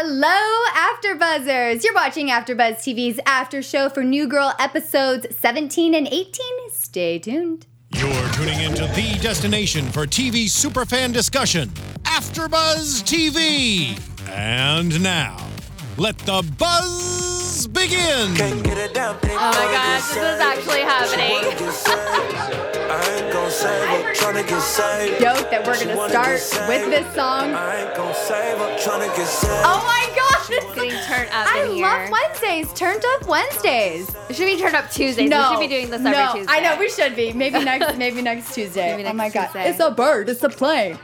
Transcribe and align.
Hello, 0.00 0.28
AfterBuzzers! 0.76 1.82
You're 1.82 1.92
watching 1.92 2.28
AfterBuzz 2.28 2.76
TV's 2.76 3.18
after 3.26 3.60
show 3.60 3.88
for 3.88 4.04
New 4.04 4.28
Girl 4.28 4.54
episodes 4.60 5.26
17 5.36 5.92
and 5.92 6.06
18. 6.06 6.30
Stay 6.70 7.18
tuned. 7.18 7.66
You're 7.90 8.28
tuning 8.28 8.60
into 8.60 8.82
the 8.94 9.18
destination 9.20 9.86
for 9.86 10.06
TV 10.06 10.44
superfan 10.44 11.12
discussion, 11.12 11.70
AfterBuzz 12.04 13.02
TV. 13.02 13.98
And 14.28 15.02
now, 15.02 15.36
let 15.96 16.16
the 16.18 16.48
buzz 16.56 17.37
begin. 17.66 18.34
Can't 18.34 18.62
get 18.62 18.78
it 18.78 18.94
down. 18.94 19.18
Oh 19.22 19.28
my 19.28 19.72
gosh, 19.72 20.08
this 20.08 20.16
is 20.16 20.40
actually 20.40 20.80
happening. 20.80 21.42
I 22.90 23.20
ain't 23.20 23.32
gon' 23.32 23.50
save 23.50 24.04
her, 24.04 24.14
tryna 24.14 24.48
get 24.48 24.60
saved. 24.62 25.20
Joke 25.20 25.50
that 25.50 25.66
we're 25.66 25.78
gonna 25.78 26.08
start 26.08 26.68
with 26.68 26.90
this 26.90 27.14
song. 27.14 27.52
I 27.54 27.84
ain't 27.84 27.96
gon' 27.96 28.14
save 28.14 28.58
her, 28.58 28.76
tryna 28.78 29.14
get 29.16 29.26
saved. 29.26 29.62
Oh 29.64 29.82
my 29.86 30.04
gosh! 30.16 30.50
It's 30.50 30.74
getting 30.74 30.98
turned 31.04 31.28
up 31.30 31.52
I 31.52 31.62
in 31.64 31.72
here. 31.72 31.86
love 31.86 32.10
Wednesdays. 32.10 32.72
Turned 32.72 33.04
up 33.04 33.26
Wednesdays. 33.28 34.08
It 34.30 34.36
should 34.36 34.46
be 34.46 34.58
turned 34.58 34.74
up 34.74 34.90
Tuesdays. 34.90 35.28
No, 35.28 35.50
we 35.50 35.56
should 35.56 35.68
be 35.68 35.74
doing 35.74 35.90
this 35.90 36.00
every 36.00 36.12
no, 36.12 36.32
Tuesday. 36.34 36.52
I 36.52 36.60
know 36.60 36.78
we 36.78 36.88
should 36.90 37.14
be. 37.16 37.32
Maybe 37.32 37.62
next. 37.64 37.98
maybe 37.98 38.22
next 38.22 38.54
Tuesday. 38.54 38.96
Maybe 38.96 39.08
oh 39.08 39.12
my 39.12 39.28
next 39.28 39.54
god! 39.54 39.66
It's 39.66 39.80
a 39.80 39.90
bird. 39.90 40.28
It's 40.28 40.42
a 40.42 40.48
plane. 40.48 40.98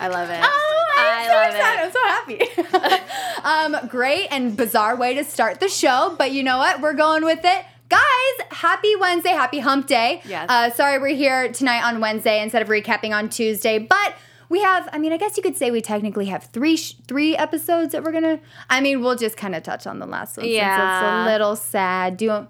I 0.00 0.08
love 0.08 0.28
it. 0.30 0.40
Oh, 0.42 0.91
I'm 1.04 1.26
so 1.26 1.34
love 1.34 1.54
excited. 1.54 1.84
I'm 1.84 1.92
so 1.92 2.86
happy. 2.88 3.74
um, 3.80 3.88
great 3.88 4.28
and 4.30 4.56
bizarre 4.56 4.96
way 4.96 5.14
to 5.14 5.24
start 5.24 5.60
the 5.60 5.68
show, 5.68 6.14
but 6.18 6.32
you 6.32 6.42
know 6.42 6.58
what? 6.58 6.80
We're 6.80 6.94
going 6.94 7.24
with 7.24 7.40
it. 7.44 7.64
Guys, 7.88 8.46
happy 8.50 8.96
Wednesday, 8.96 9.30
happy 9.30 9.58
hump 9.58 9.86
day. 9.86 10.22
Yes. 10.24 10.46
Uh, 10.48 10.70
sorry 10.70 10.98
we're 10.98 11.14
here 11.14 11.52
tonight 11.52 11.84
on 11.84 12.00
Wednesday 12.00 12.42
instead 12.42 12.62
of 12.62 12.68
recapping 12.68 13.14
on 13.14 13.28
Tuesday, 13.28 13.78
but 13.78 14.14
we 14.48 14.60
have, 14.60 14.88
I 14.92 14.98
mean, 14.98 15.12
I 15.12 15.16
guess 15.16 15.36
you 15.36 15.42
could 15.42 15.56
say 15.56 15.70
we 15.70 15.80
technically 15.80 16.26
have 16.26 16.44
three 16.44 16.76
sh- 16.76 16.94
three 17.06 17.36
episodes 17.36 17.92
that 17.92 18.02
we're 18.04 18.12
gonna, 18.12 18.38
I 18.70 18.80
mean, 18.80 19.00
we'll 19.00 19.16
just 19.16 19.36
kind 19.36 19.54
of 19.54 19.62
touch 19.62 19.86
on 19.86 19.98
the 19.98 20.06
last 20.06 20.36
one 20.36 20.44
since 20.44 20.56
it's 20.56 21.28
a 21.28 21.32
little 21.32 21.56
sad. 21.56 22.16
Do 22.18 22.24
you, 22.26 22.48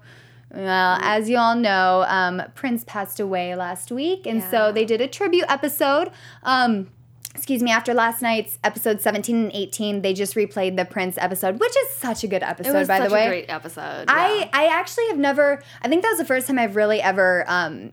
well, 0.53 0.99
as 1.01 1.29
you 1.29 1.37
all 1.37 1.55
know, 1.55 2.05
um, 2.07 2.41
Prince 2.55 2.83
passed 2.85 3.19
away 3.19 3.55
last 3.55 3.91
week, 3.91 4.25
and 4.27 4.43
so 4.43 4.71
they 4.71 4.85
did 4.85 5.01
a 5.01 5.07
tribute 5.07 5.45
episode. 5.49 6.11
Um, 6.43 6.89
excuse 7.35 7.63
me, 7.63 7.71
after 7.71 7.93
last 7.93 8.21
night's 8.21 8.59
episode 8.63 9.01
17 9.01 9.35
and 9.35 9.51
18, 9.53 10.01
they 10.01 10.13
just 10.13 10.35
replayed 10.35 10.75
the 10.77 10.85
Prince 10.85 11.17
episode, 11.17 11.59
which 11.59 11.75
is 11.75 11.89
such 11.95 12.23
a 12.23 12.27
good 12.27 12.43
episode, 12.43 12.69
it 12.69 12.77
was 12.77 12.87
by 12.87 12.99
such 12.99 13.09
the 13.09 13.13
way. 13.13 13.25
a 13.25 13.29
great 13.29 13.49
episode. 13.49 14.05
I. 14.07 14.49
I 14.53 14.67
actually 14.67 15.07
have 15.07 15.17
never, 15.17 15.61
I 15.81 15.87
think 15.87 16.03
that 16.03 16.09
was 16.09 16.19
the 16.19 16.25
first 16.25 16.47
time 16.47 16.59
I've 16.59 16.75
really 16.75 17.01
ever, 17.01 17.43
um, 17.47 17.91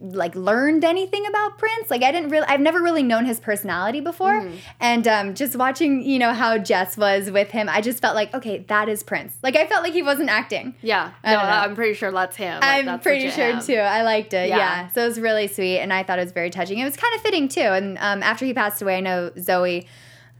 like 0.00 0.34
learned 0.34 0.84
anything 0.84 1.26
about 1.26 1.58
Prince. 1.58 1.90
Like 1.90 2.02
I 2.02 2.10
didn't 2.12 2.30
really, 2.30 2.46
I've 2.48 2.60
never 2.60 2.80
really 2.80 3.02
known 3.02 3.24
his 3.26 3.38
personality 3.40 4.00
before. 4.00 4.32
Mm-hmm. 4.40 4.56
And 4.80 5.06
um, 5.08 5.34
just 5.34 5.56
watching, 5.56 6.02
you 6.02 6.18
know, 6.18 6.32
how 6.32 6.56
Jess 6.58 6.96
was 6.96 7.30
with 7.30 7.50
him, 7.50 7.68
I 7.68 7.80
just 7.80 8.00
felt 8.00 8.14
like, 8.14 8.32
okay, 8.34 8.58
that 8.68 8.88
is 8.88 9.02
Prince. 9.02 9.36
Like 9.42 9.56
I 9.56 9.66
felt 9.66 9.82
like 9.82 9.92
he 9.92 10.02
wasn't 10.02 10.30
acting. 10.30 10.74
yeah. 10.82 11.12
No, 11.24 11.36
I'm 11.36 11.74
pretty 11.74 11.94
sure 11.94 12.10
that's 12.12 12.36
him. 12.36 12.54
Like, 12.54 12.64
I'm 12.64 12.84
that's 12.86 13.02
pretty 13.02 13.30
sure 13.30 13.52
him. 13.52 13.60
too. 13.60 13.74
I 13.76 14.02
liked 14.02 14.32
it. 14.34 14.48
Yeah. 14.48 14.56
Yeah. 14.56 14.88
So 14.88 15.02
it 15.04 15.06
was 15.08 15.20
really 15.20 15.46
sweet, 15.48 15.78
and 15.80 15.92
I 15.92 16.02
thought 16.02 16.18
it 16.18 16.22
was 16.24 16.32
very 16.32 16.50
touching. 16.50 16.78
It 16.78 16.84
was 16.84 16.96
kind 16.96 17.14
of 17.14 17.20
fitting 17.20 17.48
too. 17.48 17.60
And 17.60 17.98
um, 17.98 18.22
after 18.22 18.44
he 18.46 18.54
passed 18.54 18.80
away, 18.82 18.96
I 18.96 19.00
know 19.00 19.30
Zoe. 19.38 19.86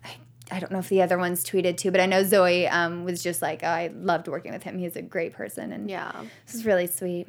I, 0.05 0.17
I 0.51 0.59
don't 0.61 0.73
know 0.73 0.79
if 0.79 0.89
the 0.89 1.03
other 1.03 1.19
ones 1.19 1.45
tweeted 1.45 1.77
too, 1.77 1.91
but 1.91 2.01
I 2.01 2.07
know 2.07 2.25
Zoe 2.25 2.67
um, 2.67 3.05
was 3.05 3.23
just 3.23 3.43
like, 3.43 3.61
oh, 3.63 3.69
I 3.69 3.91
loved 3.95 4.27
working 4.29 4.53
with 4.53 4.63
him. 4.63 4.79
He's 4.79 4.97
a 4.97 5.03
great 5.03 5.33
person, 5.35 5.73
and 5.73 5.91
Yeah. 5.91 6.13
this 6.47 6.55
is 6.55 6.65
really 6.65 6.87
sweet. 6.87 7.29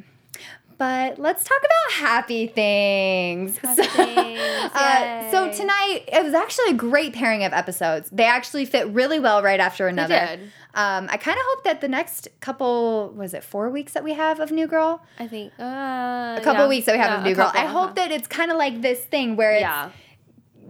But 0.81 1.19
let's 1.19 1.43
talk 1.43 1.59
about 1.59 2.07
happy 2.07 2.47
things. 2.47 3.55
Happy 3.59 3.83
things, 3.83 4.39
uh, 4.73 5.29
so 5.29 5.51
tonight 5.51 6.05
it 6.11 6.23
was 6.23 6.33
actually 6.33 6.71
a 6.71 6.73
great 6.73 7.13
pairing 7.13 7.43
of 7.43 7.53
episodes. 7.53 8.09
They 8.11 8.23
actually 8.23 8.65
fit 8.65 8.87
really 8.87 9.19
well 9.19 9.43
right 9.43 9.59
after 9.59 9.87
another. 9.87 10.15
They 10.15 10.37
did. 10.37 10.51
Um, 10.73 11.07
I 11.11 11.17
kind 11.17 11.37
of 11.37 11.43
hope 11.49 11.63
that 11.65 11.81
the 11.81 11.87
next 11.87 12.29
couple 12.39 13.13
was 13.15 13.35
it 13.35 13.43
four 13.43 13.69
weeks 13.69 13.93
that 13.93 14.03
we 14.03 14.13
have 14.13 14.39
of 14.39 14.51
New 14.51 14.65
Girl, 14.65 15.03
I 15.19 15.27
think 15.27 15.53
uh, 15.59 15.63
a 15.63 16.41
couple 16.43 16.67
weeks 16.67 16.87
that 16.87 16.93
we 16.93 16.97
have 16.99 17.19
of 17.19 17.25
New 17.25 17.35
Girl. 17.35 17.51
I 17.53 17.67
hope 17.67 17.93
that 17.97 18.11
it's 18.11 18.27
kind 18.27 18.49
of 18.49 18.57
like 18.57 18.81
this 18.81 19.01
thing 19.01 19.35
where 19.35 19.51
it's, 19.51 19.61
Yeah. 19.61 19.91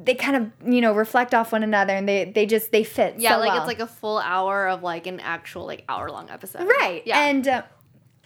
they 0.04 0.16
kind 0.16 0.36
of 0.36 0.74
you 0.74 0.82
know 0.82 0.92
reflect 0.94 1.34
off 1.34 1.54
one 1.54 1.64
another 1.64 1.94
and 1.94 2.06
they 2.06 2.26
they 2.26 2.46
just 2.46 2.74
they 2.74 2.84
fit. 2.84 3.16
Yeah, 3.18 3.36
so 3.36 3.40
like 3.40 3.52
well. 3.52 3.60
it's 3.60 3.68
like 3.68 3.80
a 3.80 3.88
full 3.88 4.18
hour 4.18 4.68
of 4.68 4.84
like 4.84 5.08
an 5.08 5.22
actual 5.22 5.66
like 5.66 5.86
hour 5.88 6.12
long 6.12 6.30
episode. 6.30 6.68
Right. 6.68 7.02
Yeah. 7.06 7.28
And 7.28 7.48
uh, 7.48 7.62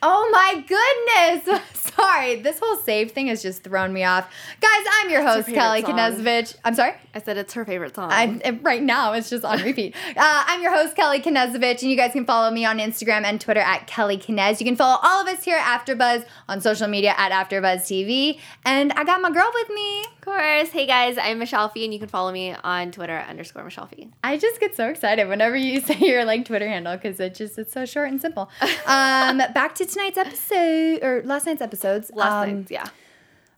oh 0.05 0.29
my 0.31 0.63
goodness. 0.67 1.61
sorry. 1.95 2.35
This 2.35 2.59
whole 2.59 2.77
save 2.77 3.11
thing 3.11 3.27
has 3.27 3.41
just 3.41 3.63
thrown 3.63 3.91
me 3.91 4.03
off. 4.03 4.31
Guys, 4.61 4.85
I'm 4.93 5.09
your 5.09 5.23
host, 5.23 5.47
Kelly? 5.47 5.81
Knezovich. 5.81 6.55
I'm 6.63 6.75
sorry? 6.75 6.93
I 7.13 7.21
said 7.21 7.37
it's 7.37 7.53
her 7.53 7.65
favorite 7.65 7.95
song. 7.95 8.11
Uh, 8.11 8.53
right 8.61 8.83
now, 8.83 9.13
it's 9.13 9.29
just 9.29 9.43
on 9.43 9.61
repeat. 9.61 9.95
Uh, 10.17 10.43
I'm 10.47 10.61
your 10.61 10.73
host, 10.73 10.95
Kelly 10.95 11.19
Knezovich, 11.19 11.81
and 11.81 11.91
you 11.91 11.97
guys 11.97 12.11
can 12.11 12.25
follow 12.25 12.49
me 12.49 12.63
on 12.63 12.77
Instagram 12.77 13.23
and 13.25 13.39
Twitter 13.39 13.59
at 13.59 13.85
Kelly 13.85 14.17
Knez. 14.17 14.59
You 14.59 14.65
can 14.65 14.75
follow 14.75 14.97
all 15.03 15.21
of 15.21 15.27
us 15.27 15.43
here 15.43 15.57
at 15.57 15.85
AfterBuzz 15.85 16.25
on 16.47 16.61
social 16.61 16.87
media 16.87 17.13
at 17.17 17.31
AfterBuzz 17.31 17.81
TV. 17.81 18.39
And 18.65 18.93
I 18.93 19.03
got 19.03 19.21
my 19.21 19.31
girl 19.31 19.51
with 19.53 19.69
me. 19.69 20.05
Of 20.25 20.33
course. 20.33 20.69
Hey 20.69 20.87
guys, 20.87 21.19
I'm 21.19 21.37
Michelle 21.37 21.69
Fee, 21.69 21.83
and 21.83 21.93
you 21.93 21.99
can 21.99 22.07
follow 22.07 22.31
me 22.31 22.55
on 22.63 22.91
Twitter 22.91 23.23
underscore 23.29 23.63
Michelle 23.63 23.85
Fee. 23.85 24.09
I 24.23 24.37
just 24.37 24.59
get 24.59 24.75
so 24.75 24.87
excited 24.87 25.27
whenever 25.27 25.55
you 25.55 25.81
say 25.85 25.99
your 25.99 26.25
like 26.25 26.45
Twitter 26.45 26.67
handle 26.67 26.95
because 26.95 27.19
it 27.19 27.35
just 27.35 27.59
it's 27.59 27.71
so 27.71 27.85
short 27.85 28.09
and 28.09 28.19
simple. 28.19 28.49
Um, 28.87 29.37
back 29.53 29.75
to 29.75 29.85
tonight's 29.85 30.17
episode 30.17 31.03
or 31.03 31.21
last 31.25 31.45
night's 31.45 31.61
episodes. 31.61 32.11
Last 32.13 32.47
um, 32.47 32.55
night, 32.55 32.71
yeah. 32.71 32.87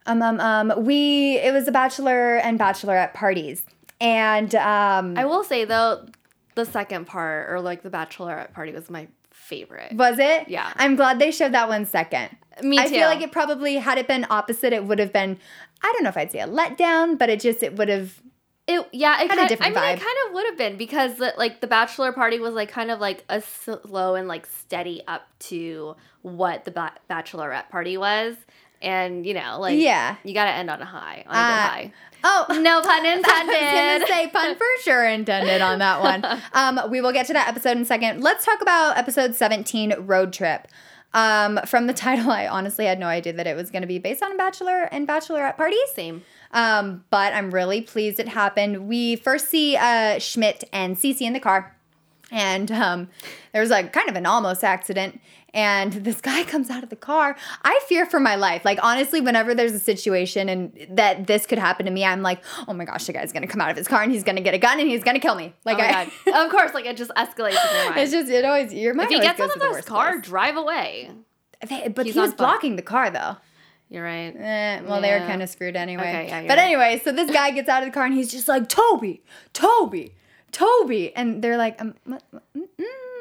Um, 0.07 0.21
um, 0.21 0.39
um, 0.41 0.83
we 0.83 1.37
it 1.37 1.53
was 1.53 1.69
a 1.69 1.71
bachelor 1.71 2.35
and 2.37 2.59
bachelorette 2.59 3.13
parties, 3.13 3.63
and 4.01 4.53
um, 4.55 5.17
I 5.17 5.23
will 5.23 5.45
say 5.45 5.63
though, 5.63 6.05
the 6.55 6.65
second 6.65 7.07
part 7.07 7.49
or 7.49 7.61
like 7.61 7.81
the 7.81 7.89
bachelorette 7.89 8.51
party 8.51 8.73
was 8.73 8.89
my 8.89 9.07
favorite. 9.31 9.93
was 9.93 10.19
it? 10.19 10.49
Yeah. 10.49 10.73
I'm 10.75 10.95
glad 10.97 11.19
they 11.19 11.31
showed 11.31 11.53
that 11.53 11.69
one 11.69 11.85
second. 11.85 12.35
Me 12.61 12.77
too. 12.77 12.83
I 12.83 12.87
feel 12.87 13.07
like 13.07 13.21
it 13.21 13.31
probably 13.31 13.75
had 13.75 13.97
it 13.97 14.07
been 14.07 14.25
opposite, 14.29 14.73
it 14.73 14.83
would 14.83 14.99
have 14.99 15.13
been. 15.13 15.39
I 15.83 15.91
don't 15.93 16.03
know 16.03 16.09
if 16.09 16.17
I'd 16.17 16.31
say 16.31 16.39
a 16.39 16.47
letdown, 16.47 17.17
but 17.17 17.29
it 17.29 17.39
just 17.39 17.63
it 17.63 17.75
would 17.75 17.89
have. 17.89 18.21
It 18.67 18.85
yeah, 18.91 19.21
it 19.21 19.29
kind, 19.29 19.47
different 19.47 19.77
I 19.77 19.79
mean, 19.79 19.89
vibe. 19.89 19.97
it 19.97 20.03
kind 20.03 20.17
of 20.27 20.33
would 20.33 20.45
have 20.47 20.57
been 20.57 20.77
because 20.77 21.19
like 21.37 21.61
the 21.61 21.67
bachelor 21.67 22.11
party 22.11 22.39
was 22.39 22.53
like 22.53 22.69
kind 22.69 22.91
of 22.91 22.99
like 22.99 23.23
a 23.29 23.41
slow 23.41 24.15
and 24.15 24.27
like 24.27 24.45
steady 24.45 25.01
up 25.07 25.25
to 25.39 25.95
what 26.21 26.65
the 26.65 26.71
ba- 26.71 26.91
bachelorette 27.09 27.69
party 27.69 27.95
was, 27.97 28.35
and 28.81 29.25
you 29.25 29.33
know, 29.33 29.59
like 29.61 29.79
Yeah. 29.79 30.17
you 30.25 30.33
got 30.33 30.45
to 30.45 30.51
end 30.51 30.69
on 30.69 30.81
a 30.81 30.85
high, 30.85 31.23
on 31.27 31.35
a 31.35 31.39
Uh, 31.39 31.43
high. 31.43 31.93
Oh, 32.25 32.45
No 32.61 32.81
pun 32.81 33.05
I 33.05 33.15
was 33.15 33.23
gonna 33.25 33.53
intended. 33.53 34.07
say 34.09 34.27
pun 34.27 34.55
for 34.57 34.65
sure 34.81 35.05
intended 35.07 35.61
on 35.61 35.79
that 35.79 36.01
one. 36.01 36.25
Um, 36.53 36.89
we 36.91 36.99
will 36.99 37.13
get 37.13 37.27
to 37.27 37.33
that 37.33 37.47
episode 37.47 37.77
in 37.77 37.83
a 37.83 37.85
second. 37.85 38.21
Let's 38.21 38.43
talk 38.43 38.61
about 38.61 38.97
episode 38.97 39.33
17, 39.35 39.93
Road 39.99 40.33
Trip. 40.33 40.67
Um, 41.13 41.59
from 41.65 41.87
the 41.87 41.93
title, 42.07 42.31
I 42.31 42.47
honestly 42.47 42.85
had 42.85 42.99
no 42.99 43.07
idea 43.07 43.33
that 43.33 43.47
it 43.47 43.55
was 43.55 43.71
going 43.71 43.81
to 43.81 43.87
be 43.87 43.99
based 43.99 44.23
on 44.23 44.31
a 44.31 44.35
bachelor 44.35 44.83
and 44.83 45.07
bachelorette 45.07 45.57
parties. 45.57 45.79
Same. 45.93 46.23
Um, 46.51 47.03
but 47.09 47.33
I'm 47.33 47.51
really 47.51 47.81
pleased 47.81 48.19
it 48.19 48.29
happened. 48.29 48.87
We 48.87 49.15
first 49.15 49.49
see 49.49 49.75
uh, 49.75 50.19
Schmidt 50.19 50.63
and 50.71 50.95
Cece 50.95 51.21
in 51.21 51.33
the 51.33 51.39
car, 51.39 51.75
and 52.31 52.71
um, 52.71 53.09
there 53.51 53.61
was 53.61 53.69
like 53.69 53.93
kind 53.93 54.09
of 54.09 54.15
an 54.15 54.25
almost 54.25 54.63
accident. 54.63 55.19
And 55.53 55.93
this 55.93 56.21
guy 56.21 56.43
comes 56.53 56.69
out 56.69 56.83
of 56.83 56.89
the 56.89 56.95
car. 56.95 57.35
I 57.63 57.79
fear 57.87 58.05
for 58.05 58.19
my 58.19 58.35
life. 58.35 58.63
Like 58.65 58.79
honestly, 58.83 59.21
whenever 59.21 59.55
there's 59.55 59.73
a 59.73 59.79
situation 59.79 60.49
and 60.49 60.87
that 60.91 61.27
this 61.27 61.45
could 61.45 61.57
happen 61.57 61.85
to 61.85 61.91
me, 61.91 62.05
I'm 62.05 62.21
like, 62.21 62.43
oh 62.67 62.73
my 62.73 62.85
gosh, 62.85 63.05
the 63.05 63.13
guy's 63.13 63.31
gonna 63.31 63.47
come 63.47 63.61
out 63.61 63.71
of 63.71 63.77
his 63.77 63.87
car 63.87 64.03
and 64.03 64.11
he's 64.11 64.23
gonna 64.23 64.41
get 64.41 64.53
a 64.53 64.59
gun 64.59 64.79
and 64.79 64.87
he's 64.89 65.03
gonna 65.03 65.19
kill 65.19 65.35
me. 65.35 65.53
Like 65.65 65.79
oh 65.79 66.31
I, 66.31 66.43
of 66.45 66.51
course, 66.51 66.73
like 66.73 66.85
it 66.85 66.97
just 66.97 67.11
escalates 67.11 67.57
in 67.69 67.75
your 67.75 67.89
mind. 67.89 67.99
it's 67.99 68.11
just 68.11 68.29
it 68.29 68.45
always 68.45 68.73
your 68.73 68.93
mind. 68.93 69.11
if 69.11 69.19
he 69.19 69.25
gets 69.25 69.39
out 69.39 69.55
of 69.55 69.59
the 69.59 69.75
his 69.75 69.85
car, 69.85 70.13
place. 70.13 70.25
drive 70.25 70.57
away. 70.57 71.11
They- 71.67 71.87
but 71.87 72.05
he's 72.05 72.15
he 72.15 72.21
was 72.21 72.33
blocking 72.33 72.75
the 72.75 72.81
car 72.83 73.09
though. 73.09 73.37
You're 73.89 74.03
right. 74.03 74.35
Eh, 74.35 74.81
well, 74.81 74.99
they 75.01 75.11
were 75.11 75.25
kind 75.25 75.41
of 75.41 75.49
screwed 75.49 75.77
anyway. 75.77 76.01
Okay, 76.09 76.27
yeah, 76.27 76.41
but 76.41 76.57
right. 76.57 76.59
anyway, 76.59 77.01
so 77.03 77.13
this 77.13 77.31
guy 77.31 77.51
gets 77.51 77.69
out 77.69 77.83
of 77.83 77.87
the 77.87 77.93
car 77.93 78.03
and 78.03 78.13
he's 78.13 78.29
just 78.29 78.47
like, 78.49 78.67
Toby, 78.67 79.23
Toby, 79.53 80.13
Toby. 80.51 81.15
And 81.15 81.41
they're 81.41 81.55
like, 81.57 81.79
um, 81.81 81.95
mm, 82.05 82.19
mm, 82.57 82.65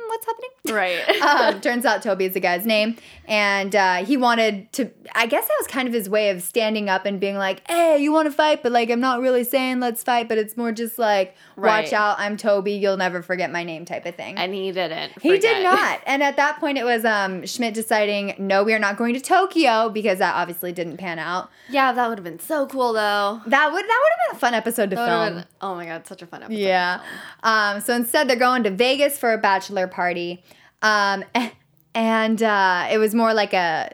what's 0.08 0.26
happening? 0.26 0.50
Right. 0.68 1.20
um, 1.54 1.60
turns 1.60 1.84
out 1.84 2.02
Toby 2.02 2.24
is 2.26 2.34
the 2.34 2.40
guy's 2.40 2.66
name. 2.66 2.96
And 3.28 3.74
uh, 3.74 4.04
he 4.04 4.16
wanted 4.16 4.72
to, 4.74 4.90
I 5.14 5.26
guess 5.26 5.46
that 5.46 5.54
was 5.58 5.66
kind 5.66 5.88
of 5.88 5.94
his 5.94 6.08
way 6.08 6.30
of 6.30 6.42
standing 6.42 6.88
up 6.88 7.06
and 7.06 7.18
being 7.18 7.36
like, 7.36 7.66
hey, 7.68 7.98
you 7.98 8.12
want 8.12 8.26
to 8.26 8.32
fight? 8.32 8.62
But 8.62 8.70
like, 8.72 8.88
I'm 8.90 9.00
not 9.00 9.20
really 9.20 9.42
saying 9.44 9.80
let's 9.80 10.02
fight, 10.02 10.28
but 10.28 10.38
it's 10.38 10.56
more 10.56 10.70
just 10.72 10.96
like, 10.98 11.34
watch 11.56 11.92
out, 11.92 12.18
I'm 12.20 12.36
Toby, 12.36 12.72
you'll 12.74 12.96
never 12.96 13.22
forget 13.22 13.50
my 13.50 13.64
name 13.64 13.84
type 13.84 14.06
of 14.06 14.14
thing. 14.14 14.36
and 14.36 14.54
he 14.54 14.70
didn't. 14.72 15.20
He 15.20 15.38
did 15.38 15.62
not. 15.64 16.00
And 16.06 16.22
at 16.22 16.36
that 16.36 16.60
point, 16.60 16.78
it 16.78 16.84
was 16.84 17.04
um, 17.04 17.44
Schmidt 17.46 17.74
deciding, 17.74 18.34
no, 18.38 18.62
we 18.62 18.74
are 18.74 18.78
not 18.78 18.96
going 18.96 19.14
to 19.14 19.20
Tokyo 19.20 19.88
because 19.88 20.18
that 20.18 20.34
obviously 20.36 20.72
didn't 20.72 20.98
pan 20.98 21.18
out. 21.18 21.50
Yeah, 21.68 21.92
that 21.92 22.08
would 22.08 22.18
have 22.18 22.24
been 22.24 22.38
so 22.38 22.66
cool 22.66 22.92
though. 22.92 23.40
That 23.46 23.72
would 23.72 23.84
that 23.84 24.00
would 24.02 24.12
have 24.20 24.30
been 24.30 24.36
a 24.36 24.38
fun 24.38 24.54
episode 24.54 24.90
to 24.90 24.96
That 24.96 25.08
film. 25.08 25.34
been- 25.40 25.44
oh 25.60 25.74
my 25.74 25.86
god, 25.86 26.06
such 26.06 26.22
a 26.22 26.26
fun 26.26 26.42
episode. 26.44 26.58
Yeah. 26.60 27.00
Um, 27.42 27.80
so 27.80 27.94
instead, 27.94 28.28
they're 28.28 28.36
going 28.36 28.62
to 28.64 28.70
Vegas 28.70 29.18
for 29.18 29.32
a 29.32 29.38
bachelor 29.38 29.88
party. 29.96 30.44
Um, 30.82 31.24
and 31.94 32.42
uh, 32.42 32.88
it 32.90 32.98
was 32.98 33.14
more 33.14 33.34
like 33.34 33.52
a. 33.54 33.90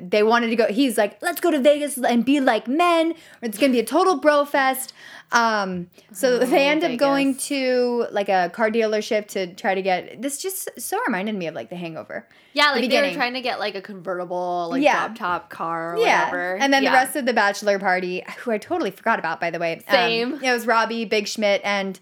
They 0.00 0.22
wanted 0.22 0.48
to 0.48 0.56
go. 0.56 0.66
He's 0.68 0.96
like, 0.96 1.20
let's 1.20 1.40
go 1.42 1.50
to 1.50 1.58
Vegas 1.60 1.98
and 1.98 2.24
be 2.24 2.40
like 2.40 2.66
men. 2.66 3.14
It's 3.42 3.58
gonna 3.58 3.72
be 3.72 3.80
a 3.80 3.84
total 3.84 4.16
bro 4.18 4.44
fest. 4.46 4.94
Um, 5.32 5.90
so 6.12 6.38
they 6.38 6.68
end 6.68 6.84
up 6.84 6.96
going 6.96 7.36
to 7.50 8.06
like 8.12 8.28
a 8.28 8.50
car 8.54 8.70
dealership 8.70 9.26
to 9.28 9.52
try 9.54 9.74
to 9.74 9.82
get 9.82 10.22
this. 10.22 10.40
Just 10.40 10.68
so 10.78 10.98
reminded 11.06 11.34
me 11.34 11.48
of 11.48 11.54
like 11.54 11.68
The 11.70 11.76
Hangover. 11.76 12.26
Yeah, 12.54 12.72
The 12.74 12.80
like 12.80 12.90
they 12.90 13.02
were 13.02 13.12
trying 13.12 13.34
to 13.34 13.40
get 13.42 13.58
like 13.58 13.74
a 13.74 13.82
convertible, 13.82 14.68
like 14.70 14.82
Yeah. 14.82 15.08
drop 15.08 15.18
top 15.18 15.50
car 15.50 15.96
or 15.96 15.98
Yeah, 15.98 16.26
whatever. 16.26 16.56
and 16.56 16.72
then 16.72 16.82
Yeah. 16.82 16.90
the 16.90 16.94
rest 16.94 17.16
of 17.16 17.26
the 17.26 17.32
bachelor 17.34 17.78
party, 17.78 18.22
who 18.38 18.52
I 18.52 18.58
totally 18.58 18.90
forgot 18.92 19.18
about, 19.18 19.40
by 19.40 19.50
the 19.50 19.58
way. 19.58 19.74
Um, 19.88 19.94
Same. 19.94 20.34
it 20.42 20.52
was 20.52 20.66
Robbie, 20.66 21.04
Big 21.04 21.26
Schmidt, 21.26 21.60
and 21.64 21.98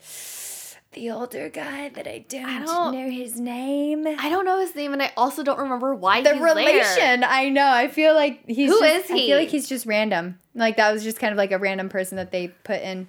the 0.93 1.11
older 1.11 1.49
guy 1.49 1.89
that 1.91 2.07
I 2.07 2.25
don't, 2.29 2.67
don't- 2.67 2.95
know 2.95 3.11
his 3.11 3.39
name. 3.41 4.07
I 4.07 4.29
don't 4.29 4.45
know 4.45 4.61
his 4.61 4.75
name, 4.75 4.93
and 4.93 5.03
I 5.03 5.13
also 5.17 5.43
don't 5.43 5.59
remember 5.59 5.95
why 5.95 6.21
the 6.23 6.31
he's 6.33 6.39
there. 6.41 6.55
relation, 6.55 7.25
I 7.25 7.49
know. 7.49 7.67
I 7.67 7.89
feel 7.89 8.15
like 8.15 8.45
he's 8.47 8.71
Who 8.71 8.81
just, 8.81 9.07
is 9.07 9.11
I 9.11 9.15
feel 9.15 9.39
like 9.39 9.49
he's 9.49 9.69
just 9.69 9.87
random. 9.87 10.39
Like 10.55 10.77
that 10.77 10.93
was 10.93 11.03
just 11.03 11.19
kind 11.19 11.33
of 11.33 11.39
like 11.39 11.53
a 11.53 11.59
random 11.59 11.89
person 11.89 12.17
that 12.17 12.31
they 12.31 12.49
put 12.49 12.81
in. 12.83 13.09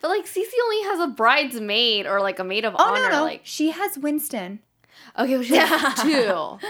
But 0.00 0.08
like 0.08 0.26
Cece 0.26 0.44
only 0.64 0.82
has 0.84 1.00
a 1.00 1.08
bridesmaid 1.08 2.06
or 2.06 2.20
like 2.20 2.38
a 2.38 2.44
maid 2.44 2.64
of 2.64 2.74
Oh 2.78 2.82
honor. 2.94 3.02
no, 3.02 3.18
no, 3.18 3.22
Like 3.24 3.40
she 3.44 3.70
has 3.72 3.98
Winston 3.98 4.60
okay, 5.18 5.34
well, 5.34 5.42
she 5.42 5.56
has 5.56 5.94
two. 6.02 6.08
that 6.10 6.60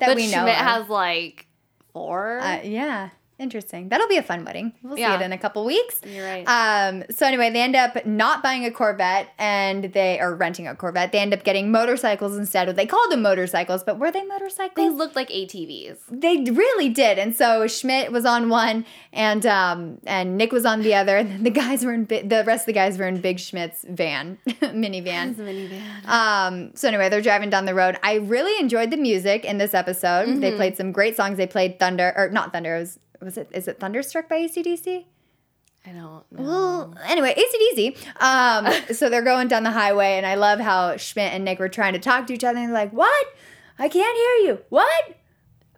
but 0.00 0.16
we 0.16 0.26
know. 0.30 0.38
Schmidt 0.42 0.48
of. 0.60 0.66
has 0.66 0.88
like 0.88 1.46
four. 1.92 2.38
Uh, 2.40 2.60
yeah, 2.62 3.10
interesting. 3.38 3.88
That'll 3.88 4.08
be 4.08 4.16
a 4.16 4.22
fun 4.22 4.44
wedding. 4.44 4.72
We'll 4.82 4.96
see 4.96 5.02
it 5.02 5.20
in 5.20 5.32
a 5.32 5.38
couple 5.38 5.64
weeks. 5.64 6.00
You're 6.04 6.24
right. 6.24 6.44
Um, 6.46 7.04
so 7.10 7.26
anyway, 7.26 7.50
they 7.50 7.60
end 7.62 7.76
up 7.76 8.04
not 8.06 8.42
buying 8.42 8.64
a 8.64 8.70
Corvette 8.70 9.28
and 9.38 9.84
they 9.92 10.18
are 10.20 10.34
renting 10.34 10.66
a 10.66 10.74
Corvette. 10.74 11.12
They 11.12 11.18
end 11.18 11.34
up 11.34 11.44
getting 11.44 11.70
motorcycles 11.70 12.36
instead. 12.36 12.74
They 12.76 12.86
called 12.86 13.10
them 13.10 13.22
motorcycles, 13.22 13.82
but 13.84 13.98
were 13.98 14.10
they 14.10 14.24
motorcycles? 14.24 14.74
they 14.76 14.88
looked 14.88 15.16
like 15.16 15.28
ATVs. 15.28 15.98
They 16.10 16.50
really 16.50 16.88
did. 16.88 17.18
And 17.18 17.34
so 17.36 17.66
Schmidt 17.66 18.10
was 18.12 18.24
on 18.24 18.48
one 18.48 18.84
and 19.12 19.44
um 19.46 19.98
and 20.06 20.36
Nick 20.36 20.52
was 20.52 20.64
on 20.64 20.82
the 20.82 20.94
other. 20.94 21.16
And 21.16 21.30
then 21.30 21.42
the 21.42 21.50
guys 21.50 21.84
were 21.84 21.92
in 21.94 22.04
bi- 22.04 22.22
the 22.22 22.44
rest 22.44 22.62
of 22.62 22.66
the 22.66 22.72
guys 22.72 22.98
were 22.98 23.06
in 23.06 23.20
Big 23.20 23.38
Schmidt's 23.38 23.84
van, 23.88 24.38
minivan. 24.46 25.34
Minivan. 25.34 26.06
Um, 26.06 26.70
so 26.74 26.88
anyway, 26.88 27.08
they're 27.08 27.20
driving 27.22 27.50
down 27.50 27.64
the 27.66 27.74
road. 27.74 27.98
I 28.02 28.14
really 28.16 28.58
enjoyed 28.60 28.90
the 28.90 28.96
music 28.96 29.44
in 29.44 29.58
this 29.58 29.74
episode. 29.74 30.40
They 30.40 30.52
played 30.54 30.76
some 30.76 30.92
great 30.92 31.16
songs. 31.16 31.36
They 31.36 31.46
played 31.46 31.78
Thunder 31.78 32.12
or 32.16 32.28
not 32.30 32.52
Thunder, 32.52 32.76
it 32.76 32.80
was 32.80 32.98
was 33.20 33.36
it 33.36 33.48
is 33.52 33.68
it 33.68 33.80
Thunderstruck 33.80 34.28
by 34.28 34.36
ACDC? 34.40 35.04
I 35.86 35.90
don't 35.90 36.00
know. 36.00 36.24
Well, 36.32 36.94
anyway, 37.06 37.34
ACDC. 37.34 38.20
Um, 38.20 38.94
so 38.94 39.08
they're 39.08 39.22
going 39.22 39.46
down 39.46 39.62
the 39.62 39.70
highway, 39.70 40.16
and 40.16 40.26
I 40.26 40.34
love 40.34 40.58
how 40.58 40.96
Schmidt 40.96 41.32
and 41.32 41.44
Nick 41.44 41.60
were 41.60 41.68
trying 41.68 41.92
to 41.92 42.00
talk 42.00 42.26
to 42.26 42.34
each 42.34 42.42
other, 42.42 42.58
and 42.58 42.68
they're 42.68 42.74
like, 42.74 42.92
"What? 42.92 43.26
I 43.78 43.88
can't 43.88 44.16
hear 44.16 44.50
you. 44.50 44.58
What? 44.68 45.16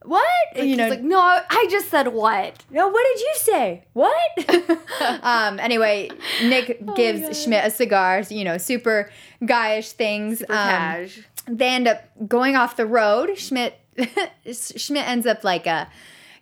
What? 0.02 0.24
Like, 0.54 0.64
you 0.64 0.76
know, 0.76 0.88
like, 0.88 1.02
no, 1.02 1.20
I 1.20 1.66
just 1.70 1.90
said 1.90 2.08
what? 2.08 2.64
no. 2.70 2.88
What 2.88 3.06
did 3.12 3.20
you 3.20 3.32
say? 3.36 3.84
What? 3.92 4.70
um. 5.22 5.60
Anyway, 5.60 6.10
Nick 6.42 6.80
gives 6.96 7.42
Schmidt 7.42 7.66
a 7.66 7.70
cigar. 7.70 8.22
You 8.30 8.44
know, 8.44 8.56
super 8.56 9.10
guyish 9.42 9.92
things. 9.92 10.38
Super 10.38 10.52
um, 10.52 10.68
cash. 10.68 11.20
they 11.46 11.68
end 11.68 11.88
up 11.88 12.04
going 12.26 12.56
off 12.56 12.76
the 12.76 12.86
road. 12.86 13.36
Schmidt 13.36 13.78
Schmidt 14.76 15.06
ends 15.06 15.26
up 15.26 15.44
like 15.44 15.66
a 15.66 15.88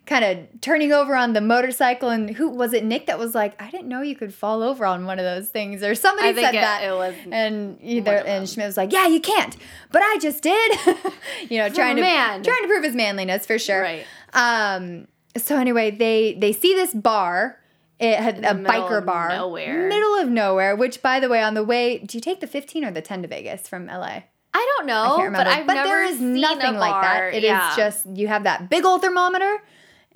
kind 0.06 0.25
of 0.25 0.61
turning 0.61 0.93
over 0.93 1.17
on 1.17 1.32
the 1.32 1.41
motorcycle 1.41 2.08
and 2.11 2.31
who 2.31 2.49
was 2.49 2.73
it 2.73 2.85
Nick 2.85 3.06
that 3.06 3.19
was 3.19 3.35
like 3.35 3.61
I 3.61 3.70
didn't 3.70 3.88
know 3.88 4.03
you 4.03 4.14
could 4.14 4.32
fall 4.32 4.62
over 4.62 4.87
on 4.87 5.05
one 5.05 5.19
of 5.19 5.25
those 5.25 5.49
things 5.49 5.82
or 5.82 5.94
somebody 5.97 6.29
I 6.29 6.32
think 6.32 6.47
said 6.47 6.55
it- 6.55 6.61
that 6.61 6.85
it 6.85 6.93
was 6.93 7.14
and 7.32 7.79
either 7.82 8.17
and 8.25 8.49
Schmidt 8.49 8.67
was 8.67 8.76
like 8.76 8.93
yeah 8.93 9.06
you 9.08 9.20
can't 9.20 9.56
but 9.91 10.03
I 10.03 10.19
just 10.20 10.43
did 10.44 10.73
you 11.50 11.58
know 11.58 11.69
trying 11.70 11.97
to 11.97 12.03
man. 12.03 12.43
trying 12.44 12.62
to 12.62 12.69
prove 12.69 12.85
his 12.85 12.94
manliness 12.94 13.44
for 13.47 13.58
sure 13.58 13.82
Right. 13.82 14.06
um 14.32 15.08
so 15.37 15.56
anyway 15.56 15.91
they 15.91 16.35
they 16.38 16.53
see 16.53 16.75
this 16.75 16.94
bar 16.94 17.58
it 17.99 18.19
had 18.19 18.38
a 18.44 18.55
biker 18.55 18.99
of 18.99 19.06
bar 19.06 19.29
nowhere. 19.31 19.88
middle 19.88 20.14
of 20.20 20.29
nowhere 20.29 20.76
which 20.76 21.03
by 21.03 21.19
the 21.19 21.29
way 21.29 21.43
on 21.43 21.55
the 21.55 21.64
way 21.64 21.99
do 21.99 22.17
you 22.17 22.20
take 22.23 22.41
the 22.41 22.47
15 22.47 22.85
or 22.85 22.91
the 22.93 23.03
10 23.03 23.23
to 23.23 23.29
Vegas 23.29 23.67
from 23.67 23.87
LA 23.87 24.20
I 24.58 24.75
don't 24.79 24.87
know, 24.87 25.03
I 25.03 25.06
can't 25.08 25.23
remember. 25.25 25.38
but 25.44 25.47
I've 25.49 25.67
but 25.67 25.75
never 25.75 25.88
there 25.88 26.05
is 26.05 26.19
nothing 26.19 26.76
like 26.79 27.03
that. 27.03 27.35
It 27.35 27.44
is 27.44 27.50
yeah. 27.50 27.75
just 27.76 28.06
you 28.14 28.26
have 28.29 28.44
that 28.44 28.70
big 28.70 28.87
old 28.87 29.03
thermometer, 29.03 29.62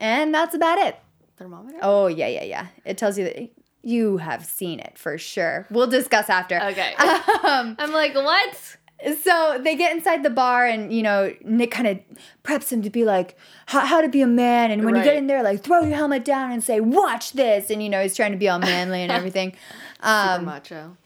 and 0.00 0.34
that's 0.34 0.54
about 0.54 0.78
it. 0.78 0.96
thermometer. 1.36 1.78
Oh 1.82 2.08
yeah, 2.08 2.26
yeah, 2.26 2.44
yeah. 2.44 2.66
It 2.84 2.98
tells 2.98 3.16
you 3.16 3.24
that 3.24 3.50
you 3.82 4.16
have 4.18 4.44
seen 4.44 4.80
it 4.80 4.98
for 4.98 5.16
sure. 5.18 5.66
We'll 5.70 5.86
discuss 5.86 6.28
after. 6.28 6.60
Okay. 6.60 6.94
Um, 7.44 7.74
I'm 7.78 7.92
like, 7.92 8.14
what? 8.14 8.76
so 9.22 9.58
they 9.64 9.74
get 9.76 9.96
inside 9.96 10.22
the 10.22 10.28
bar, 10.30 10.66
and 10.66 10.92
you 10.92 11.02
know 11.02 11.34
Nick 11.42 11.70
kind 11.70 11.88
of 11.88 11.98
preps 12.44 12.70
him 12.70 12.82
to 12.82 12.90
be 12.90 13.04
like 13.04 13.36
how, 13.66 13.80
how 13.86 14.00
to 14.02 14.08
be 14.08 14.20
a 14.20 14.26
man, 14.26 14.70
and 14.70 14.84
when 14.84 14.94
you 14.94 15.02
get 15.02 15.16
in 15.16 15.26
there, 15.26 15.42
like 15.42 15.62
throw 15.62 15.80
your 15.84 15.96
helmet 15.96 16.24
down 16.24 16.52
and 16.52 16.62
say 16.62 16.80
watch 16.80 17.32
this, 17.32 17.70
and 17.70 17.82
you 17.82 17.88
know 17.88 18.02
he's 18.02 18.14
trying 18.14 18.32
to 18.32 18.38
be 18.38 18.48
all 18.48 18.58
manly 18.58 19.00
and 19.02 19.10
everything. 19.20 19.52
Super 19.96 20.06
Um, 20.08 20.44
macho. 20.44 20.96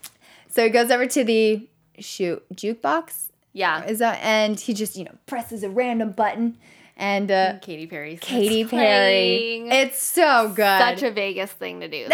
so 0.49 0.65
he 0.65 0.71
goes 0.71 0.91
over 0.91 1.07
to 1.07 1.23
the 1.25 1.69
shoot 2.01 2.43
jukebox. 2.55 3.29
Yeah. 3.53 3.85
Is 3.85 4.01
that 4.01 4.19
and 4.25 4.59
he 4.59 4.75
just 4.75 4.97
you 4.97 5.05
know 5.05 5.15
presses 5.27 5.63
a 5.63 5.71
random 5.71 6.11
button 6.11 6.59
and 6.97 7.31
uh 7.31 7.59
Katy 7.61 7.87
Perry. 7.87 8.17
Katy 8.21 8.65
Perry. 8.67 9.67
It's 9.69 10.01
so 10.03 10.49
good. 10.55 10.79
such 10.79 11.03
a 11.03 11.11
Vegas 11.11 11.51
thing 11.53 11.81
to 11.81 11.89
do. 11.89 12.05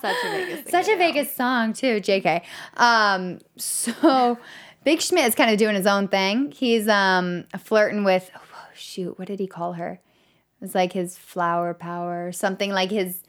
Such 0.00 0.16
a 0.24 0.30
Vegas 0.30 0.60
thing. 0.60 0.70
Such 0.70 0.88
a 0.88 0.92
do. 0.92 0.98
Vegas 0.98 1.34
song 1.34 1.72
too, 1.72 2.00
JK. 2.00 2.42
Um 2.76 3.38
so 3.56 4.38
Big 4.84 5.00
Schmidt 5.00 5.26
is 5.26 5.34
kind 5.34 5.50
of 5.50 5.58
doing 5.58 5.74
his 5.74 5.86
own 5.86 6.08
thing. 6.08 6.52
He's 6.52 6.88
um 6.88 7.44
flirting 7.58 8.04
with 8.04 8.30
oh, 8.36 8.40
shoot, 8.74 9.18
what 9.18 9.28
did 9.28 9.40
he 9.40 9.46
call 9.46 9.74
her? 9.74 9.92
It 9.92 10.64
was 10.64 10.74
like 10.74 10.92
his 10.92 11.16
flower 11.16 11.72
power 11.74 12.26
or 12.26 12.32
something 12.32 12.70
like 12.70 12.90
his 12.90 13.22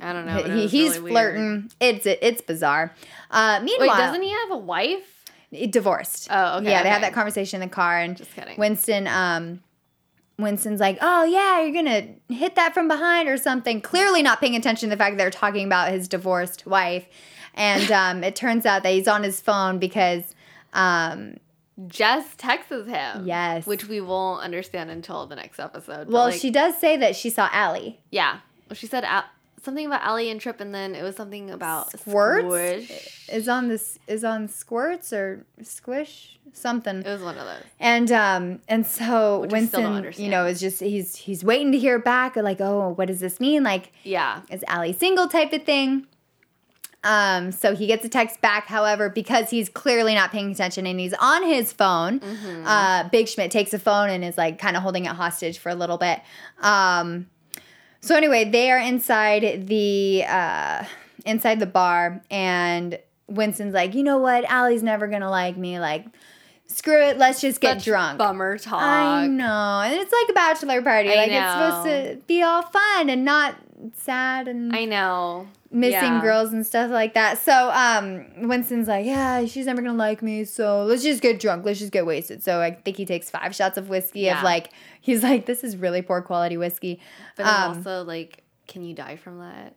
I 0.00 0.12
don't 0.12 0.26
know. 0.26 0.38
it 0.38 0.46
he, 0.46 0.52
was 0.62 0.70
he's 0.70 0.88
really 0.98 1.00
weird. 1.00 1.12
flirting. 1.34 1.70
It's 1.80 2.06
it's 2.06 2.40
bizarre. 2.42 2.94
Uh 3.30 3.60
meanwhile 3.64 3.88
Wait, 3.88 3.96
doesn't 3.96 4.22
he 4.22 4.30
have 4.30 4.50
a 4.52 4.56
wife? 4.58 5.14
divorced. 5.70 6.28
Oh, 6.30 6.58
okay, 6.58 6.70
Yeah, 6.70 6.82
they 6.82 6.88
have 6.90 6.98
okay. 6.98 7.06
that 7.08 7.14
conversation 7.14 7.62
in 7.62 7.68
the 7.68 7.74
car, 7.74 7.98
and 7.98 8.16
Just 8.16 8.34
kidding. 8.34 8.58
Winston, 8.58 9.06
um, 9.06 9.60
Winston's 10.38 10.80
like, 10.80 10.98
"Oh 11.00 11.24
yeah, 11.24 11.60
you're 11.60 11.72
gonna 11.72 12.06
hit 12.28 12.54
that 12.54 12.72
from 12.74 12.88
behind 12.88 13.28
or 13.28 13.36
something." 13.36 13.80
Clearly 13.80 14.22
not 14.22 14.40
paying 14.40 14.54
attention 14.56 14.88
to 14.88 14.94
the 14.94 14.98
fact 14.98 15.16
that 15.16 15.18
they're 15.22 15.30
talking 15.30 15.66
about 15.66 15.90
his 15.90 16.06
divorced 16.08 16.66
wife, 16.66 17.06
and 17.54 17.90
um, 18.02 18.22
it 18.24 18.36
turns 18.36 18.64
out 18.64 18.82
that 18.84 18.92
he's 18.92 19.08
on 19.08 19.22
his 19.24 19.40
phone 19.40 19.78
because, 19.78 20.34
um, 20.72 21.38
Jess 21.88 22.34
texts 22.36 22.70
him. 22.72 23.26
Yes. 23.26 23.66
Which 23.66 23.88
we 23.88 24.00
won't 24.00 24.42
understand 24.42 24.90
until 24.90 25.26
the 25.26 25.36
next 25.36 25.58
episode. 25.58 26.08
well, 26.08 26.26
like, 26.26 26.40
she 26.40 26.50
does 26.50 26.78
say 26.78 26.96
that 26.96 27.14
she 27.16 27.30
saw 27.30 27.48
Aly. 27.52 28.00
Yeah. 28.10 28.38
Well, 28.68 28.74
she 28.76 28.86
said 28.86 29.04
Al- 29.04 29.24
something 29.62 29.86
about 29.86 30.06
Aly 30.06 30.30
and 30.30 30.40
Trip, 30.40 30.60
and 30.60 30.74
then 30.74 30.94
it 30.94 31.02
was 31.02 31.16
something 31.16 31.50
about 31.50 31.90
Squirts 31.98 32.46
Squish. 32.46 33.28
is 33.32 33.48
on 33.48 33.68
this 33.68 33.98
is 34.06 34.24
on 34.24 34.48
squirts 34.48 35.12
or 35.12 35.44
squish 35.62 36.38
something. 36.52 36.98
It 36.98 37.06
was 37.06 37.22
one 37.22 37.36
of 37.38 37.46
those. 37.46 37.62
And 37.78 38.10
um 38.12 38.60
and 38.68 38.86
so 38.86 39.40
Which 39.40 39.52
I 39.52 39.64
still 39.66 39.82
don't 39.82 40.02
Winston, 40.02 40.24
you 40.24 40.30
know, 40.30 40.46
is 40.46 40.60
just 40.60 40.80
he's 40.80 41.16
he's 41.16 41.44
waiting 41.44 41.72
to 41.72 41.78
hear 41.78 41.98
back 41.98 42.36
like, 42.36 42.60
"Oh, 42.60 42.90
what 42.96 43.08
does 43.08 43.20
this 43.20 43.40
mean?" 43.40 43.62
Like 43.62 43.92
Yeah. 44.04 44.42
is 44.50 44.64
Aly 44.68 44.92
single 44.92 45.28
type 45.28 45.52
of 45.52 45.64
thing. 45.64 46.06
Um, 47.04 47.52
so 47.52 47.76
he 47.76 47.86
gets 47.86 48.04
a 48.04 48.08
text 48.08 48.40
back, 48.40 48.66
however, 48.66 49.08
because 49.08 49.50
he's 49.50 49.68
clearly 49.68 50.14
not 50.14 50.32
paying 50.32 50.50
attention 50.50 50.84
and 50.86 50.98
he's 50.98 51.14
on 51.14 51.44
his 51.44 51.72
phone. 51.72 52.18
Mm-hmm. 52.18 52.66
Uh, 52.66 53.08
Big 53.08 53.28
Schmidt 53.28 53.52
takes 53.52 53.72
a 53.72 53.78
phone 53.78 54.10
and 54.10 54.24
is 54.24 54.36
like 54.36 54.58
kind 54.58 54.76
of 54.76 54.82
holding 54.82 55.04
it 55.04 55.12
hostage 55.12 55.58
for 55.58 55.68
a 55.68 55.76
little 55.76 55.96
bit. 55.96 56.20
Um, 56.60 57.28
so 58.00 58.16
anyway, 58.16 58.44
they 58.44 58.70
are 58.70 58.78
inside 58.78 59.66
the 59.66 60.24
uh, 60.26 60.84
inside 61.26 61.60
the 61.60 61.66
bar, 61.66 62.22
and 62.30 62.98
Winston's 63.28 63.74
like, 63.74 63.94
you 63.94 64.02
know 64.02 64.18
what, 64.18 64.44
Aly's 64.50 64.82
never 64.82 65.06
gonna 65.06 65.30
like 65.30 65.56
me. 65.56 65.78
Like, 65.78 66.06
screw 66.66 67.02
it, 67.02 67.18
let's 67.18 67.40
just 67.40 67.60
get 67.60 67.78
Such 67.78 67.86
drunk. 67.86 68.18
Bummer 68.18 68.58
talk. 68.58 68.82
I 68.82 69.26
know, 69.26 69.82
and 69.84 69.94
it's 69.94 70.12
like 70.12 70.28
a 70.30 70.32
bachelor 70.32 70.82
party. 70.82 71.10
I 71.10 71.14
like 71.14 71.30
it's 71.30 71.52
supposed 71.52 71.86
to 71.86 72.26
be 72.26 72.42
all 72.42 72.62
fun 72.62 73.10
and 73.10 73.24
not 73.24 73.56
sad 73.94 74.48
and 74.48 74.74
I 74.74 74.84
know. 74.84 75.48
Missing 75.70 75.92
Yeah. 76.00 76.22
girls 76.22 76.52
and 76.52 76.64
stuff 76.66 76.90
like 76.90 77.14
that. 77.14 77.38
So 77.38 77.70
um, 77.70 78.48
Winston's 78.48 78.88
like, 78.88 79.04
yeah, 79.04 79.44
she's 79.46 79.66
never 79.66 79.82
gonna 79.82 79.94
like 79.96 80.22
me. 80.22 80.44
So 80.44 80.84
let's 80.84 81.02
just 81.02 81.20
get 81.20 81.38
drunk. 81.40 81.64
Let's 81.64 81.78
just 81.78 81.92
get 81.92 82.06
wasted. 82.06 82.42
So 82.42 82.60
I 82.60 82.70
think 82.72 82.96
he 82.96 83.04
takes 83.04 83.28
five 83.30 83.54
shots 83.54 83.76
of 83.76 83.88
whiskey. 83.88 84.28
Of 84.30 84.42
like, 84.42 84.70
he's 85.00 85.22
like, 85.22 85.46
this 85.46 85.62
is 85.64 85.76
really 85.76 86.02
poor 86.02 86.22
quality 86.22 86.56
whiskey. 86.56 87.00
But 87.36 87.46
Um, 87.46 87.76
also, 87.78 88.02
like, 88.04 88.42
can 88.66 88.82
you 88.82 88.94
die 88.94 89.16
from 89.16 89.40
that? 89.40 89.74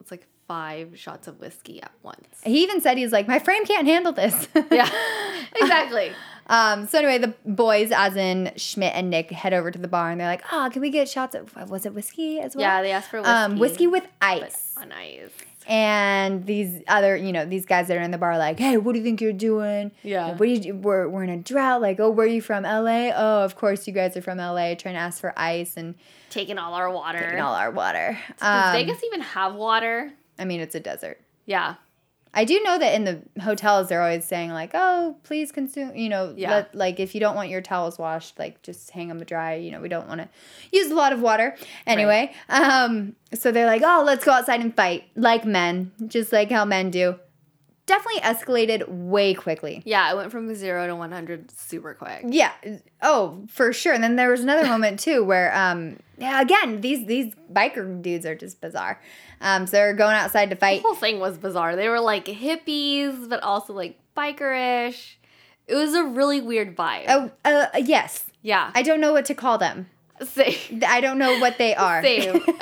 It's 0.00 0.10
like 0.10 0.26
five 0.48 0.98
shots 0.98 1.28
of 1.28 1.40
whiskey 1.40 1.82
at 1.82 1.92
once. 2.02 2.40
He 2.44 2.62
even 2.62 2.80
said 2.80 2.98
he's 2.98 3.12
like, 3.12 3.26
my 3.28 3.38
frame 3.38 3.64
can't 3.64 3.86
handle 3.86 4.12
this. 4.12 4.48
Yeah. 4.70 4.88
exactly. 5.60 6.12
Um, 6.52 6.86
so 6.86 6.98
anyway, 6.98 7.18
the 7.18 7.34
boys, 7.50 7.90
as 7.90 8.14
in 8.14 8.52
Schmidt 8.56 8.92
and 8.94 9.08
Nick, 9.10 9.30
head 9.30 9.54
over 9.54 9.70
to 9.70 9.78
the 9.78 9.88
bar 9.88 10.10
and 10.10 10.20
they're 10.20 10.28
like, 10.28 10.44
"Oh, 10.52 10.68
can 10.72 10.82
we 10.82 10.90
get 10.90 11.08
shots 11.08 11.34
of 11.34 11.54
was 11.70 11.86
it 11.86 11.94
whiskey 11.94 12.40
as 12.40 12.54
well?" 12.54 12.62
Yeah, 12.62 12.82
they 12.82 12.92
asked 12.92 13.08
for 13.10 13.18
whiskey. 13.20 13.32
um, 13.32 13.58
whiskey 13.58 13.86
with 13.86 14.06
ice. 14.20 14.74
on 14.76 14.92
ice. 14.92 15.30
And 15.68 16.44
these 16.44 16.82
other, 16.88 17.16
you 17.16 17.32
know, 17.32 17.44
these 17.46 17.64
guys 17.66 17.86
that 17.88 17.96
are 17.96 18.00
in 18.00 18.10
the 18.10 18.18
bar, 18.18 18.32
are 18.32 18.38
like, 18.38 18.58
"Hey, 18.58 18.76
what 18.76 18.92
do 18.92 18.98
you 18.98 19.04
think 19.04 19.20
you're 19.20 19.32
doing? 19.32 19.92
Yeah. 20.02 20.30
What 20.30 20.40
do 20.40 20.46
you? 20.46 20.58
do? 20.58 20.74
We're 20.74 21.08
we're 21.08 21.22
in 21.22 21.30
a 21.30 21.36
drought. 21.38 21.80
Like, 21.80 22.00
oh, 22.00 22.10
where 22.10 22.26
are 22.26 22.28
you 22.28 22.42
from? 22.42 22.64
L.A. 22.64 23.12
Oh, 23.12 23.44
of 23.44 23.56
course 23.56 23.86
you 23.86 23.92
guys 23.92 24.16
are 24.16 24.22
from 24.22 24.40
L.A. 24.40 24.74
Trying 24.74 24.94
to 24.94 25.00
ask 25.00 25.20
for 25.20 25.32
ice 25.38 25.76
and 25.76 25.94
Taking 26.30 26.58
all 26.58 26.74
our 26.74 26.90
water. 26.90 27.20
taking 27.20 27.40
all 27.40 27.54
our 27.54 27.70
water. 27.70 28.18
Does 28.40 28.66
Um, 28.66 28.72
Vegas 28.72 29.02
even 29.04 29.20
have 29.20 29.54
water? 29.54 30.12
I 30.38 30.44
mean, 30.44 30.60
it's 30.60 30.74
a 30.74 30.80
desert. 30.80 31.20
Yeah. 31.46 31.74
I 32.34 32.44
do 32.44 32.60
know 32.62 32.78
that 32.78 32.94
in 32.94 33.04
the 33.04 33.22
hotels 33.42 33.88
they're 33.88 34.00
always 34.02 34.24
saying 34.24 34.50
like, 34.52 34.70
"Oh, 34.74 35.16
please 35.22 35.52
consume," 35.52 35.94
you 35.94 36.08
know, 36.08 36.32
Yeah. 36.36 36.50
let, 36.50 36.74
like 36.74 36.98
if 37.00 37.14
you 37.14 37.20
don't 37.20 37.34
want 37.36 37.50
your 37.50 37.60
towels 37.60 37.98
washed, 37.98 38.38
like 38.38 38.62
just 38.62 38.90
hang 38.90 39.08
them 39.08 39.18
dry. 39.24 39.54
You 39.54 39.70
know, 39.70 39.80
we 39.80 39.88
don't 39.88 40.08
want 40.08 40.20
to 40.22 40.28
use 40.72 40.90
a 40.90 40.94
lot 40.94 41.12
of 41.12 41.20
water. 41.20 41.56
Anyway, 41.86 42.32
um, 42.48 43.16
so 43.34 43.52
they're 43.52 43.66
like, 43.66 43.82
"Oh, 43.84 44.02
let's 44.06 44.24
go 44.24 44.32
outside 44.32 44.60
and 44.60 44.74
fight 44.74 45.04
like 45.14 45.44
men, 45.44 45.92
just 46.06 46.32
like 46.32 46.50
how 46.50 46.64
men 46.64 46.90
do." 46.90 47.16
Definitely 47.84 48.20
escalated 48.20 48.88
way 48.88 49.34
quickly. 49.34 49.82
Yeah, 49.84 50.10
it 50.10 50.16
went 50.16 50.30
from 50.30 50.54
zero 50.54 50.86
to 50.86 50.94
100 50.94 51.50
super 51.50 51.94
quick. 51.94 52.24
Yeah. 52.28 52.52
Oh, 53.02 53.44
for 53.48 53.72
sure. 53.72 53.92
And 53.92 54.02
then 54.04 54.14
there 54.14 54.30
was 54.30 54.40
another 54.40 54.68
moment 54.68 55.00
too 55.00 55.24
where, 55.24 55.52
um, 55.54 55.98
yeah, 56.16 56.40
again, 56.40 56.80
these 56.80 57.06
these 57.06 57.34
biker 57.52 58.00
dudes 58.00 58.24
are 58.24 58.36
just 58.36 58.60
bizarre. 58.60 59.00
Um, 59.42 59.66
so 59.66 59.72
they're 59.72 59.92
going 59.92 60.14
outside 60.14 60.50
to 60.50 60.56
fight. 60.56 60.82
The 60.82 60.88
whole 60.88 60.94
thing 60.94 61.18
was 61.18 61.36
bizarre. 61.36 61.76
They 61.76 61.88
were 61.88 62.00
like 62.00 62.26
hippies, 62.26 63.28
but 63.28 63.42
also 63.42 63.72
like 63.72 63.98
bikerish. 64.16 65.16
It 65.66 65.74
was 65.74 65.94
a 65.94 66.04
really 66.04 66.40
weird 66.40 66.76
vibe. 66.76 67.04
Oh, 67.08 67.30
uh, 67.44 67.66
yes. 67.78 68.24
yeah. 68.40 68.70
I 68.74 68.82
don't 68.82 69.00
know 69.00 69.12
what 69.12 69.24
to 69.26 69.34
call 69.34 69.58
them. 69.58 69.88
Same. 70.22 70.80
I 70.86 71.00
don't 71.00 71.18
know 71.18 71.38
what 71.40 71.58
they 71.58 71.74
are. 71.74 72.02
Same. 72.04 72.40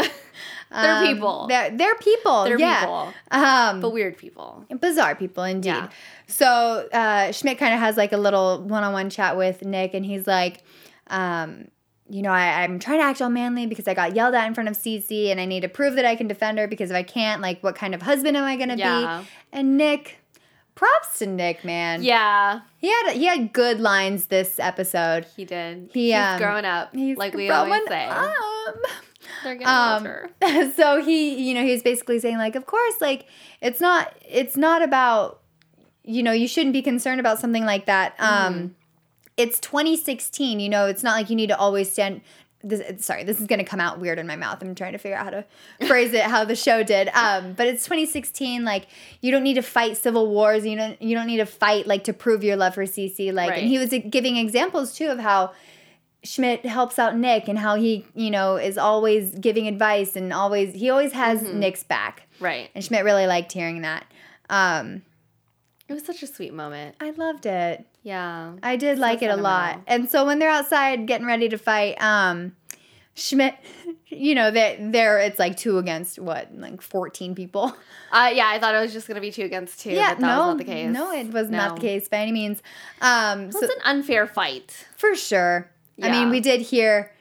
They're 0.72 0.96
Um, 0.98 1.06
people. 1.06 1.46
They're, 1.48 1.70
they're 1.76 1.94
people. 1.96 2.44
They're 2.44 2.58
yeah. 2.58 2.80
people. 2.80 3.12
Um, 3.32 3.80
but 3.80 3.90
weird 3.90 4.16
people. 4.16 4.64
bizarre 4.80 5.16
people 5.16 5.42
indeed. 5.42 5.68
Yeah. 5.68 5.88
So 6.28 6.88
uh, 6.92 7.32
Schmidt 7.32 7.58
kind 7.58 7.74
of 7.74 7.80
has 7.80 7.96
like 7.96 8.12
a 8.12 8.16
little 8.16 8.62
one-on-one 8.62 9.10
chat 9.10 9.36
with 9.36 9.64
Nick, 9.64 9.94
and 9.94 10.06
he's 10.06 10.28
like, 10.28 10.62
um, 11.08 11.66
you 12.10 12.22
know, 12.22 12.30
I, 12.32 12.62
I'm 12.64 12.78
trying 12.78 12.98
to 12.98 13.04
act 13.04 13.22
all 13.22 13.30
manly 13.30 13.66
because 13.66 13.86
I 13.88 13.94
got 13.94 14.14
yelled 14.16 14.34
at 14.34 14.46
in 14.46 14.52
front 14.54 14.68
of 14.68 14.76
Cece, 14.76 15.30
and 15.30 15.40
I 15.40 15.44
need 15.44 15.60
to 15.60 15.68
prove 15.68 15.94
that 15.94 16.04
I 16.04 16.16
can 16.16 16.26
defend 16.26 16.58
her 16.58 16.66
because 16.66 16.90
if 16.90 16.96
I 16.96 17.02
can't, 17.02 17.40
like, 17.40 17.62
what 17.62 17.74
kind 17.76 17.94
of 17.94 18.02
husband 18.02 18.36
am 18.36 18.44
I 18.44 18.56
gonna 18.56 18.76
Yeah. 18.76 19.22
be? 19.22 19.28
And 19.52 19.76
Nick, 19.76 20.18
props 20.74 21.18
to 21.20 21.26
Nick, 21.26 21.64
man. 21.64 22.02
Yeah, 22.02 22.60
he 22.78 22.88
had 22.88 23.12
he 23.12 23.26
had 23.26 23.52
good 23.52 23.80
lines 23.80 24.26
this 24.26 24.58
episode. 24.58 25.26
he 25.36 25.44
did. 25.44 25.90
He, 25.92 26.06
He's 26.12 26.16
um, 26.16 26.38
growing 26.38 26.64
up, 26.64 26.94
He's 26.94 27.16
like 27.16 27.34
we 27.34 27.48
always 27.50 27.82
say. 27.86 28.06
up. 28.08 28.76
They're 29.44 29.54
getting 29.54 29.66
Um, 29.68 29.96
older. 29.98 30.30
so 30.76 31.02
he, 31.02 31.48
you 31.48 31.54
know, 31.54 31.62
he 31.62 31.70
was 31.72 31.82
basically 31.82 32.18
saying 32.18 32.38
like, 32.38 32.56
of 32.56 32.66
course, 32.66 32.94
like 33.00 33.26
it's 33.60 33.80
not, 33.80 34.12
it's 34.28 34.56
not 34.56 34.82
about, 34.82 35.40
you 36.04 36.22
know, 36.22 36.32
you 36.32 36.48
shouldn't 36.48 36.72
be 36.72 36.82
concerned 36.82 37.20
about 37.20 37.38
something 37.38 37.64
like 37.64 37.86
that. 37.86 38.14
Um, 38.18 38.74
it's 39.40 39.58
2016. 39.60 40.60
You 40.60 40.68
know, 40.68 40.86
it's 40.86 41.02
not 41.02 41.12
like 41.12 41.30
you 41.30 41.36
need 41.36 41.48
to 41.48 41.56
always 41.58 41.90
stand. 41.90 42.20
This, 42.62 43.02
sorry, 43.04 43.24
this 43.24 43.40
is 43.40 43.46
gonna 43.46 43.64
come 43.64 43.80
out 43.80 44.00
weird 44.00 44.18
in 44.18 44.26
my 44.26 44.36
mouth. 44.36 44.60
I'm 44.62 44.74
trying 44.74 44.92
to 44.92 44.98
figure 44.98 45.16
out 45.16 45.24
how 45.24 45.30
to 45.30 45.44
phrase 45.86 46.12
it 46.12 46.22
how 46.24 46.44
the 46.44 46.54
show 46.54 46.82
did. 46.82 47.08
Um, 47.14 47.54
but 47.54 47.66
it's 47.66 47.84
2016. 47.84 48.64
Like 48.64 48.86
you 49.22 49.30
don't 49.32 49.42
need 49.42 49.54
to 49.54 49.62
fight 49.62 49.96
civil 49.96 50.28
wars. 50.28 50.66
You 50.66 50.76
don't 50.76 51.00
you 51.00 51.14
don't 51.16 51.26
need 51.26 51.38
to 51.38 51.46
fight 51.46 51.86
like 51.86 52.04
to 52.04 52.12
prove 52.12 52.44
your 52.44 52.56
love 52.56 52.74
for 52.74 52.84
Cece 52.84 53.32
Like, 53.32 53.50
Right. 53.50 53.60
and 53.60 53.68
he 53.68 53.78
was 53.78 53.94
giving 54.10 54.36
examples 54.36 54.94
too 54.94 55.08
of 55.08 55.18
how 55.18 55.52
Schmidt 56.22 56.66
helps 56.66 56.98
out 56.98 57.16
Nick 57.16 57.48
and 57.48 57.58
how 57.58 57.76
he, 57.76 58.04
you 58.14 58.30
know, 58.30 58.56
is 58.56 58.76
always 58.76 59.34
giving 59.36 59.66
advice 59.66 60.14
and 60.16 60.30
always 60.34 60.74
he 60.74 60.90
always 60.90 61.12
has 61.12 61.42
Nick's 61.42 61.82
back. 61.82 62.28
Right. 62.40 62.68
And 62.74 62.84
Schmidt 62.84 63.04
really 63.04 63.26
liked 63.26 63.52
hearing 63.52 63.80
that. 63.82 64.04
Um, 64.50 65.00
It 65.90 65.94
was 65.94 66.04
such 66.04 66.22
a 66.22 66.26
sweet 66.28 66.54
moment. 66.54 66.94
I 67.00 67.10
loved 67.10 67.46
it. 67.46 67.84
Yeah. 68.04 68.52
I 68.62 68.76
did 68.76 68.98
like 69.00 69.22
it 69.22 69.30
a 69.30 69.36
lot. 69.36 69.80
And 69.88 70.08
so 70.08 70.24
when 70.24 70.38
they're 70.38 70.48
outside 70.48 71.06
getting 71.06 71.26
ready 71.26 71.48
to 71.48 71.58
fight, 71.58 72.00
um, 72.00 72.54
Schmidt, 73.16 73.56
you 74.06 74.36
know, 74.36 74.52
that 74.52 74.92
they're 74.92 75.18
it's 75.18 75.40
like 75.40 75.56
two 75.56 75.78
against 75.78 76.20
what, 76.20 76.54
like 76.54 76.80
fourteen 76.80 77.34
people. 77.34 77.74
Uh, 78.12 78.30
yeah, 78.32 78.48
I 78.48 78.58
thought 78.58 78.74
it 78.74 78.80
was 78.80 78.92
just 78.92 79.06
gonna 79.08 79.20
be 79.20 79.30
two 79.30 79.44
against 79.44 79.80
two, 79.80 79.90
yeah, 79.90 80.14
but 80.14 80.20
that 80.20 80.26
no, 80.26 80.38
was 80.38 80.46
not 80.46 80.58
the 80.58 80.64
case. 80.64 80.90
no, 80.92 81.12
it 81.12 81.32
was 81.32 81.50
not 81.50 81.74
the 81.76 81.80
case 81.80 82.08
by 82.08 82.18
any 82.18 82.32
means. 82.32 82.62
Um, 83.00 83.42
It 83.48 83.52
so 83.52 83.60
was 83.60 83.70
an 83.70 83.82
unfair 83.84 84.26
fight. 84.26 84.86
for 84.96 85.14
sure. 85.14 85.70
I 86.02 86.10
mean, 86.10 86.30
we 86.30 86.40
did 86.40 86.60
hear, 86.60 87.12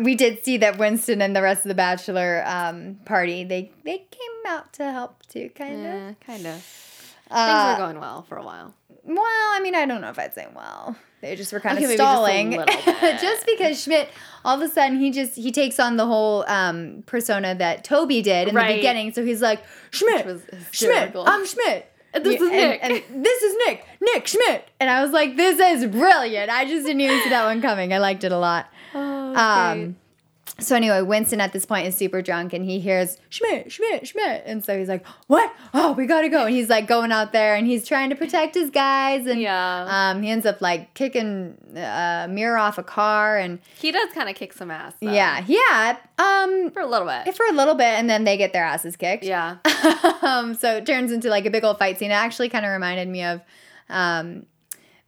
we 0.00 0.14
did 0.14 0.44
see 0.44 0.58
that 0.58 0.78
Winston 0.78 1.20
and 1.20 1.34
the 1.34 1.42
rest 1.42 1.64
of 1.64 1.68
the 1.68 1.74
bachelor 1.74 2.42
um, 2.46 2.98
party 3.04 3.42
they 3.44 3.72
they 3.84 3.98
came 4.10 4.46
out 4.46 4.72
to 4.74 4.90
help 4.92 5.26
too, 5.26 5.50
kind 5.54 5.74
of. 5.74 5.80
Yeah, 5.84 6.12
kind 6.26 6.46
of. 6.46 6.85
Uh, 7.30 7.46
Things 7.72 7.78
were 7.80 7.86
going 7.86 8.00
well 8.00 8.22
for 8.22 8.36
a 8.36 8.44
while. 8.44 8.74
Well, 9.04 9.18
I 9.22 9.60
mean, 9.62 9.74
I 9.74 9.86
don't 9.86 10.00
know 10.00 10.10
if 10.10 10.18
I'd 10.18 10.34
say 10.34 10.46
well. 10.54 10.96
They 11.20 11.36
just 11.36 11.52
were 11.52 11.60
kind 11.60 11.76
Okay, 11.78 11.84
of 11.84 11.90
just 11.90 11.98
stalling. 12.02 12.50
bit. 12.66 13.20
Just 13.20 13.46
because 13.46 13.80
Schmidt, 13.82 14.08
all 14.44 14.60
of 14.60 14.68
a 14.68 14.72
sudden, 14.72 14.98
he 14.98 15.10
just 15.10 15.34
he 15.36 15.50
takes 15.52 15.78
on 15.80 15.96
the 15.96 16.06
whole 16.06 16.44
um, 16.48 17.02
persona 17.06 17.54
that 17.54 17.84
Toby 17.84 18.20
did 18.22 18.48
in 18.48 18.54
the 18.54 18.60
beginning. 18.76 19.12
So 19.12 19.24
he's 19.24 19.40
like, 19.42 19.62
Schmidt, 19.90 20.26
Schmidt. 20.72 21.12
I'm 21.16 21.46
Schmidt. 21.46 21.92
This 22.14 22.40
is 22.40 22.50
Nick. 22.50 22.80
And, 22.82 22.92
and 22.94 23.24
this 23.24 23.42
is 23.42 23.56
Nick, 23.66 23.84
Nick 24.00 24.26
Schmidt. 24.26 24.68
And 24.80 24.88
I 24.88 25.02
was 25.02 25.10
like, 25.12 25.36
this 25.36 25.58
is 25.60 25.86
brilliant. 25.90 26.50
I 26.50 26.64
just 26.64 26.86
didn't 26.86 27.00
even 27.02 27.20
see 27.22 27.28
that 27.30 27.44
one 27.44 27.60
coming. 27.60 27.92
I 27.92 27.98
liked 27.98 28.24
it 28.24 28.32
a 28.32 28.38
lot. 28.38 28.66
Oh, 28.94 29.34
Um, 29.34 29.96
so 30.58 30.74
anyway, 30.76 31.02
Winston 31.02 31.40
at 31.40 31.52
this 31.52 31.66
point 31.66 31.86
is 31.86 31.96
super 31.96 32.22
drunk 32.22 32.52
and 32.52 32.64
he 32.64 32.80
hears 32.80 33.18
Schmidt, 33.28 33.70
Schmidt, 33.70 34.06
Schmidt, 34.08 34.42
and 34.46 34.64
so 34.64 34.78
he's 34.78 34.88
like, 34.88 35.04
"What? 35.26 35.52
Oh, 35.74 35.92
we 35.92 36.06
gotta 36.06 36.28
go!" 36.28 36.46
And 36.46 36.54
he's 36.54 36.68
like 36.70 36.86
going 36.86 37.12
out 37.12 37.32
there 37.32 37.54
and 37.56 37.66
he's 37.66 37.86
trying 37.86 38.10
to 38.10 38.16
protect 38.16 38.54
his 38.54 38.70
guys 38.70 39.26
and 39.26 39.40
Yeah. 39.40 39.86
um, 40.10 40.22
he 40.22 40.30
ends 40.30 40.46
up 40.46 40.60
like 40.62 40.94
kicking 40.94 41.58
a 41.76 42.26
mirror 42.30 42.56
off 42.56 42.78
a 42.78 42.82
car 42.82 43.36
and 43.36 43.58
he 43.78 43.92
does 43.92 44.10
kind 44.12 44.28
of 44.28 44.34
kick 44.36 44.52
some 44.52 44.70
ass. 44.70 44.94
though. 45.00 45.12
yeah, 45.12 45.44
yeah, 45.46 45.96
um, 46.18 46.70
for 46.70 46.80
a 46.80 46.86
little 46.86 47.06
bit. 47.08 47.34
for 47.36 47.44
a 47.50 47.52
little 47.52 47.74
bit 47.74 47.84
and 47.98 48.08
then 48.08 48.24
they 48.24 48.36
get 48.36 48.52
their 48.52 48.64
asses 48.64 48.96
kicked. 48.96 49.24
yeah. 49.24 49.56
um, 50.22 50.54
so 50.54 50.76
it 50.76 50.86
turns 50.86 51.12
into 51.12 51.28
like 51.28 51.44
a 51.44 51.50
big 51.50 51.64
old 51.64 51.78
fight 51.78 51.98
scene. 51.98 52.10
It 52.10 52.14
actually 52.14 52.48
kind 52.48 52.64
of 52.64 52.70
reminded 52.72 53.08
me 53.08 53.24
of, 53.24 53.40
um, 53.90 54.46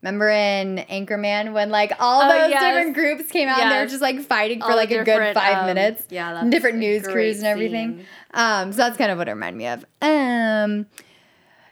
remember 0.02 0.28
in 0.30 0.84
Anchorman 0.90 1.52
when 1.52 1.70
like 1.70 1.92
all 1.98 2.22
Oh, 2.22 2.28
those 2.28 2.50
yes. 2.50 2.62
different 2.62 2.94
groups 2.94 3.30
came 3.30 3.48
out 3.48 3.60
and 3.60 3.70
they 3.72 3.78
were 3.80 3.86
just 3.86 4.02
like 4.02 4.20
fighting 4.20 4.60
for 4.60 4.70
All 4.70 4.76
like 4.76 4.90
a 4.90 5.02
good 5.04 5.34
five 5.34 5.58
um, 5.58 5.66
minutes. 5.66 6.04
yeah, 6.10 6.34
that's 6.34 6.50
different 6.50 6.76
a 6.76 6.80
news 6.80 7.06
crews 7.06 7.38
and 7.38 7.46
everything. 7.46 8.04
Um, 8.34 8.72
so 8.72 8.78
that's 8.78 8.96
kind 8.96 9.10
of 9.10 9.18
what 9.18 9.28
it 9.28 9.32
reminded 9.32 9.58
me 9.58 9.66
of. 9.66 9.84
Um, 10.02 10.86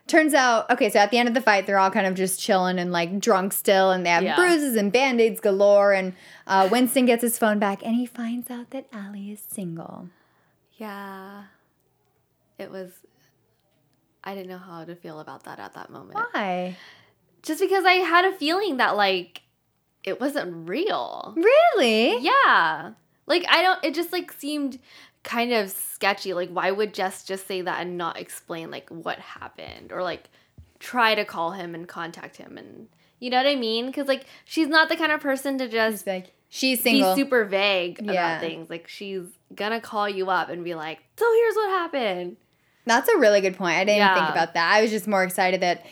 turns 0.06 0.35
out, 0.35 0.71
okay, 0.71 0.88
so 0.90 0.99
at 0.99 1.11
the 1.11 1.18
end 1.18 1.28
of 1.28 1.35
the 1.35 1.40
fight, 1.40 1.66
they're 1.66 1.78
all 1.78 1.90
kind 1.90 2.06
of 2.06 2.14
just 2.14 2.40
chilling 2.40 2.78
and 2.78 2.90
like 2.92 3.18
drunk 3.21 3.52
still, 3.52 3.90
and 3.90 4.04
they 4.06 4.11
have 4.11 4.23
Yeah. 4.23 4.37
bruises 4.37 4.76
and 4.76 4.92
band 4.92 5.21
aids 5.21 5.40
galore. 5.40 5.92
And 5.92 6.14
uh, 6.47 6.68
Winston 6.71 7.06
gets 7.06 7.23
his 7.23 7.38
phone 7.38 7.59
back 7.59 7.83
and 7.85 7.95
he 7.95 8.06
finds 8.06 8.50
out 8.50 8.71
that 8.71 8.87
Aly 8.95 9.30
is 9.33 9.40
single. 9.49 10.09
Yeah. 10.78 11.45
It 12.59 12.71
was. 12.71 12.90
I 14.25 14.35
didn't 14.35 14.49
know 14.49 14.59
how 14.59 14.85
to 14.85 14.97
feel 14.97 15.21
about 15.21 15.45
that 15.45 15.61
at 15.61 15.75
that 15.75 15.88
moment. 15.90 16.18
Why? 16.33 16.76
Just 17.47 17.61
because 17.61 17.85
I 17.85 17.95
had 17.95 18.25
a 18.25 18.33
feeling 18.37 18.76
that 18.79 18.97
like 18.97 19.43
it 20.05 20.21
wasn't 20.21 20.69
real. 20.69 21.33
Really? 21.37 22.19
Yeah. 22.19 22.93
Like 23.26 23.45
I 23.49 23.62
don't 23.62 23.83
it 23.85 23.95
just 23.95 24.12
like 24.12 24.33
seemed 24.33 24.79
kind 25.23 25.53
of 25.53 25.71
sketchy. 25.71 26.35
Like 26.35 26.50
why 26.50 26.71
would 26.71 26.93
Jess 26.93 27.25
just 27.25 27.47
say 27.47 27.62
that 27.62 27.81
and 27.81 27.97
not 27.97 28.19
explain 28.19 28.71
like 28.71 28.88
what 28.91 29.19
happened 29.19 29.93
or 29.93 30.03
like 30.03 30.25
try 30.79 31.15
to 31.15 31.25
call 31.25 31.53
him 31.53 31.75
and 31.75 31.88
contact 31.88 32.37
him 32.37 32.59
and 32.59 32.88
you 33.19 33.31
know 33.31 33.38
what 33.38 33.47
I 33.47 33.55
mean? 33.57 33.93
Cuz 33.93 34.07
like 34.09 34.26
she's 34.45 34.69
not 34.69 34.88
the 34.88 34.97
kind 34.97 35.12
of 35.12 35.21
person 35.21 35.57
to 35.59 35.69
just 35.69 35.99
She's 36.03 36.07
like, 36.07 36.33
she's 36.49 36.79
be 36.79 36.91
single. 36.91 37.15
super 37.17 37.45
vague 37.45 38.00
Yeah. 38.03 38.12
about 38.12 38.41
things. 38.41 38.69
Like 38.71 38.88
she's 38.88 39.23
gonna 39.55 39.81
call 39.81 40.09
you 40.09 40.31
up 40.31 40.49
and 40.50 40.65
be 40.65 40.75
like, 40.75 40.99
"So 41.17 41.25
here's 41.33 41.55
what 41.55 41.69
happened." 41.71 42.37
That's 42.85 43.09
a 43.09 43.17
really 43.19 43.41
good 43.41 43.57
point. 43.57 43.76
I 43.76 43.85
didn't 43.85 44.03
even 44.05 44.15
think 44.15 44.31
about 44.31 44.55
that. 44.55 44.73
I 44.75 44.83
was 44.83 44.91
just 44.91 45.07
more 45.09 45.25
excited 45.25 45.61
that 45.62 45.85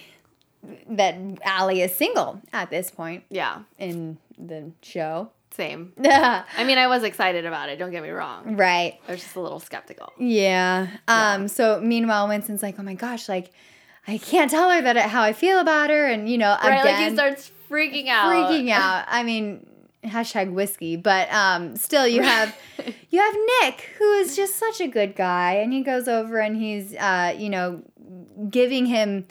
that 0.91 1.17
Aly 1.47 1.83
is 1.83 1.95
single 1.95 2.41
at 2.53 2.71
this 2.71 2.91
point 2.91 3.25
Yeah, 3.31 3.61
in 3.79 4.19
the 4.39 4.73
show. 4.83 5.31
same. 5.53 5.93
I 6.05 6.65
mean, 6.65 6.79
I 6.79 6.89
was 6.89 7.03
excited 7.05 7.47
about 7.47 7.69
it. 7.69 7.79
Don't 7.79 7.91
get 7.93 8.03
me 8.03 8.11
wrong. 8.11 8.57
Right. 8.57 8.99
I 9.09 9.13
was 9.13 9.21
just 9.23 9.37
a 9.37 9.41
little 9.41 9.61
skeptical. 9.61 10.13
Yeah. 10.19 10.89
Um. 11.09 11.49
So 11.49 11.81
meanwhile, 11.81 12.27
Winston's 12.29 12.63
like, 12.63 12.77
"Oh 12.79 12.83
my 12.83 12.95
gosh, 12.95 13.29
like, 13.29 13.51
I 14.09 14.19
can't 14.19 14.51
tell 14.51 14.69
her 14.71 14.83
that 14.83 14.97
how 14.97 15.23
I 15.23 15.33
feel 15.33 15.59
about 15.61 15.91
her," 15.91 16.07
and 16.07 16.29
you 16.29 16.39
know, 16.39 16.57
Right? 16.63 16.81
again, 16.81 16.85
like 16.97 17.09
he 17.11 17.15
starts 17.15 17.51
freaking 17.71 18.09
out. 18.09 18.27
freaking 18.33 18.71
out. 18.83 19.05
I 19.09 19.23
mean, 19.23 19.67
hashtag 20.05 20.53
whiskey, 20.53 20.97
but 20.97 21.33
um, 21.33 21.77
still, 21.77 22.07
you 22.07 22.23
have 22.23 22.55
you 23.11 23.21
have 23.21 23.35
Nick, 23.63 23.91
who 23.99 24.13
is 24.15 24.35
just 24.35 24.57
such 24.57 24.81
a 24.81 24.89
good 24.89 25.15
guy, 25.15 25.55
and 25.55 25.73
he 25.73 25.83
goes 25.83 26.09
over 26.09 26.39
and 26.41 26.57
he's, 26.57 26.95
uh, 26.97 27.33
you 27.39 27.49
know, 27.49 27.83
giving 28.51 28.87
him 28.87 29.27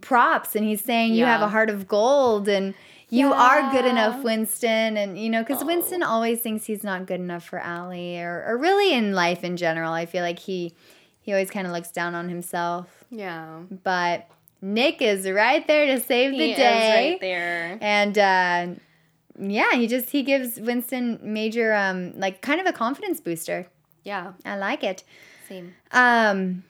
props, 0.00 0.54
and 0.56 0.64
he's 0.64 0.82
saying, 0.82 1.14
"You 1.14 1.24
have 1.24 1.42
a 1.42 1.48
heart 1.48 1.70
of 1.70 1.86
gold," 1.88 2.48
and 2.48 2.74
you 3.10 3.32
are 3.32 3.70
good 3.72 3.84
enough, 3.86 4.22
Winston, 4.22 4.96
and 4.96 5.18
you 5.18 5.30
know, 5.30 5.42
because 5.42 5.64
Winston 5.64 6.02
always 6.02 6.40
thinks 6.40 6.66
he's 6.66 6.84
not 6.84 7.06
good 7.06 7.20
enough 7.20 7.44
for 7.44 7.58
Aly, 7.60 8.20
or, 8.20 8.44
or 8.46 8.58
really 8.58 8.92
in 8.92 9.12
life 9.12 9.44
in 9.44 9.56
general. 9.56 9.92
I 9.92 10.06
feel 10.06 10.22
like 10.22 10.38
he 10.38 10.74
he 11.20 11.32
always 11.32 11.50
kind 11.50 11.66
of 11.66 11.72
looks 11.72 11.90
down 11.90 12.14
on 12.14 12.28
himself, 12.28 13.04
Yeah. 13.10 13.60
but 13.84 14.26
Nick 14.62 15.00
is 15.02 15.28
right 15.28 15.66
there 15.66 15.86
to 15.94 16.00
save 16.00 16.32
the 16.32 16.38
He 16.48 16.54
day. 16.54 17.10
right 17.12 17.20
there. 17.20 17.78
And 17.80 18.18
uh, 18.18 18.80
yeah, 19.38 19.72
he 19.74 19.86
just 19.86 20.10
he 20.10 20.22
gives 20.22 20.58
Winston 20.58 21.18
major 21.22 21.74
um 21.74 22.12
like 22.18 22.40
kind 22.42 22.60
of 22.60 22.66
a 22.66 22.72
confidence 22.72 23.20
booster. 23.20 23.66
Yeah. 24.04 24.32
I 24.44 24.56
like 24.56 24.82
it. 24.82 25.04
Same. 25.48 25.74
Um 25.92 26.64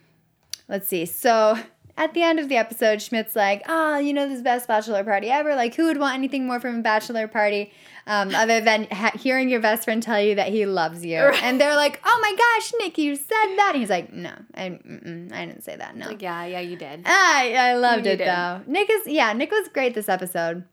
let's 0.68 0.86
see. 0.88 1.06
So 1.06 1.56
at 1.98 2.14
the 2.14 2.22
end 2.22 2.38
of 2.40 2.48
the 2.48 2.56
episode, 2.56 3.02
Schmidt's 3.02 3.36
like, 3.36 3.62
"Oh, 3.68 3.98
you 3.98 4.12
know, 4.14 4.24
this 4.26 4.36
is 4.36 4.40
the 4.40 4.44
best 4.44 4.66
bachelor 4.68 5.04
party 5.04 5.28
ever. 5.30 5.54
Like, 5.54 5.74
who 5.74 5.84
would 5.86 5.98
want 5.98 6.14
anything 6.14 6.46
more 6.46 6.60
from 6.60 6.78
a 6.78 6.82
bachelor 6.82 7.28
party, 7.28 7.72
um, 8.06 8.34
other 8.34 8.60
than 8.60 8.86
ha- 8.90 9.12
hearing 9.18 9.50
your 9.50 9.60
best 9.60 9.84
friend 9.84 10.02
tell 10.02 10.20
you 10.22 10.34
that 10.36 10.48
he 10.48 10.64
loves 10.64 11.04
you?" 11.04 11.20
Right. 11.20 11.42
And 11.42 11.60
they're 11.60 11.76
like, 11.76 12.00
"Oh 12.04 12.18
my 12.22 12.34
gosh, 12.36 12.72
Nick, 12.80 12.96
you 12.98 13.16
said 13.16 13.28
that." 13.56 13.72
And 13.74 13.80
he's 13.80 13.90
like, 13.90 14.12
"No, 14.12 14.32
I, 14.54 14.64
I 14.66 15.46
didn't 15.46 15.62
say 15.62 15.76
that. 15.76 15.96
No." 15.96 16.06
Like, 16.06 16.22
yeah, 16.22 16.44
yeah, 16.46 16.60
you 16.60 16.76
did. 16.76 17.02
I, 17.04 17.54
I 17.54 17.74
loved 17.74 18.06
You 18.06 18.12
it 18.12 18.16
did. 18.16 18.28
though. 18.28 18.62
Nick 18.66 18.88
is 18.90 19.06
yeah, 19.06 19.32
Nick 19.34 19.50
was 19.50 19.68
great 19.68 19.94
this 19.94 20.08
episode. 20.08 20.64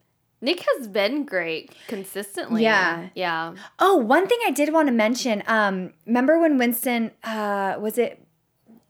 Nick 0.42 0.62
has 0.76 0.86
been 0.86 1.24
great 1.24 1.72
consistently. 1.88 2.62
Yeah. 2.62 3.08
Yeah. 3.14 3.54
Oh, 3.78 3.96
one 3.96 4.26
thing 4.28 4.38
I 4.46 4.50
did 4.50 4.70
want 4.72 4.86
to 4.88 4.92
mention. 4.92 5.42
Um, 5.46 5.94
remember 6.06 6.38
when 6.38 6.58
Winston? 6.58 7.10
Uh, 7.24 7.76
was 7.80 7.96
it? 7.98 8.22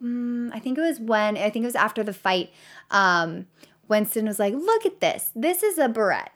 Mm, 0.02 0.50
I 0.52 0.58
think 0.58 0.78
it 0.78 0.82
was 0.82 1.00
when. 1.00 1.36
I 1.36 1.50
think 1.50 1.62
it 1.62 1.66
was 1.66 1.74
after 1.74 2.02
the 2.02 2.12
fight. 2.12 2.50
Um, 2.90 3.46
Winston 3.88 4.26
was 4.26 4.38
like, 4.38 4.54
"Look 4.54 4.84
at 4.84 5.00
this. 5.00 5.30
This 5.34 5.62
is 5.62 5.78
a 5.78 5.88
barrette." 5.88 6.32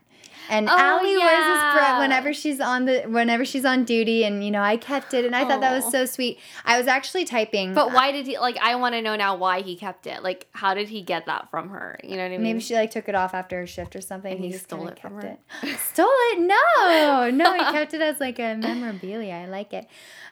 And 0.48 0.68
Oh, 0.70 0.98
Aly 0.98 1.16
wears 1.16 1.20
this 1.20 1.26
yeah. 1.28 1.98
whenever 2.00 2.32
she's 2.32 2.60
on 2.60 2.84
the 2.84 3.02
whenever 3.02 3.44
she's 3.44 3.64
on 3.64 3.84
duty, 3.84 4.24
and 4.24 4.42
you 4.44 4.50
know 4.50 4.62
I 4.62 4.76
kept 4.76 5.14
it, 5.14 5.24
and 5.24 5.34
I 5.36 5.44
thought 5.46 5.60
that 5.60 5.72
was 5.74 5.90
so 5.90 6.04
sweet. 6.06 6.38
I 6.64 6.78
was 6.78 6.86
actually 6.86 7.24
typing, 7.24 7.74
But 7.74 7.92
why 7.92 8.12
did 8.12 8.26
he 8.26 8.38
like 8.38 8.56
I 8.58 8.74
want 8.76 8.94
to 8.94 9.02
know 9.02 9.16
now 9.16 9.36
why 9.36 9.60
he 9.60 9.76
kept 9.76 10.06
it. 10.06 10.22
Like 10.22 10.48
how 10.52 10.74
did 10.74 10.88
he 10.88 11.02
get 11.02 11.26
that 11.26 11.50
from 11.50 11.68
her? 11.70 11.98
You 12.02 12.16
know 12.16 12.22
what 12.22 12.28
I 12.28 12.30
mean? 12.30 12.42
Maybe 12.42 12.60
she 12.60 12.74
like 12.74 12.90
took 12.90 13.08
it 13.08 13.14
off 13.14 13.34
after 13.34 13.58
her 13.58 13.66
shift 13.66 13.94
or 13.94 14.00
something. 14.00 14.32
And 14.32 14.44
he 14.44 14.50
just 14.50 14.64
stole 14.64 14.88
it 14.88 14.98
from 14.98 15.20
kept 15.20 15.40
her? 15.62 15.68
It. 15.68 15.78
Stole 15.78 16.06
it? 16.08 16.40
No, 16.40 17.30
no, 17.30 17.52
he 17.54 17.60
kept 17.72 17.94
it 17.94 18.00
as 18.00 18.18
like 18.20 18.38
a 18.38 18.56
memorabilia. 18.56 19.34
I 19.34 19.46
like 19.46 19.72
it. 19.72 19.86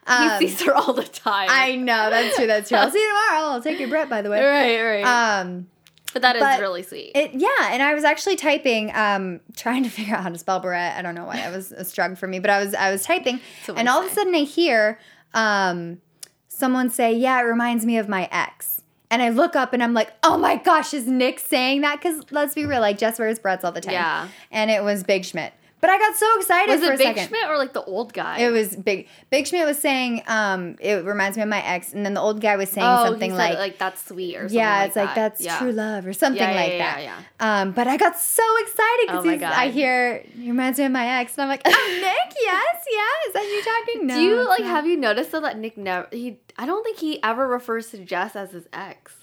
Um, 0.07 0.41
he 0.41 0.49
sees 0.49 0.63
her 0.63 0.75
all 0.75 0.95
the 0.95 1.05
time. 1.05 1.49
I 1.51 1.77
know 1.77 2.09
that's 2.11 2.35
true. 2.37 2.47
That's 2.47 2.69
true. 2.69 2.79
I'll 2.79 2.91
see 2.91 2.99
you 2.99 3.09
tomorrow. 3.09 3.49
I'll 3.53 3.63
take 3.63 3.79
your 3.79 3.89
bread, 3.89 4.09
by 4.09 4.23
the 4.23 4.31
way. 4.31 4.43
right, 4.45 5.03
right. 5.03 5.41
Um, 5.41 5.67
but 6.13 6.23
that 6.23 6.37
is 6.37 6.43
but 6.43 6.61
really 6.61 6.83
sweet. 6.83 7.13
it 7.15 7.33
yeah, 7.35 7.71
and 7.71 7.83
I 7.83 7.95
was 7.95 8.05
actually 8.05 8.37
typing, 8.37 8.95
um, 8.95 9.41
trying 9.57 9.85
to 9.85 9.91
figure 9.91 10.15
out 10.15 10.23
how 10.23 10.29
to 10.31 10.39
spell 10.39 10.61
barrette. 10.61 10.97
I 10.97 11.03
don't 11.03 11.15
know 11.15 11.25
why 11.25 11.37
that 11.37 11.55
was 11.55 11.73
a 11.73 11.85
struggle 11.85 12.17
for 12.17 12.27
me, 12.27 12.39
but 12.39 12.51
I 12.51 12.63
was 12.63 12.75
I 12.75 12.91
was 12.91 13.03
typing, 13.03 13.41
So 13.65 13.75
and 13.75 13.89
all 13.89 14.03
of 14.03 14.11
a 14.11 14.15
sudden 14.15 14.35
I 14.35 14.41
hear 14.41 14.99
um, 15.35 16.01
someone 16.49 16.91
say, 16.91 17.13
"Yeah, 17.15 17.41
it 17.41 17.45
reminds 17.45 17.85
me 17.85 17.99
of 17.99 18.09
my 18.09 18.29
ex." 18.31 18.83
And 19.11 19.23
I 19.23 19.31
look 19.31 19.57
up 19.57 19.73
and 19.73 19.83
I'm 19.83 19.95
like, 19.95 20.13
oh 20.23 20.37
my 20.37 20.57
gosh, 20.57 20.93
is 20.93 21.07
Nick 21.07 21.41
saying 21.41 21.81
that? 21.81 21.99
Because 21.99 22.31
let's 22.31 22.55
be 22.55 22.67
real, 22.67 22.83
like 22.83 22.99
Jess 22.99 23.19
wears 23.19 23.39
barrettes 23.39 23.65
all 23.65 23.73
the 23.73 23.81
time. 23.81 23.95
Yeah. 23.95 24.29
And 24.51 24.71
it 24.71 24.85
was 24.85 25.03
Big 25.03 25.25
Schmidt. 25.25 25.55
But 25.81 25.91
I 25.91 25.99
got 25.99 26.17
so 26.17 26.27
excited 26.41 26.73
was 26.73 26.81
for 26.85 26.93
it 26.93 26.95
a 26.97 26.99
Big 26.99 27.07
second. 27.17 27.29
Schmidt 27.29 27.49
or 27.49 27.57
like 27.57 27.73
the 27.73 27.85
old 27.85 28.13
guy? 28.13 28.39
It 28.41 28.51
was 28.51 28.75
big. 28.75 29.07
Big 29.31 29.47
Schmidt 29.47 29.65
was 29.65 29.79
saying, 29.79 30.23
um, 30.27 30.75
it 30.81 31.05
reminds 31.05 31.37
me 31.37 31.45
of 31.45 31.49
my 31.49 31.65
ex, 31.65 31.93
and 31.93 32.05
then 32.05 32.15
the 32.15 32.21
old 32.21 32.41
guy 32.41 32.57
was 32.57 32.69
saying 32.69 32.85
oh, 32.85 33.05
something 33.05 33.33
like, 33.33 33.57
like 33.59 33.79
that's 33.79 34.05
sweet 34.05 34.35
or 34.37 34.49
something 34.49 34.59
like 34.59 34.59
that. 34.59 34.59
yeah, 34.59 34.79
like 34.81 34.87
it's 34.89 34.97
like 34.97 35.07
that. 35.09 35.15
that's 35.15 35.41
Yeah. 35.41 35.59
true 35.59 35.71
love 35.73 36.05
or 36.07 36.13
something 36.13 36.43
Yeah, 36.43 36.51
yeah, 36.51 36.61
like 36.61 36.73
yeah, 36.73 36.95
that. 36.97 37.03
yeah, 37.03 37.61
Um, 37.61 37.73
but 37.73 37.87
I 37.87 37.97
got 37.97 38.19
so 38.19 38.43
excited 38.63 39.07
Oh 39.11 39.23
because 39.23 39.41
my 39.41 39.57
I 39.57 39.69
hear 39.71 40.25
he 40.35 40.49
reminds 40.51 40.79
me 40.81 40.85
of 40.87 40.91
my 40.93 41.21
ex, 41.21 41.35
and 41.39 41.43
I'm 41.43 41.49
like, 41.49 41.63
oh 41.65 41.71
Nick, 42.01 42.37
yes, 42.43 42.85
yeah, 42.91 43.29
is 43.29 43.33
that 43.35 43.45
you 43.45 43.63
talking? 43.63 44.07
No, 44.09 44.15
Do 44.17 44.21
you 44.23 44.49
like 44.49 44.63
have 44.65 44.85
you 44.87 44.97
noticed 44.97 45.31
though 45.31 45.41
that 45.43 45.59
Nick 45.59 45.77
never 45.79 46.09
he 46.11 46.39
I 46.57 46.67
don't 46.67 46.83
think 46.83 46.99
he 46.99 47.23
ever 47.23 47.47
refers 47.47 47.91
to 47.91 47.99
Jess 47.99 48.35
as 48.35 48.51
his 48.51 48.67
ex. 48.73 49.15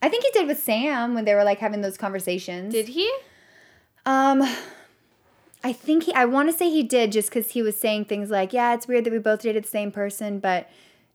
I 0.00 0.08
think 0.08 0.24
he 0.24 0.30
did 0.30 0.46
with 0.46 0.62
Sam 0.62 1.14
when 1.14 1.24
they 1.26 1.34
were 1.34 1.44
like 1.44 1.58
having 1.58 1.82
those 1.82 1.98
conversations. 1.98 2.72
Did 2.72 2.88
he? 2.88 3.12
Um, 4.06 4.42
I 5.68 5.72
think 5.72 6.04
he. 6.04 6.14
I 6.14 6.24
want 6.26 6.48
to 6.50 6.56
say 6.56 6.70
he 6.70 6.82
did, 6.82 7.12
just 7.12 7.28
because 7.28 7.50
he 7.50 7.62
was 7.62 7.76
saying 7.76 8.04
things 8.06 8.30
like, 8.30 8.52
"Yeah, 8.52 8.74
it's 8.74 8.86
weird 8.86 9.04
that 9.04 9.12
we 9.12 9.18
both 9.18 9.40
dated 9.42 9.64
the 9.64 9.68
same 9.68 9.90
person, 9.90 10.38
but 10.38 10.68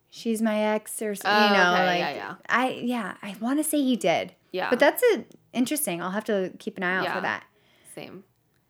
she's 0.09 0.41
my 0.41 0.59
ex," 0.73 1.01
or 1.01 1.15
Oh, 1.25 1.47
you 1.47 1.53
know, 1.57 1.73
okay, 1.73 1.85
like 1.85 1.99
yeah, 1.99 2.13
yeah. 2.13 2.35
I 2.49 2.69
yeah, 2.83 3.13
I 3.21 3.35
want 3.39 3.59
to 3.59 3.63
say 3.63 3.81
he 3.81 3.95
did. 3.95 4.33
Yeah. 4.51 4.69
but 4.69 4.79
that's 4.79 5.01
a 5.13 5.23
interesting. 5.53 6.01
I'll 6.01 6.11
have 6.11 6.25
to 6.25 6.51
keep 6.59 6.75
an 6.77 6.83
eye 6.83 6.97
out 6.97 7.03
Yeah. 7.05 7.15
for 7.15 7.21
that. 7.21 7.43
Same. 7.95 8.23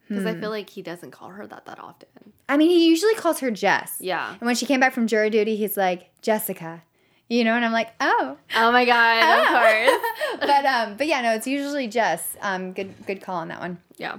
Because 0.08 0.24
Hmm. 0.24 0.30
I 0.30 0.40
feel 0.40 0.50
like 0.52 0.70
he 0.70 0.82
doesn't 0.82 1.12
call 1.12 1.30
her 1.30 1.48
that 1.48 1.66
that 1.66 1.80
often. 1.80 2.10
I 2.50 2.58
mean, 2.58 2.70
he 2.70 2.88
usually 2.88 3.16
calls 3.16 3.40
her 3.40 3.50
Jess. 3.50 3.98
Yeah. 4.00 4.32
And 4.32 4.42
when 4.42 4.56
she 4.56 4.66
came 4.66 4.80
back 4.80 4.94
from 4.94 5.08
jury 5.08 5.30
duty, 5.30 5.56
he's 5.56 5.78
like 5.78 6.10
Jessica, 6.22 6.84
you 7.30 7.44
know, 7.46 7.56
and 7.56 7.64
I'm 7.66 7.72
like, 7.72 7.90
oh. 8.02 8.38
Oh 8.56 8.72
my 8.72 8.84
god, 8.86 9.40
of 9.40 9.48
course. 9.56 10.48
but 10.50 10.66
um, 10.66 10.98
but 10.98 11.08
yeah, 11.08 11.22
no, 11.22 11.32
it's 11.34 11.48
usually 11.48 11.88
Jess. 11.88 12.36
Um, 12.42 12.74
good 12.74 12.94
good 13.08 13.22
call 13.22 13.38
on 13.38 13.48
that 13.48 13.60
one. 13.60 13.78
Yeah. 13.98 14.18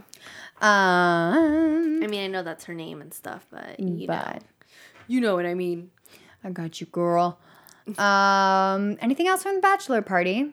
Um, 0.62 2.02
I 2.02 2.06
mean, 2.06 2.22
I 2.24 2.26
know 2.28 2.42
that's 2.42 2.64
her 2.64 2.74
name 2.74 3.00
and 3.00 3.12
stuff, 3.12 3.46
but 3.50 3.80
you 3.80 4.06
know. 4.06 4.38
You 5.08 5.20
know 5.20 5.34
what 5.34 5.44
I 5.44 5.54
mean. 5.54 5.90
I 6.44 6.50
got 6.50 6.80
you, 6.80 6.86
girl. 6.86 7.38
Um, 7.98 8.96
anything 9.00 9.26
else 9.26 9.42
from 9.42 9.56
the 9.56 9.60
bachelor 9.60 10.02
party? 10.02 10.52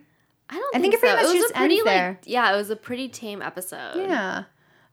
I 0.49 0.55
don't 0.55 0.75
I 0.75 0.79
think 0.79 0.81
think, 0.81 0.93
it 0.95 0.99
pretty 0.99 1.15
so. 1.15 1.21
much 1.21 1.25
it 1.25 1.33
was 1.37 1.43
just 1.43 1.53
a 1.53 1.57
pretty 1.57 1.75
ends 1.75 1.85
like 1.85 1.95
there. 1.95 2.19
yeah, 2.25 2.51
it 2.51 2.57
was 2.57 2.71
a 2.71 2.75
pretty 2.75 3.07
tame 3.07 3.43
episode. 3.43 3.97
Yeah. 3.97 4.45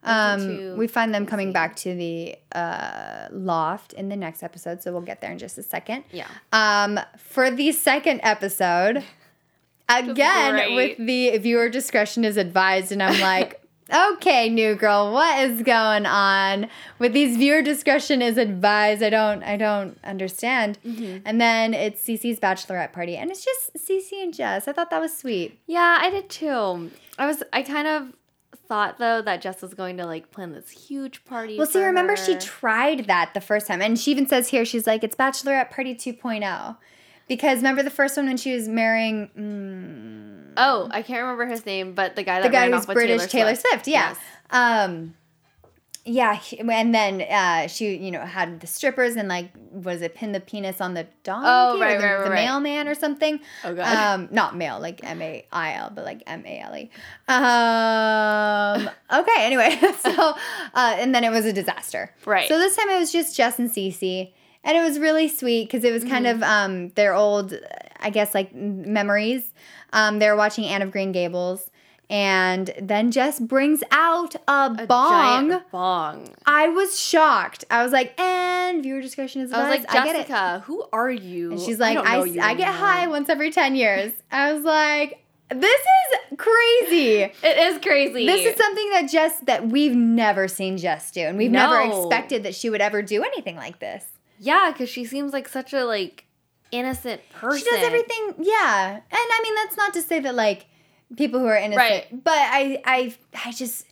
Um, 0.03 0.77
we 0.77 0.87
find 0.87 1.15
them 1.15 1.25
coming 1.25 1.53
back 1.53 1.77
to 1.77 1.95
the 1.95 2.37
uh, 2.53 3.29
loft 3.33 3.95
in 3.95 4.11
the 4.11 4.17
next 4.17 4.43
episode, 4.43 4.83
so 4.83 4.93
we'll 4.93 5.01
get 5.01 5.23
there 5.23 5.33
in 5.33 5.39
just 5.39 5.57
a 5.57 5.63
second. 5.63 6.05
Yeah. 6.13 6.29
Um, 6.53 7.01
for 7.17 7.51
the 7.51 7.73
second 7.73 8.21
episode, 8.23 9.03
again 9.89 10.75
with 10.75 10.99
the 10.99 11.39
viewer 11.39 11.71
discretion 11.71 12.25
is 12.25 12.37
advised, 12.37 12.93
and 12.93 13.03
I'm 13.03 13.19
like, 13.21 13.66
okay, 13.93 14.49
new 14.49 14.75
girl, 14.75 15.13
what 15.13 15.39
is 15.41 15.63
going 15.63 16.07
on 16.07 16.69
with 16.99 17.13
these 17.13 17.37
viewer 17.37 17.63
discretion 17.63 18.23
is 18.23 18.37
advised? 18.37 19.03
I 19.03 19.11
don't, 19.11 19.43
I 19.43 19.57
don't 19.57 19.99
understand. 20.05 20.79
Mm-hmm. 20.85 21.19
And 21.25 21.41
then 21.41 21.75
it's 21.75 22.03
Cece's 22.03 22.41
bachelorette 22.41 22.93
party, 22.93 23.17
and 23.17 23.31
it's 23.31 23.45
just 23.45 23.75
Cece 23.75 24.23
and 24.23 24.35
Jess. 24.35 24.69
I 24.69 24.73
thought 24.73 24.91
that 24.91 25.01
was 25.01 25.17
sweet. 25.17 25.59
Yeah, 25.67 25.99
I 26.01 26.11
did 26.11 26.29
too. 26.29 26.91
I 27.19 27.27
was 27.27 27.43
I 27.53 27.63
kind 27.63 27.87
of 27.87 28.13
thought 28.69 28.99
though 28.99 29.23
that 29.23 29.41
Jess 29.41 29.63
was 29.63 29.75
going 29.75 29.97
to 29.97 30.07
like 30.07 30.31
plan 30.31 30.53
this 30.53 30.71
huge 30.71 31.25
party. 31.25 31.57
Well, 31.57 31.67
see, 31.67 31.83
remember 31.83 32.17
she 32.17 32.37
tried 32.37 33.07
that 33.07 33.33
the 33.35 33.41
first 33.41 33.67
time, 33.67 33.81
and 33.81 33.99
she 33.99 34.11
even 34.11 34.27
says 34.27 34.49
here, 34.49 34.65
she's 34.65 34.87
like, 34.87 35.05
it's 35.05 35.17
Bachelorette 35.17 35.71
Party 35.71 35.95
2.0. 35.95 36.77
Because 37.29 37.59
remember 37.59 37.83
the 37.83 37.91
first 37.91 38.17
one 38.17 38.27
when 38.27 38.37
she 38.37 38.55
was 38.55 38.69
marrying 38.69 39.31
mm, 39.37 40.26
Oh, 40.57 40.89
I 40.91 41.03
can't 41.03 41.23
remember 41.23 41.47
his 41.47 41.65
name, 41.67 41.95
but 41.95 42.17
the 42.17 42.23
guy 42.23 42.41
that 42.41 42.43
the 42.45 42.53
guy 42.53 42.71
who's 42.71 42.87
British 42.87 43.27
Taylor, 43.27 43.55
Swift. 43.55 43.87
Yeah. 43.89 44.11
Yes. 44.11 44.19
Um, 44.51 45.15
yeah, 46.09 46.37
he- 46.37 46.61
and 46.61 46.95
then 46.95 47.21
uh, 47.23 47.67
she, 47.67 47.97
you 47.97 48.13
know, 48.13 48.21
had 48.21 48.61
the 48.61 48.69
strippers 48.69 49.17
and 49.17 49.29
like, 49.29 49.51
was 49.73 50.03
it 50.03 50.15
pin 50.15 50.31
the 50.31 50.39
penis 50.39 50.81
on 50.81 50.95
the 50.95 51.05
donkey 51.25 51.47
Oh, 51.51 51.71
or 51.75 51.79
the, 51.79 51.81
right, 51.85 52.01
right, 52.01 52.25
the 52.25 52.31
right. 52.31 52.45
mailman 52.45 52.87
or 52.87 52.95
something? 52.95 53.41
Oh, 53.65 53.75
God. 53.75 53.97
Um, 54.21 54.29
not 54.31 54.55
male, 54.57 54.79
like 54.79 55.03
M 55.03 55.21
A 55.21 55.45
I 55.51 55.75
L, 55.75 55.91
but 55.93 56.05
like 56.05 56.23
M 56.29 56.45
A 56.47 56.61
L 56.61 56.77
E. 56.77 56.91
Um, 57.29 58.91
okay, 59.21 59.45
anyway, 59.45 59.79
so 60.01 60.35
uh, 60.75 60.97
and 60.99 61.15
then 61.15 61.25
it 61.25 61.31
was 61.31 61.45
a 61.45 61.53
disaster. 61.53 62.15
Right. 62.25 62.49
So 62.49 62.59
this 62.59 62.77
time 62.77 62.89
it 62.91 62.99
was 62.99 63.13
just 63.13 63.37
Jess 63.37 63.59
and 63.59 63.71
Cece. 63.71 64.33
And 64.65 64.77
it 64.77 64.83
was 64.83 64.99
really 64.99 65.29
sweet 65.29 65.67
because 65.69 65.85
it 65.85 65.93
was 65.93 66.03
kind 66.03 66.27
Mm-hmm. 66.27 66.43
of 66.43 66.49
um, 66.49 66.89
their 66.97 67.15
old, 67.15 67.55
I 68.01 68.11
guess, 68.11 68.35
like 68.35 68.53
memories. 68.53 69.53
Um, 69.97 70.19
they're 70.21 70.37
watching 70.37 70.65
Anne 70.67 70.83
of 70.83 70.91
Green 70.93 71.11
Gables, 71.11 71.71
and 72.09 72.73
then 72.81 73.11
Jess 73.11 73.41
brings 73.41 73.83
out 73.91 74.35
a, 74.47 74.75
A 74.79 74.87
bong. 74.87 75.11
giant 75.49 75.71
bong. 75.73 76.29
I 76.47 76.69
was 76.69 77.01
shocked. 77.01 77.65
I 77.71 77.83
was 77.83 77.93
like, 77.93 78.19
and 78.21 78.83
viewer 78.83 79.01
discretion 79.01 79.43
is 79.43 79.53
I 79.53 79.69
was 79.69 79.79
advised. 79.81 79.95
like, 79.95 80.03
I 80.03 80.05
get 80.05 80.17
it. 80.17 80.29
Jessica, 80.29 80.63
who 80.67 80.85
are 80.93 81.11
you? 81.11 81.53
And 81.53 81.61
she's 81.61 81.79
like, 81.81 81.95
don't 81.97 82.07
I, 82.07 82.51
I, 82.51 82.55
get 82.55 82.75
high 82.75 83.07
once 83.09 83.29
every 83.29 83.51
10 83.51 83.75
years. 83.75 84.13
I 84.31 84.53
was 84.53 84.63
like, 84.63 85.25
this 85.51 85.81
is 85.81 86.37
crazy. 86.39 87.23
It 87.43 87.59
is 87.59 87.79
crazy. 87.81 88.27
This 88.27 88.45
is 88.53 88.57
something 88.59 88.91
that 88.91 89.09
Jess, 89.11 89.41
that 89.47 89.69
we've 89.69 89.95
never 89.97 90.47
seen 90.49 90.77
Jess 90.77 91.11
do. 91.11 91.23
And 91.23 91.39
we've 91.39 91.51
never 91.51 91.81
expected 91.81 92.43
that 92.43 92.55
she 92.55 92.69
would 92.71 92.81
ever 92.83 93.01
do 93.03 93.23
anything 93.25 93.57
like 93.57 93.79
this. 93.79 94.05
yeah, 94.39 94.71
because 94.73 94.89
she 94.91 95.05
seems 95.05 95.33
like 95.33 95.49
such 95.49 95.73
a 95.73 95.85
like 95.85 96.26
innocent 96.73 97.21
person. 97.33 97.59
She 97.59 97.65
does 97.71 97.83
everything, 97.85 98.35
yeah. 98.41 98.95
And 98.97 99.03
I 99.13 99.41
mean, 99.43 99.55
that's 99.55 99.77
not 99.77 99.95
to 99.95 100.03
say 100.03 100.21
that 100.21 100.35
like 100.35 100.67
people 101.17 101.41
who 101.41 101.47
are 101.47 101.57
innocent, 101.57 101.77
Right. 101.79 102.25
but 102.25 102.33
I, 102.37 102.83
I, 102.85 103.15
I 103.45 103.53
just, 103.53 103.87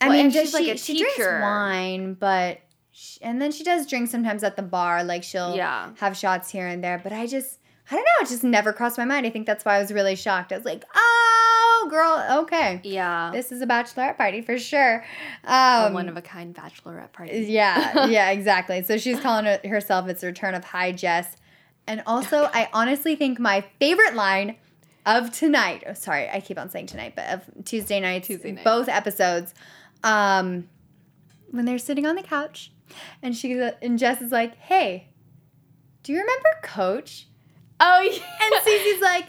I 0.00 0.08
Well, 0.08 0.16
mean, 0.16 0.30
does 0.30 0.44
she's, 0.44 0.54
like, 0.54 0.64
she, 0.64 0.70
a 0.72 0.76
she 0.76 0.98
drinks 0.98 1.18
wine, 1.18 2.14
but, 2.14 2.60
sh 2.92 3.18
and 3.22 3.40
then 3.42 3.50
she 3.52 3.64
does 3.64 3.86
drink 3.86 4.08
sometimes 4.10 4.44
at 4.44 4.56
the 4.56 4.62
bar. 4.62 5.02
Like 5.04 5.22
she'll 5.24 5.56
Yeah. 5.56 5.90
have 5.98 6.16
shots 6.16 6.50
here 6.50 6.66
and 6.66 6.82
there, 6.84 7.00
but 7.02 7.12
I 7.12 7.26
just, 7.26 7.58
I 7.90 7.94
don't 7.96 8.04
know, 8.04 8.22
it 8.22 8.28
just 8.28 8.44
never 8.44 8.72
crossed 8.72 8.98
my 8.98 9.04
mind. 9.04 9.26
I 9.26 9.30
think 9.30 9.46
that's 9.46 9.64
why 9.64 9.76
I 9.76 9.80
was 9.80 9.92
really 9.92 10.16
shocked. 10.16 10.52
I 10.52 10.56
was 10.56 10.64
like, 10.64 10.84
oh, 10.94 11.88
girl, 11.90 12.40
okay. 12.42 12.80
Yeah. 12.84 13.30
This 13.32 13.52
is 13.52 13.60
a 13.62 13.66
bachelorette 13.66 14.16
party 14.16 14.40
for 14.42 14.58
sure. 14.58 15.04
a 15.44 15.52
Um, 15.86 15.92
one 15.92 16.08
of 16.08 16.16
a 16.16 16.22
kind 16.22 16.54
bachelorette 16.54 17.12
party. 17.12 17.46
yeah, 17.48 18.06
yeah, 18.08 18.30
exactly. 18.30 18.82
So 18.82 18.96
she's 18.96 19.20
calling 19.20 19.44
herself 19.68 20.08
it's 20.08 20.22
a 20.22 20.26
return 20.26 20.54
of 20.54 20.64
Hi 20.64 20.92
Jess. 20.92 21.36
And 21.86 22.02
also, 22.06 22.48
I 22.52 22.68
honestly 22.72 23.14
think 23.14 23.38
my 23.38 23.62
favorite 23.78 24.14
line 24.14 24.56
of 25.06 25.30
tonight, 25.32 25.84
oh, 25.86 25.92
sorry, 25.92 26.28
I 26.30 26.40
keep 26.40 26.58
on 26.58 26.70
saying 26.70 26.86
tonight, 26.86 27.12
but 27.14 27.28
of 27.28 27.64
Tuesday 27.64 28.00
nights, 28.00 28.26
Tuesday 28.26 28.52
night. 28.52 28.64
both 28.64 28.88
episodes, 28.88 29.52
um, 30.02 30.68
when 31.50 31.66
they're 31.66 31.78
sitting 31.78 32.06
on 32.06 32.16
the 32.16 32.22
couch 32.22 32.72
and 33.22 33.36
she 33.36 33.52
and 33.82 33.98
Jess 33.98 34.20
is 34.20 34.32
like, 34.32 34.56
hey, 34.56 35.08
do 36.02 36.12
you 36.12 36.18
remember 36.18 36.48
Coach? 36.62 37.26
Oh 37.80 38.00
yeah. 38.00 38.18
And 38.42 38.64
Cece's 38.64 39.00
like, 39.00 39.26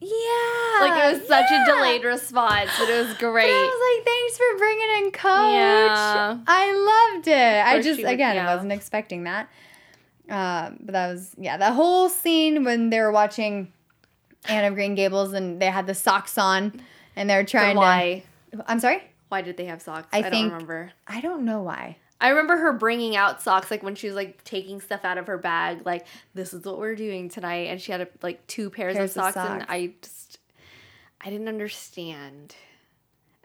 Yeah. 0.00 0.80
Like 0.80 1.04
it 1.04 1.18
was 1.18 1.28
such 1.28 1.46
yeah. 1.50 1.62
a 1.62 1.66
delayed 1.66 2.04
response, 2.04 2.70
but 2.78 2.88
it 2.88 3.06
was 3.06 3.16
great. 3.16 3.50
I 3.50 3.62
was 3.62 3.98
like, 3.98 4.04
thanks 4.04 4.36
for 4.36 4.58
bringing 4.58 5.06
in 5.06 5.10
coach. 5.12 5.52
Yeah. 5.52 6.38
I 6.46 7.12
loved 7.14 7.28
it. 7.28 7.66
I 7.66 7.80
just 7.80 8.00
again, 8.00 8.36
yeah. 8.36 8.50
I 8.50 8.54
wasn't 8.54 8.72
expecting 8.72 9.24
that. 9.24 9.48
Um, 10.28 10.78
but 10.82 10.92
that 10.92 11.12
was 11.12 11.34
yeah, 11.38 11.56
that 11.56 11.74
whole 11.74 12.08
scene 12.08 12.64
when 12.64 12.90
they 12.90 13.00
were 13.00 13.12
watching 13.12 13.72
Anne 14.48 14.64
of 14.64 14.74
Green 14.74 14.94
Gables 14.94 15.32
and 15.32 15.60
they 15.60 15.66
had 15.66 15.86
the 15.86 15.94
socks 15.94 16.36
on 16.38 16.80
and 17.14 17.30
they're 17.30 17.42
But 17.42 17.48
trying 17.50 17.76
why? 17.76 18.24
to. 18.52 18.64
I'm 18.70 18.80
sorry. 18.80 19.02
Why 19.28 19.42
did 19.42 19.56
they 19.56 19.66
have 19.66 19.82
socks? 19.82 20.08
I 20.12 20.18
I, 20.18 20.22
think- 20.22 20.32
don't 20.32 20.52
remember. 20.52 20.92
I 21.06 21.20
don't 21.20 21.44
know 21.44 21.62
why. 21.62 21.96
I 22.18 22.30
remember 22.30 22.56
her 22.56 22.72
bringing 22.72 23.14
out 23.14 23.42
socks 23.42 23.70
like 23.70 23.82
when 23.82 23.94
she 23.94 24.06
was 24.06 24.16
like 24.16 24.42
taking 24.42 24.80
stuff 24.80 25.04
out 25.04 25.18
of 25.18 25.26
her 25.26 25.36
bag, 25.36 25.84
like 25.84 26.06
this 26.34 26.54
is 26.54 26.64
what 26.64 26.78
we're 26.78 26.94
doing 26.96 27.28
tonight, 27.28 27.68
and 27.68 27.78
she 27.80 27.92
had 27.92 28.08
like 28.22 28.46
two 28.46 28.70
pairs, 28.70 28.96
Pairs 28.96 29.16
of, 29.16 29.22
of 29.26 29.34
socks, 29.34 29.50
and. 29.50 29.66
I 29.68 29.92
just 30.00 30.38
I 31.20 31.28
didn't 31.28 31.48
understand. 31.48 32.56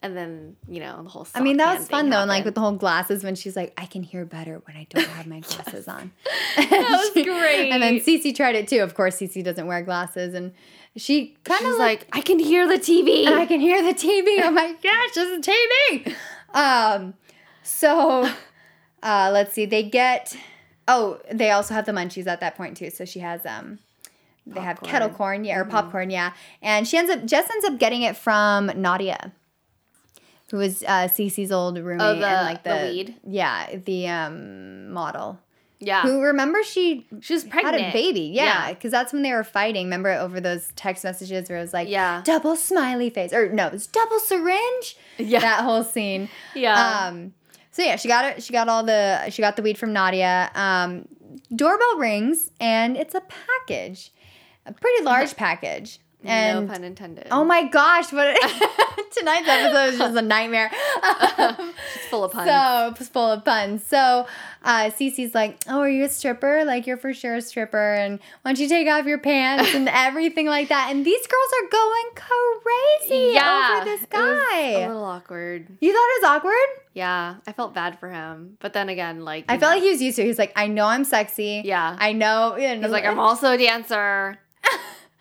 And 0.04 0.18
then 0.18 0.56
you 0.68 0.80
know 0.80 1.04
the 1.04 1.10
whole. 1.10 1.28
I 1.36 1.42
mean, 1.42 1.58
that 1.58 1.78
was 1.78 1.88
fun 1.88 2.10
though, 2.10 2.22
and 2.22 2.28
like 2.30 2.44
with 2.44 2.56
the 2.56 2.62
whole 2.62 2.72
glasses 2.72 3.24
when 3.24 3.36
she's 3.36 3.56
like, 3.56 3.72
I 3.78 3.86
can 3.86 4.02
hear 4.02 4.26
better 4.26 4.60
when 4.66 4.76
I 4.76 4.88
don't 4.90 5.06
have 5.08 5.28
my 5.28 5.40
glasses 5.48 5.88
on. 5.88 6.12
That 6.58 7.12
was 7.16 7.24
great. 7.24 7.70
And 7.72 7.82
then 7.84 8.00
Cece 8.00 8.36
tried 8.36 8.56
it 8.56 8.68
too. 8.68 8.80
Of 8.80 8.96
course, 8.96 9.18
Cece 9.18 9.44
doesn't 9.44 9.68
wear 9.68 9.82
glasses, 9.84 10.34
and 10.34 10.54
she 10.96 11.38
kind 11.44 11.62
of 11.62 11.68
was 11.70 11.78
like, 11.78 12.08
I 12.14 12.22
can 12.22 12.40
hear 12.40 12.68
the 12.68 12.80
TV. 12.80 13.26
and 13.28 13.36
I 13.36 13.46
can 13.46 13.60
hear 13.62 13.82
the 13.84 13.94
TV. 13.94 14.40
Oh 14.44 14.50
my 14.52 14.74
gosh, 14.82 15.14
this 15.14 15.30
is 15.40 15.46
TV. 15.46 16.16
Um, 16.56 17.14
so 17.64 18.30
uh, 19.04 19.30
let's 19.32 19.54
see. 19.54 19.66
They 19.66 19.84
get. 19.84 20.36
Oh, 20.88 21.20
they 21.32 21.52
also 21.52 21.74
have 21.76 21.86
the 21.86 21.92
munchies 21.92 22.26
at 22.28 22.40
that 22.40 22.56
point 22.58 22.76
too. 22.76 22.90
So 22.90 23.06
she 23.06 23.20
has 23.20 23.46
um. 23.46 23.80
They 24.48 24.60
have 24.60 24.82
kettle 24.82 25.10
corn, 25.10 25.46
yeah, 25.46 25.58
or 25.60 25.62
Mm-hmm. 25.62 25.72
popcorn, 25.72 26.10
yeah, 26.10 26.34
and 26.64 26.88
she 26.88 26.98
ends 26.98 27.12
up 27.12 27.24
Jess 27.26 27.48
ends 27.52 27.64
up 27.64 27.78
getting 27.78 28.02
it 28.02 28.18
from 28.18 28.72
Nadia, 28.76 29.32
who 30.52 30.58
was 30.58 30.84
uh, 30.84 31.08
Cece's 31.08 31.52
old 31.52 31.78
roommate 31.80 32.06
Oh, 32.06 32.20
the- 32.20 32.28
and 32.28 32.46
like 32.46 32.64
the 32.64 32.70
the, 32.70 32.86
lead? 32.92 33.16
yeah, 33.28 33.76
the 33.86 34.08
um 34.10 34.92
model 34.92 35.40
yeah, 35.84 36.04
who 36.04 36.22
remember 36.22 36.62
she 36.62 37.08
she 37.22 37.34
was 37.34 37.44
pregnant. 37.44 37.80
had 37.82 37.90
a 37.90 37.92
baby, 37.94 38.32
yeah, 38.34 38.68
Yeah. 38.68 38.74
because 38.74 38.92
that's 38.92 39.12
when 39.12 39.24
they 39.24 39.34
were 39.34 39.44
fighting. 39.44 39.88
Remember 39.88 40.12
over 40.12 40.40
those 40.40 40.72
text 40.76 41.04
messages 41.04 41.50
where 41.50 41.58
it 41.58 41.62
was 41.62 41.74
like, 41.74 41.90
Yeah. 41.90 42.22
double 42.24 42.56
smiley 42.56 43.10
face, 43.10 43.34
or 43.34 43.52
no, 43.52 43.66
it 43.66 43.74
was 43.74 43.88
double 43.88 44.20
syringe. 44.20 44.96
Yeah. 45.18 45.40
that 45.40 45.62
whole 45.64 45.84
scene. 45.84 46.30
Yeah. 46.54 47.08
Um. 47.08 47.34
So 47.72 47.82
yeah, 47.82 47.96
she 47.96 48.08
got 48.10 48.26
it. 48.26 48.44
She 48.44 48.54
got 48.54 48.70
all 48.70 48.84
the. 48.84 49.28
She 49.32 49.42
got 49.42 49.56
the 49.56 49.64
weed 49.64 49.78
from 49.80 49.92
Nadia. 49.92 50.52
Um. 50.54 51.08
Doorbell 51.56 51.98
rings 51.98 52.52
and 52.60 52.96
it's 52.98 53.16
a 53.16 53.22
package, 53.68 54.12
a 54.68 54.74
pretty 54.74 55.04
large 55.04 55.36
package. 55.46 56.00
And 56.24 56.68
no 56.68 56.74
pun 56.74 56.84
intended. 56.84 57.28
oh 57.32 57.44
my 57.44 57.64
gosh, 57.68 58.12
what 58.14 58.28
tonight's 59.18 59.48
episode 59.48 59.94
is 59.94 59.98
just 60.00 60.16
a 60.16 60.22
nightmare. 60.22 60.72
it's 61.04 62.06
full 62.10 62.24
of 62.24 62.32
puns. 62.32 62.48
So 62.48 62.94
it's 63.00 63.10
full 63.10 63.32
of 63.32 63.44
puns. 63.44 63.84
So 63.84 64.28
uh, 64.64 64.90
Cece's 64.92 65.34
like, 65.34 65.58
"Oh, 65.68 65.80
are 65.80 65.90
you 65.90 66.04
a 66.06 66.10
stripper? 66.10 66.64
Like 66.66 66.86
you're 66.88 66.98
for 66.98 67.14
sure 67.14 67.36
a 67.36 67.42
stripper, 67.42 67.94
and 67.96 68.20
why 68.42 68.52
don't 68.52 68.60
you 68.60 68.68
take 68.70 68.88
off 68.88 69.06
your 69.06 69.18
pants 69.20 69.74
and 69.74 69.90
everything 69.90 70.46
like 70.48 70.70
that?" 70.70 70.90
And 70.92 71.06
these 71.06 71.26
girls 71.28 71.52
are 71.64 71.70
going 71.70 72.06
crazy 72.16 73.38
over 73.40 73.86
this 73.86 74.06
guy. 74.10 74.60
a 74.82 74.88
little 74.88 75.04
awkward. 75.04 75.68
you 75.80 75.92
thought 75.92 76.08
it 76.18 76.22
was 76.22 76.30
awkward? 76.30 76.84
Yeah, 76.94 77.36
I 77.48 77.54
felt 77.54 77.74
bad 77.74 78.00
for 78.00 78.10
him, 78.10 78.58
but 78.60 78.74
then 78.74 78.90
again, 78.90 79.24
like 79.24 79.46
I 79.50 79.56
you 79.56 79.60
felt 79.60 79.74
like 79.76 79.84
he 79.84 79.90
was 79.90 80.02
used 80.02 80.18
to. 80.18 80.24
it. 80.24 80.28
He's 80.28 80.38
like, 80.40 80.54
"I 80.56 80.68
know 80.68 80.86
I'm 80.86 81.04
sexy. 81.04 81.62
Yeah. 81.66 81.96
I 82.00 82.14
know." 82.14 82.58
You 82.58 82.76
know 82.76 82.82
he's 82.82 82.92
like, 82.92 83.06
I'm 83.06 83.20
also 83.20 83.54
a 83.54 83.58
dancer, 83.58 84.38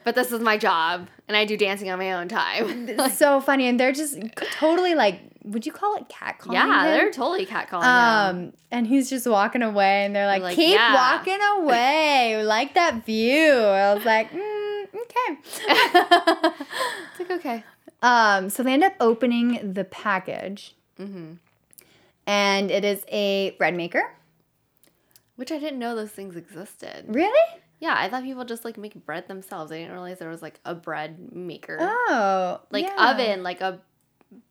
but 0.05 0.15
this 0.15 0.33
is 0.33 0.41
my 0.41 0.57
job, 0.57 1.09
and 1.29 1.37
I 1.37 1.45
do 1.45 1.57
dancing 1.57 1.91
on 1.91 1.99
my 1.99 2.13
own 2.13 2.29
time. 2.29 2.89
It's 2.89 3.19
so 3.19 3.41
funny, 3.41 3.69
and 3.69 3.79
they're 3.79 3.93
just 3.93 4.19
totally 4.59 4.95
like, 4.95 5.21
would 5.45 5.65
you 5.67 5.73
call 5.73 5.97
it 5.97 6.09
catcalling? 6.09 6.53
yeah, 6.55 6.85
him? 6.85 6.93
they're 6.93 7.11
totally 7.11 7.47
catcalling 7.47 7.83
him. 7.83 8.37
Um, 8.47 8.53
and 8.71 8.87
he's 8.87 9.09
just 9.11 9.27
walking 9.27 9.63
away, 9.63 10.05
and 10.05 10.15
they're 10.15 10.27
like, 10.27 10.43
like, 10.43 10.57
"Keep 10.57 10.75
yeah. 10.75 10.95
walking 10.95 11.39
away, 11.59 12.35
We 12.37 12.43
like 12.45 12.75
that 12.75 13.05
view." 13.05 13.53
I 13.53 13.95
was 13.95 14.05
like, 14.05 14.31
mm, 14.33 14.85
"Okay." 14.95 15.39
It's 17.11 17.19
like 17.21 17.31
okay. 17.31 17.65
um, 18.03 18.49
so 18.51 18.63
they 18.63 18.73
end 18.73 18.85
up 18.85 18.95
opening 19.01 19.73
the 19.75 19.85
package, 19.85 20.75
Mm-hmm. 20.99 21.33
and 22.27 22.71
it 22.71 22.85
is 22.85 23.05
a 23.09 23.51
bread 23.59 23.75
maker. 23.75 24.15
Which 25.37 25.51
I 25.51 25.59
didn't 25.59 25.79
know 25.79 25.95
those 25.97 26.11
things 26.11 26.37
existed. 26.37 27.05
Really? 27.09 27.61
Yeah, 27.81 27.95
I 27.97 28.09
thought 28.09 28.23
people 28.23 28.45
just 28.45 28.65
like 28.65 28.77
make 28.79 28.95
bread 29.07 29.27
themselves. 29.27 29.73
I 29.73 29.79
didn't 29.79 29.93
realize 29.93 30.19
there 30.19 30.29
was 30.29 30.43
like 30.43 30.61
a 30.65 30.75
bread 30.75 31.33
maker, 31.35 31.79
Oh, 31.81 32.61
like 32.71 32.85
yeah. 32.85 33.11
oven, 33.13 33.43
like 33.43 33.61
a 33.63 33.81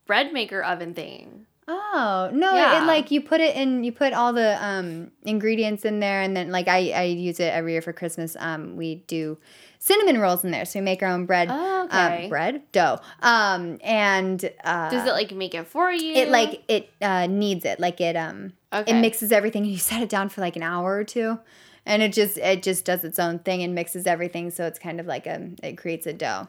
bread 0.05 0.33
maker 0.33 0.63
oven 0.63 0.93
thing. 0.93 1.45
Oh 1.67 2.31
no! 2.33 2.55
Yeah. 2.55 2.77
It, 2.77 2.81
Yeah. 2.81 2.85
like 2.87 3.11
you 3.11 3.21
put 3.21 3.39
it 3.41 3.55
in, 3.55 3.83
you 3.83 3.91
put 3.91 4.13
all 4.13 4.33
the 4.33 4.57
um, 4.65 5.11
ingredients 5.23 5.85
in 5.85 5.99
there, 5.99 6.21
and 6.21 6.35
then 6.35 6.49
like 6.51 6.67
I, 6.67 6.89
I 6.89 7.03
use 7.03 7.39
it 7.39 7.53
every 7.53 7.73
year 7.73 7.81
for 7.83 7.93
Christmas. 7.93 8.35
Um, 8.39 8.75
we 8.75 8.95
do 9.05 9.37
cinnamon 9.77 10.19
rolls 10.19 10.43
in 10.43 10.49
there, 10.49 10.65
so 10.65 10.79
we 10.79 10.83
make 10.83 11.03
our 11.03 11.09
own 11.09 11.27
bread. 11.27 11.49
Oh, 11.51 11.87
um, 11.91 12.11
okay. 12.11 12.27
bread 12.27 12.63
dough. 12.71 12.97
Um, 13.21 13.77
and 13.83 14.43
uh, 14.63 14.89
Does 14.89 15.05
it 15.07 15.11
like 15.11 15.31
make 15.31 15.53
it 15.53 15.67
for 15.67 15.91
you? 15.91 16.13
it 16.13 16.29
like 16.29 16.63
it 16.67 16.89
uh, 17.03 17.27
kneads 17.27 17.65
it, 17.65 17.79
like 17.79 18.01
it 18.01 18.15
um, 18.15 18.53
Okay. 18.73 18.91
it 18.97 18.99
mixes 18.99 19.31
everything, 19.31 19.61
and 19.61 19.71
you 19.71 19.77
set 19.77 20.01
it 20.01 20.09
down 20.09 20.29
for 20.29 20.41
like 20.41 20.55
an 20.55 20.63
hour 20.63 20.95
or 20.95 21.03
two, 21.03 21.37
and 21.85 22.01
it 22.01 22.13
just 22.13 22.37
it 22.37 22.63
just 22.63 22.85
does 22.85 23.03
its 23.03 23.19
own 23.19 23.39
thing 23.39 23.63
and 23.63 23.73
mixes 23.75 24.05
everything, 24.07 24.51
so 24.51 24.65
it's 24.65 24.79
kind 24.79 24.99
of 24.99 25.05
like 25.05 25.25
a 25.27 25.49
it 25.63 25.77
creates 25.77 26.05
a 26.07 26.13
dough. 26.13 26.47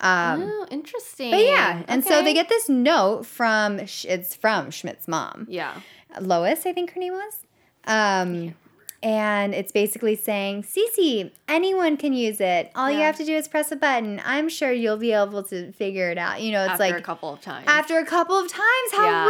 Um, 0.00 0.42
oh, 0.42 0.66
interesting. 0.70 1.30
but 1.30 1.42
yeah, 1.44 1.82
and 1.88 2.04
so 2.04 2.22
they 2.22 2.34
get 2.34 2.48
this 2.48 2.68
note 2.68 3.24
from 3.26 3.78
it's 3.78 4.34
from 4.34 4.70
Schmidt's 4.70 5.06
mom. 5.08 5.46
yeah. 5.48 5.80
Lois, 6.20 6.64
I 6.66 6.72
think 6.72 6.92
her 6.92 7.00
name 7.00 7.12
was. 7.14 7.38
Um, 7.86 8.54
and 9.02 9.54
it's 9.54 9.70
basically 9.72 10.16
saying, 10.16 10.62
Cece, 10.62 11.30
anyone 11.48 11.96
can 11.96 12.12
use 12.14 12.40
it. 12.40 12.70
All 12.74 12.90
you 12.90 13.00
have 13.00 13.16
to 13.16 13.24
do 13.24 13.34
is 13.34 13.48
press 13.48 13.70
a 13.72 13.76
button. 13.76 14.20
I'm 14.24 14.48
sure 14.48 14.72
you'll 14.72 14.96
be 14.96 15.12
able 15.12 15.42
to 15.44 15.72
figure 15.72 16.10
it 16.10 16.16
out. 16.18 16.40
You 16.40 16.52
know, 16.52 16.62
it's 16.62 16.70
After 16.72 16.84
like 16.84 16.98
a 16.98 17.02
couple 17.02 17.32
of 17.32 17.40
times. 17.42 17.66
after 17.68 17.98
a 17.98 18.06
couple 18.06 18.36
of 18.36 18.48
times. 18.48 18.92
How 18.92 19.04
Yeah. 19.04 19.26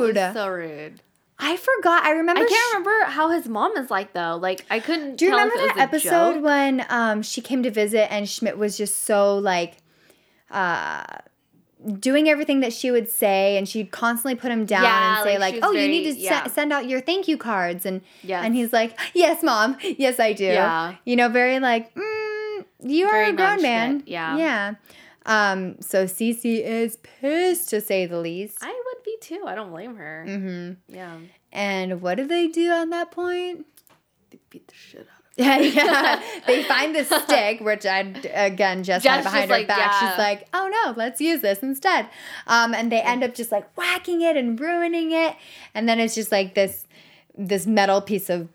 rude! 0.00 0.16
so 0.34 0.48
rude. 0.48 1.00
I 1.40 1.56
forgot. 1.56 2.04
I 2.04 2.10
remember. 2.12 2.42
I 2.42 2.46
can't 2.46 2.74
remember 2.74 3.04
how 3.10 3.30
his 3.30 3.48
mom 3.48 3.76
is 3.76 3.90
like 3.90 4.12
though. 4.12 4.36
Like 4.40 4.66
I 4.70 4.80
couldn't. 4.80 5.16
Do 5.16 5.24
you 5.26 5.30
remember 5.30 5.54
that 5.56 5.76
episode 5.78 6.34
joke. 6.34 6.44
when 6.44 6.84
um, 6.88 7.22
she 7.22 7.40
came 7.40 7.62
to 7.62 7.70
visit 7.70 8.12
and 8.12 8.28
Schmidt 8.28 8.58
was 8.58 8.76
just 8.76 9.04
so 9.04 9.38
like 9.38 9.76
uh, 10.50 11.04
doing 12.00 12.28
everything 12.28 12.60
that 12.60 12.72
she 12.72 12.90
would 12.90 13.08
say 13.08 13.56
and 13.56 13.68
she'd 13.68 13.90
constantly 13.92 14.34
put 14.34 14.50
him 14.50 14.64
down 14.66 14.82
Yeah, 14.82 15.18
and 15.18 15.24
say 15.24 15.38
like, 15.38 15.54
like, 15.54 15.54
she 15.54 15.60
"Oh, 15.62 15.70
you 15.72 15.86
need 15.88 16.12
to 16.12 16.18
yeah. 16.18 16.44
se- 16.44 16.50
send 16.50 16.72
out 16.72 16.88
your 16.88 17.00
thank 17.00 17.28
you 17.28 17.36
cards." 17.36 17.86
And 17.86 18.02
Yes. 18.22 18.44
and 18.44 18.54
he's 18.54 18.72
like, 18.72 18.98
"Yes, 19.14 19.42
mom. 19.42 19.76
Yes, 19.82 20.18
I 20.18 20.32
do." 20.32 20.44
Yeah. 20.44 20.94
You 21.04 21.14
know, 21.16 21.28
very 21.28 21.60
like, 21.60 21.94
mm, 21.94 22.64
"You 22.80 23.06
are 23.06 23.12
Very 23.12 23.30
a 23.30 23.32
grown 23.34 23.62
man." 23.62 24.02
yeah. 24.06 24.36
Yeah. 24.36 24.74
Um, 25.26 25.76
so 25.82 26.04
Cece 26.06 26.62
is 26.64 26.96
pissed 26.96 27.68
to 27.70 27.80
say 27.82 28.06
the 28.06 28.18
least. 28.18 28.56
I 28.62 28.68
be 29.10 29.16
too. 29.20 29.44
I 29.46 29.54
don't 29.54 29.70
blame 29.70 29.96
her. 29.96 30.24
hmm 30.26 30.72
Yeah. 30.94 31.18
And 31.52 32.00
what 32.02 32.16
do 32.16 32.26
they 32.26 32.46
do 32.48 32.70
at 32.70 32.90
that 32.90 33.10
point? 33.10 33.66
They 34.30 34.38
beat 34.50 34.68
the 34.68 34.74
shit 34.74 35.00
out 35.00 35.06
of 35.06 35.24
Yeah, 35.38 35.58
yeah. 35.58 36.22
they 36.46 36.64
find 36.64 36.94
this 36.94 37.08
stick, 37.08 37.60
which 37.60 37.86
I 37.86 38.00
again 38.34 38.82
just 38.82 39.06
had 39.06 39.22
behind 39.22 39.42
just 39.48 39.50
her 39.52 39.58
like, 39.58 39.68
back. 39.68 39.78
yeah. 39.78 40.10
She's 40.10 40.18
like, 40.18 40.48
"Oh 40.52 40.68
no, 40.84 40.94
let's 40.96 41.20
use 41.20 41.40
this 41.42 41.60
instead." 41.60 42.08
Um, 42.48 42.74
and 42.74 42.90
they 42.90 43.00
end 43.00 43.22
up 43.22 43.34
just 43.34 43.52
like 43.52 43.74
whacking 43.76 44.20
it 44.20 44.36
and 44.36 44.58
ruining 44.58 45.12
it, 45.12 45.36
and 45.74 45.88
then 45.88 46.00
it's 46.00 46.14
just 46.16 46.32
like 46.32 46.54
this 46.54 46.86
this 47.36 47.66
metal 47.68 48.00
piece 48.00 48.28
of 48.30 48.48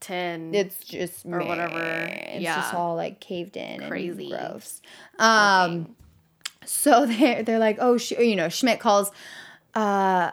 Tin. 0.00 0.54
it's 0.54 0.84
just 0.84 1.24
Or 1.26 1.38
whatever. 1.42 1.80
It's 1.80 2.42
Yeah. 2.42 2.56
just 2.56 2.74
all 2.74 2.94
like 2.94 3.18
caved 3.20 3.56
in, 3.56 3.88
Crazy. 3.88 4.30
and 4.30 4.38
gross. 4.50 4.80
Um, 5.18 5.96
so 6.64 7.06
they 7.10 7.42
they're 7.42 7.58
like, 7.58 7.78
"Oh, 7.80 7.96
sh-, 7.96 8.12
you 8.12 8.36
know," 8.36 8.50
Schmidt 8.50 8.80
calls. 8.80 9.10
Uh, 9.80 10.30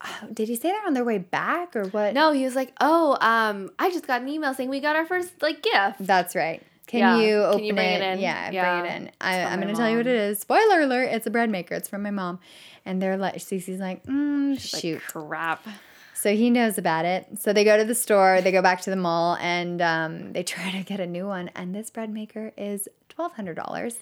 did 0.32 0.48
he 0.48 0.56
say 0.56 0.70
they're 0.70 0.86
on 0.86 0.94
their 0.94 1.04
way 1.04 1.18
back 1.18 1.74
or 1.74 1.84
what? 1.86 2.14
no, 2.14 2.32
he 2.32 2.44
was 2.44 2.54
like, 2.54 2.72
"Oh, 2.80 3.16
um, 3.20 3.70
I 3.78 3.90
just 3.90 4.06
got 4.06 4.22
an 4.22 4.28
email 4.28 4.54
saying 4.54 4.68
we 4.70 4.80
got 4.80 4.96
our 4.96 5.06
first 5.06 5.42
like 5.42 5.62
gift." 5.62 5.96
That's 6.00 6.34
right. 6.36 6.62
Can 6.86 7.00
Yeah. 7.00 7.16
you 7.18 7.26
Can 7.40 7.44
open 7.46 7.64
you 7.64 7.74
bring 7.74 7.90
it? 7.94 8.00
it 8.00 8.12
in? 8.14 8.18
Yeah, 8.20 8.50
Yeah. 8.50 8.80
bring 8.80 8.92
it 8.92 8.96
in. 9.02 9.10
I, 9.20 9.40
I'm 9.42 9.60
going 9.60 9.74
to 9.74 9.78
tell 9.78 9.90
you 9.90 9.96
what 9.96 10.06
it 10.06 10.14
is. 10.14 10.38
Spoiler 10.38 10.82
alert! 10.82 11.08
It's 11.10 11.26
a 11.26 11.30
bread 11.30 11.50
maker. 11.50 11.74
It's 11.74 11.88
from 11.88 12.02
my 12.04 12.12
mom, 12.12 12.38
and 12.84 13.02
they're 13.02 13.16
like, 13.16 13.36
Cece's 13.36 13.80
like, 13.80 14.04
mm, 14.06 14.50
Like, 14.50 14.60
shoot. 14.82 15.02
crap. 15.08 15.66
so 16.14 16.32
he 16.36 16.48
knows 16.48 16.78
about 16.78 17.04
it. 17.04 17.26
So 17.40 17.52
they 17.52 17.64
go 17.64 17.76
to 17.76 17.84
the 17.84 17.94
store. 17.96 18.40
They 18.40 18.52
go 18.52 18.62
back 18.62 18.82
to 18.82 18.90
the 18.90 18.96
mall, 18.96 19.36
and 19.40 19.82
um, 19.82 20.32
they 20.32 20.42
try 20.54 20.70
to 20.70 20.82
get 20.84 21.00
a 21.00 21.06
new 21.08 21.26
one. 21.26 21.50
And 21.56 21.74
this 21.74 21.90
bread 21.90 22.10
maker 22.10 22.52
is 22.56 22.88
twelve 23.08 23.32
hundred 23.32 23.54
dollars. 23.56 23.96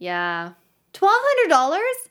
Yeah. 0.00 0.52
Twelve 0.92 1.14
hundred 1.16 1.50
dollars? 1.50 2.08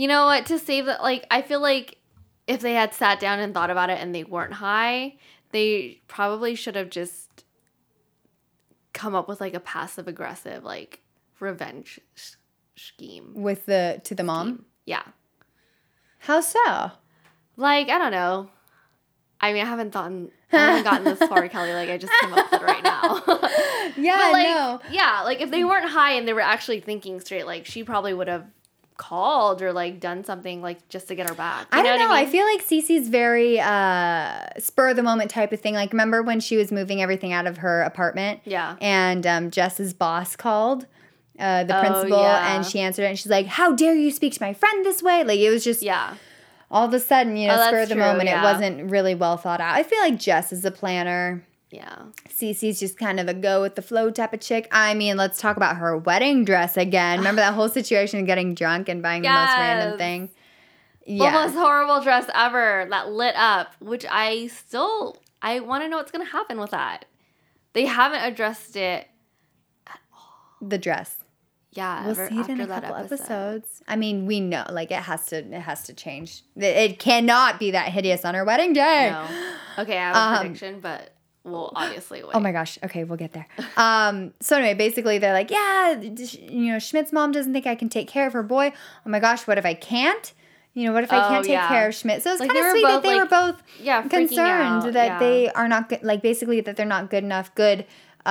You 0.00 0.08
know 0.08 0.24
what? 0.24 0.46
To 0.46 0.58
save 0.58 0.86
that, 0.86 1.02
like, 1.02 1.26
I 1.30 1.42
feel 1.42 1.60
like 1.60 1.98
if 2.46 2.62
they 2.62 2.72
had 2.72 2.94
sat 2.94 3.20
down 3.20 3.38
and 3.38 3.52
thought 3.52 3.68
about 3.68 3.90
it 3.90 3.98
and 4.00 4.14
they 4.14 4.24
weren't 4.24 4.54
high, 4.54 5.16
they 5.50 6.00
probably 6.08 6.54
should 6.54 6.74
have 6.74 6.88
just 6.88 7.44
come 8.94 9.14
up 9.14 9.28
with 9.28 9.42
like 9.42 9.52
a 9.52 9.60
passive 9.60 10.08
aggressive, 10.08 10.64
like, 10.64 11.02
revenge 11.38 12.00
sh- 12.14 12.36
scheme. 12.76 13.32
with 13.34 13.66
the 13.66 14.00
to 14.04 14.14
the 14.14 14.22
mom. 14.24 14.64
Yeah. 14.86 15.02
How 16.20 16.40
so? 16.40 16.92
Like, 17.58 17.90
I 17.90 17.98
don't 17.98 18.12
know. 18.12 18.48
I 19.38 19.52
mean, 19.52 19.60
I 19.60 19.66
haven't 19.66 19.90
thought 19.92 20.10
I 20.10 20.56
haven't 20.56 20.84
gotten 20.84 21.04
this 21.04 21.28
far, 21.28 21.46
Kelly. 21.50 21.74
Like, 21.74 21.90
I 21.90 21.98
just 21.98 22.12
came 22.22 22.32
up 22.32 22.50
with 22.50 22.62
it 22.62 22.64
right 22.64 22.82
now. 22.82 23.22
Yeah, 23.96 24.30
like, 24.32 24.46
no. 24.46 24.80
yeah, 24.90 25.22
like 25.24 25.42
if 25.42 25.50
they 25.50 25.62
weren't 25.64 25.90
high 25.90 26.12
and 26.12 26.26
they 26.26 26.32
were 26.32 26.40
actually 26.40 26.80
thinking 26.80 27.20
straight, 27.20 27.44
like 27.44 27.66
she 27.66 27.84
probably 27.84 28.14
would 28.14 28.28
have 28.28 28.46
called 29.00 29.62
or 29.62 29.72
like 29.72 29.98
done 29.98 30.22
something 30.24 30.60
like 30.60 30.86
just 30.90 31.08
to 31.08 31.14
get 31.14 31.26
her 31.28 31.34
back. 31.34 31.66
You 31.72 31.80
I 31.80 31.82
don't 31.82 31.98
know. 31.98 32.08
what 32.08 32.18
I, 32.18 32.22
mean? 32.24 32.30
feel 32.32 32.44
like 32.44 32.62
Cece's 32.62 33.08
very 33.08 33.58
uh, 33.58 34.46
spur 34.58 34.90
of 34.90 34.96
the 34.96 35.02
moment 35.02 35.30
type 35.30 35.52
of 35.52 35.60
thing. 35.60 35.72
Like, 35.74 35.90
remember 35.92 36.22
when 36.22 36.38
she 36.38 36.56
was 36.58 36.70
moving 36.70 37.00
everything 37.00 37.32
out 37.32 37.46
of 37.46 37.56
her 37.58 37.80
apartment? 37.82 38.40
Yeah. 38.44 38.76
And 38.80 39.26
um, 39.26 39.50
Jess's 39.50 39.94
boss 39.94 40.36
called, 40.36 40.86
uh, 41.38 41.64
the 41.64 41.76
Oh, 41.78 41.80
principal, 41.80 42.18
yeah. 42.22 42.54
and 42.54 42.66
she 42.66 42.78
answered 42.80 43.04
it, 43.04 43.08
and 43.08 43.18
she's 43.18 43.30
like, 43.30 43.46
"How 43.46 43.72
dare 43.72 43.94
you 43.94 44.10
speak 44.10 44.34
to 44.34 44.42
my 44.42 44.52
friend 44.52 44.84
this 44.84 45.02
way?" 45.02 45.24
Like, 45.24 45.40
it 45.40 45.48
was 45.50 45.64
just 45.64 45.82
yeah. 45.82 46.16
all 46.70 46.86
of 46.86 46.92
a 46.92 47.00
sudden, 47.00 47.38
you 47.38 47.48
know, 47.48 47.56
Oh, 47.58 47.66
spur 47.68 47.80
of 47.80 47.88
the 47.88 47.94
true, 47.94 48.04
moment. 48.04 48.28
yeah. 48.28 48.40
It 48.40 48.44
wasn't 48.52 48.90
really 48.90 49.14
well 49.14 49.38
thought 49.38 49.60
out. 49.62 49.74
I 49.74 49.82
feel 49.82 49.98
like 50.00 50.18
Jess 50.18 50.52
is 50.52 50.64
a 50.66 50.70
planner. 50.70 51.42
Yeah. 51.70 51.96
Cece's 52.28 52.80
just 52.80 52.98
kind 52.98 53.20
of 53.20 53.28
a 53.28 53.34
go 53.34 53.62
with 53.62 53.76
the 53.76 53.82
flow 53.82 54.10
type 54.10 54.32
of 54.32 54.40
chick. 54.40 54.66
I 54.72 54.92
mean, 54.94 55.16
let's 55.16 55.38
talk 55.40 55.56
about 55.56 55.76
her 55.76 55.96
wedding 55.96 56.44
dress 56.44 56.76
again. 56.76 57.18
Remember 57.18 57.40
that 57.42 57.54
whole 57.54 57.68
situation 57.68 58.18
of 58.20 58.26
getting 58.26 58.54
drunk 58.54 58.88
and 58.88 59.00
buying 59.02 59.22
the 59.22 59.28
most 59.28 59.56
random 59.56 59.90
Yes. 59.90 59.98
thing? 59.98 60.30
The 61.06 61.30
most 61.30 61.54
horrible 61.54 62.02
dress 62.02 62.26
ever 62.34 62.86
that 62.90 63.10
lit 63.10 63.34
up, 63.36 63.74
which 63.80 64.04
I 64.10 64.48
still 64.48 65.16
I 65.42 65.60
want 65.60 65.82
to 65.84 65.88
know 65.88 65.96
what's 65.96 66.10
gonna 66.10 66.24
happen 66.24 66.58
with 66.60 66.70
that. 66.72 67.04
They 67.72 67.86
haven't 67.86 68.20
addressed 68.24 68.76
it. 68.76 69.06
the 70.60 70.76
dress. 70.78 71.16
Yeah, 71.72 72.02
We'll 72.02 72.10
ever 72.10 72.28
see 72.28 72.34
it 72.36 72.40
after 72.40 72.52
in 72.52 72.60
a 72.60 72.66
couple 72.66 72.94
episode. 72.96 73.14
episodes. 73.14 73.82
I 73.88 73.96
mean, 73.96 74.26
we 74.26 74.40
know 74.40 74.64
like 74.70 74.90
it 74.90 74.96
has 75.02 75.24
to 75.26 75.36
it 75.38 75.60
has 75.62 75.84
to 75.84 75.94
change. 75.94 76.42
It- 76.56 76.64
It 76.64 76.98
cannot 76.98 77.58
be 77.58 77.70
that 77.70 77.88
hideous 77.88 78.24
on 78.24 78.34
her 78.34 78.44
wedding 78.44 78.72
day. 78.72 79.10
No. 79.10 79.26
Okay, 79.78 79.96
I 79.96 80.00
have 80.08 80.16
a 80.16 80.18
Um, 80.18 80.38
prediction, 80.40 80.80
but 80.80 81.14
we'll 81.44 81.72
obviously 81.74 82.22
wait. 82.22 82.32
Oh 82.34 82.40
my 82.40 82.52
gosh. 82.52 82.78
Okay, 82.84 83.04
we'll 83.04 83.18
get 83.18 83.32
there. 83.32 83.46
Um, 83.76 84.32
so 84.40 84.56
anyway, 84.56 84.74
basically 84.74 85.18
they're 85.18 85.32
like, 85.32 85.50
yeah, 85.50 86.00
you 86.00 86.72
know, 86.72 86.78
Schmidt's 86.78 87.12
mom 87.12 87.32
doesn't 87.32 87.52
think 87.52 87.66
I 87.66 87.74
can 87.74 87.88
take 87.88 88.08
care 88.08 88.26
of 88.26 88.32
her 88.32 88.42
boy. 88.42 88.72
Oh 89.06 89.10
my 89.10 89.20
gosh, 89.20 89.46
what 89.46 89.58
if 89.58 89.64
I 89.64 89.74
can't? 89.74 90.32
You 90.74 90.86
know, 90.86 90.92
what 90.92 91.02
if 91.02 91.12
I 91.12 91.26
Oh, 91.26 91.28
can't 91.28 91.44
take 91.44 91.52
yeah. 91.52 91.68
care 91.68 91.88
of 91.88 91.94
Schmidt? 91.94 92.22
So 92.22 92.30
it's 92.30 92.40
Like, 92.40 92.50
kind 92.50 92.64
of 92.64 92.70
sweet 92.70 92.82
that 92.82 92.94
both, 92.94 93.02
they 93.02 93.18
were 93.18 93.26
both 93.26 93.62
yeah, 93.80 94.02
concerned 94.02 94.84
out, 94.84 94.92
that 94.92 95.06
yeah. 95.06 95.18
they 95.18 95.48
are 95.50 95.66
not 95.66 95.88
good. 95.88 96.02
Like 96.02 96.22
basically 96.22 96.60
that 96.60 96.76
they're 96.76 96.86
not 96.86 97.10
good 97.10 97.24
enough, 97.24 97.54
good 97.54 97.86
uh, 98.24 98.28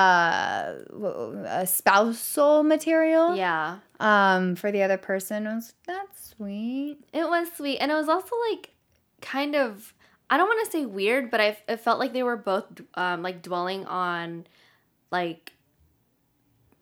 uh 1.04 1.66
spousal 1.66 2.64
material. 2.64 3.36
Yeah. 3.36 3.80
Um, 4.00 4.56
for 4.56 4.72
the 4.72 4.84
other 4.84 4.98
person. 4.98 5.46
Was 5.46 5.74
that's 5.86 6.30
sweet. 6.30 7.00
It 7.12 7.28
was 7.28 7.52
sweet, 7.58 7.80
and 7.80 7.92
it 7.92 7.96
was 7.96 8.08
also 8.08 8.36
like 8.50 8.70
kind 9.22 9.56
of 9.56 9.94
I 10.30 10.38
don't 10.38 10.48
want 10.48 10.66
to 10.66 10.72
say 10.72 10.86
weird, 10.86 11.32
but 11.32 11.42
I 11.42 11.58
it 11.68 11.78
felt 11.78 12.00
like 12.00 12.14
they 12.14 12.24
were 12.24 12.38
both 12.38 12.66
um, 12.94 13.24
like 13.24 13.42
dwelling 13.42 13.86
on 13.86 14.46
like 15.12 15.54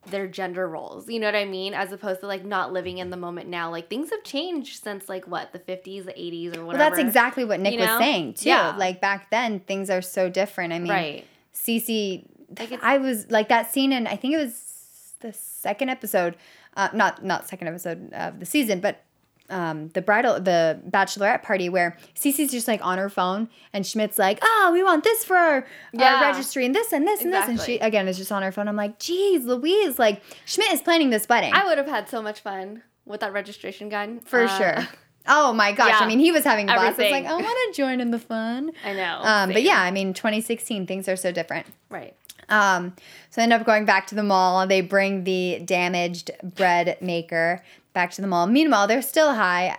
their 0.07 0.27
gender 0.27 0.67
roles. 0.67 1.09
You 1.09 1.19
know 1.19 1.27
what 1.27 1.35
I 1.35 1.45
mean? 1.45 1.73
As 1.73 1.91
opposed 1.91 2.21
to 2.21 2.27
like 2.27 2.43
not 2.43 2.73
living 2.73 2.97
in 2.97 3.09
the 3.09 3.17
moment 3.17 3.47
now. 3.49 3.69
Like 3.71 3.89
things 3.89 4.09
have 4.09 4.23
changed 4.23 4.83
since 4.83 5.07
like 5.07 5.27
what 5.27 5.53
the 5.53 5.59
fifties, 5.59 6.05
the 6.05 6.19
eighties, 6.19 6.55
or 6.55 6.65
whatever. 6.65 6.83
Well, 6.83 6.89
that's 6.89 6.99
exactly 6.99 7.45
what 7.45 7.59
Nick 7.59 7.73
you 7.73 7.79
was 7.79 7.97
saying 7.99 8.35
too. 8.35 8.49
Yeah. 8.49 8.75
Like 8.77 9.01
back 9.01 9.29
then, 9.29 9.59
things 9.61 9.89
are 9.89 10.01
so 10.01 10.29
different. 10.29 10.73
I 10.73 10.79
mean, 10.79 10.91
right. 10.91 11.25
Cece, 11.53 12.25
Like 12.57 12.83
I 12.83 12.97
was 12.97 13.29
like 13.31 13.49
that 13.49 13.71
scene 13.71 13.91
in 13.91 14.07
I 14.07 14.15
think 14.15 14.33
it 14.33 14.37
was 14.37 15.13
the 15.19 15.33
second 15.33 15.89
episode, 15.89 16.35
uh, 16.75 16.89
not 16.93 17.23
not 17.23 17.47
second 17.47 17.67
episode 17.67 18.13
of 18.13 18.39
the 18.39 18.45
season, 18.45 18.79
but 18.79 19.03
um, 19.49 19.89
the 19.89 20.01
bridal 20.01 20.39
the 20.39 20.79
bachelorette 20.89 21.41
party 21.43 21.69
where 21.69 21.97
Cece's 22.15 22.51
just 22.51 22.67
like 22.67 22.83
on 22.85 22.97
her 22.97 23.09
phone 23.09 23.47
and 23.73 23.85
Schmidt's 23.85 24.17
like, 24.17 24.39
oh, 24.41 24.71
we 24.73 24.83
want 24.83 25.03
this 25.03 25.23
for 25.23 25.35
our, 25.37 25.65
Yeah. 25.93 26.15
our 26.15 26.21
registry 26.31 26.65
and 26.65 26.75
this 26.75 26.91
and 26.93 27.07
this 27.07 27.21
and 27.21 27.33
this, 27.33 27.47
and 27.47 27.59
she 27.59 27.77
again 27.79 28.07
is 28.07 28.17
just 28.17 28.31
on 28.31 28.41
her 28.43 28.51
phone. 28.51 28.67
I'm 28.67 28.75
like, 28.75 28.99
geez, 28.99 29.45
Louise, 29.45 29.97
like 29.97 30.21
Schmidt 30.45 30.71
is 30.73 30.81
planning 30.81 31.09
this 31.09 31.27
wedding 31.29 31.53
I 31.53 31.65
would 31.65 31.77
have 31.77 31.87
had 31.87 32.09
so 32.09 32.21
much 32.21 32.41
fun 32.41 32.83
with 33.05 33.21
that 33.21 33.31
registration 33.33 33.89
gun 33.89 34.19
for 34.21 34.43
Uh, 34.43 34.57
sure. 34.57 34.87
Oh 35.29 35.51
my 35.51 35.73
gosh! 35.73 36.01
I 36.01 36.07
mean, 36.07 36.19
he 36.19 36.31
was 36.31 36.45
having 36.45 36.69
a 36.69 36.73
blast. 36.73 36.97
It's 36.99 37.11
like 37.11 37.25
I 37.25 37.33
want 37.33 37.45
to 37.45 37.73
join 37.77 37.99
in 37.99 38.11
the 38.11 38.19
fun. 38.19 38.71
I 38.85 38.93
know. 38.93 39.19
Um, 39.23 39.51
but 39.51 39.61
yeah, 39.61 39.81
I 39.81 39.91
mean, 39.91 40.13
2016 40.13 40.87
things 40.87 41.09
are 41.09 41.17
so 41.17 41.33
different. 41.33 41.67
Right. 41.89 42.15
Um, 42.47 42.95
so 43.29 43.41
I 43.41 43.43
end 43.43 43.51
up 43.51 43.65
going 43.65 43.83
back 43.83 44.07
to 44.07 44.15
the 44.15 44.23
mall. 44.23 44.65
They 44.67 44.79
bring 44.79 45.25
the 45.25 45.59
damaged 45.65 46.31
bread 46.43 46.97
maker 47.01 47.61
back 47.97 48.11
to 48.11 48.21
the 48.21 48.27
mall. 48.27 48.45
Meanwhile, 48.45 48.85
they're 48.87 49.01
still 49.01 49.33
high. 49.33 49.75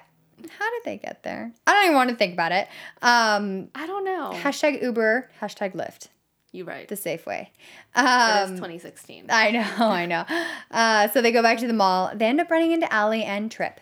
How 0.59 0.70
did 0.70 0.83
they 0.85 0.98
get 0.98 1.22
there? 1.22 1.52
I 1.66 1.72
don't 1.72 1.85
even 1.85 1.94
want 1.94 2.11
to 2.11 2.16
think 2.16 2.33
about 2.33 2.50
it. 2.52 2.66
Um, 3.00 3.68
I 3.76 3.87
don't 3.87 4.04
know. 4.04 4.33
hashtag 4.35 4.83
Uber, 4.83 5.31
hashtag 5.40 5.74
Lyft, 5.74 6.09
you 6.52 6.64
right. 6.64 6.88
the 6.88 6.96
safe 6.96 7.26
way. 7.26 7.52
It 7.96 8.00
Um, 8.00 8.54
is 8.54 8.59
2016. 8.61 9.26
I 9.31 9.50
know, 9.52 9.61
I 9.87 10.07
know. 10.07 10.24
Uh, 10.70 11.09
so 11.09 11.22
they 11.22 11.31
go 11.33 11.42
back 11.42 11.59
to 11.59 11.66
the 11.68 11.72
mall. 11.72 12.11
They 12.14 12.26
end 12.26 12.40
up 12.40 12.50
running 12.50 12.72
into 12.72 12.88
Aly 12.92 13.22
and 13.22 13.50
Trip. 13.52 13.81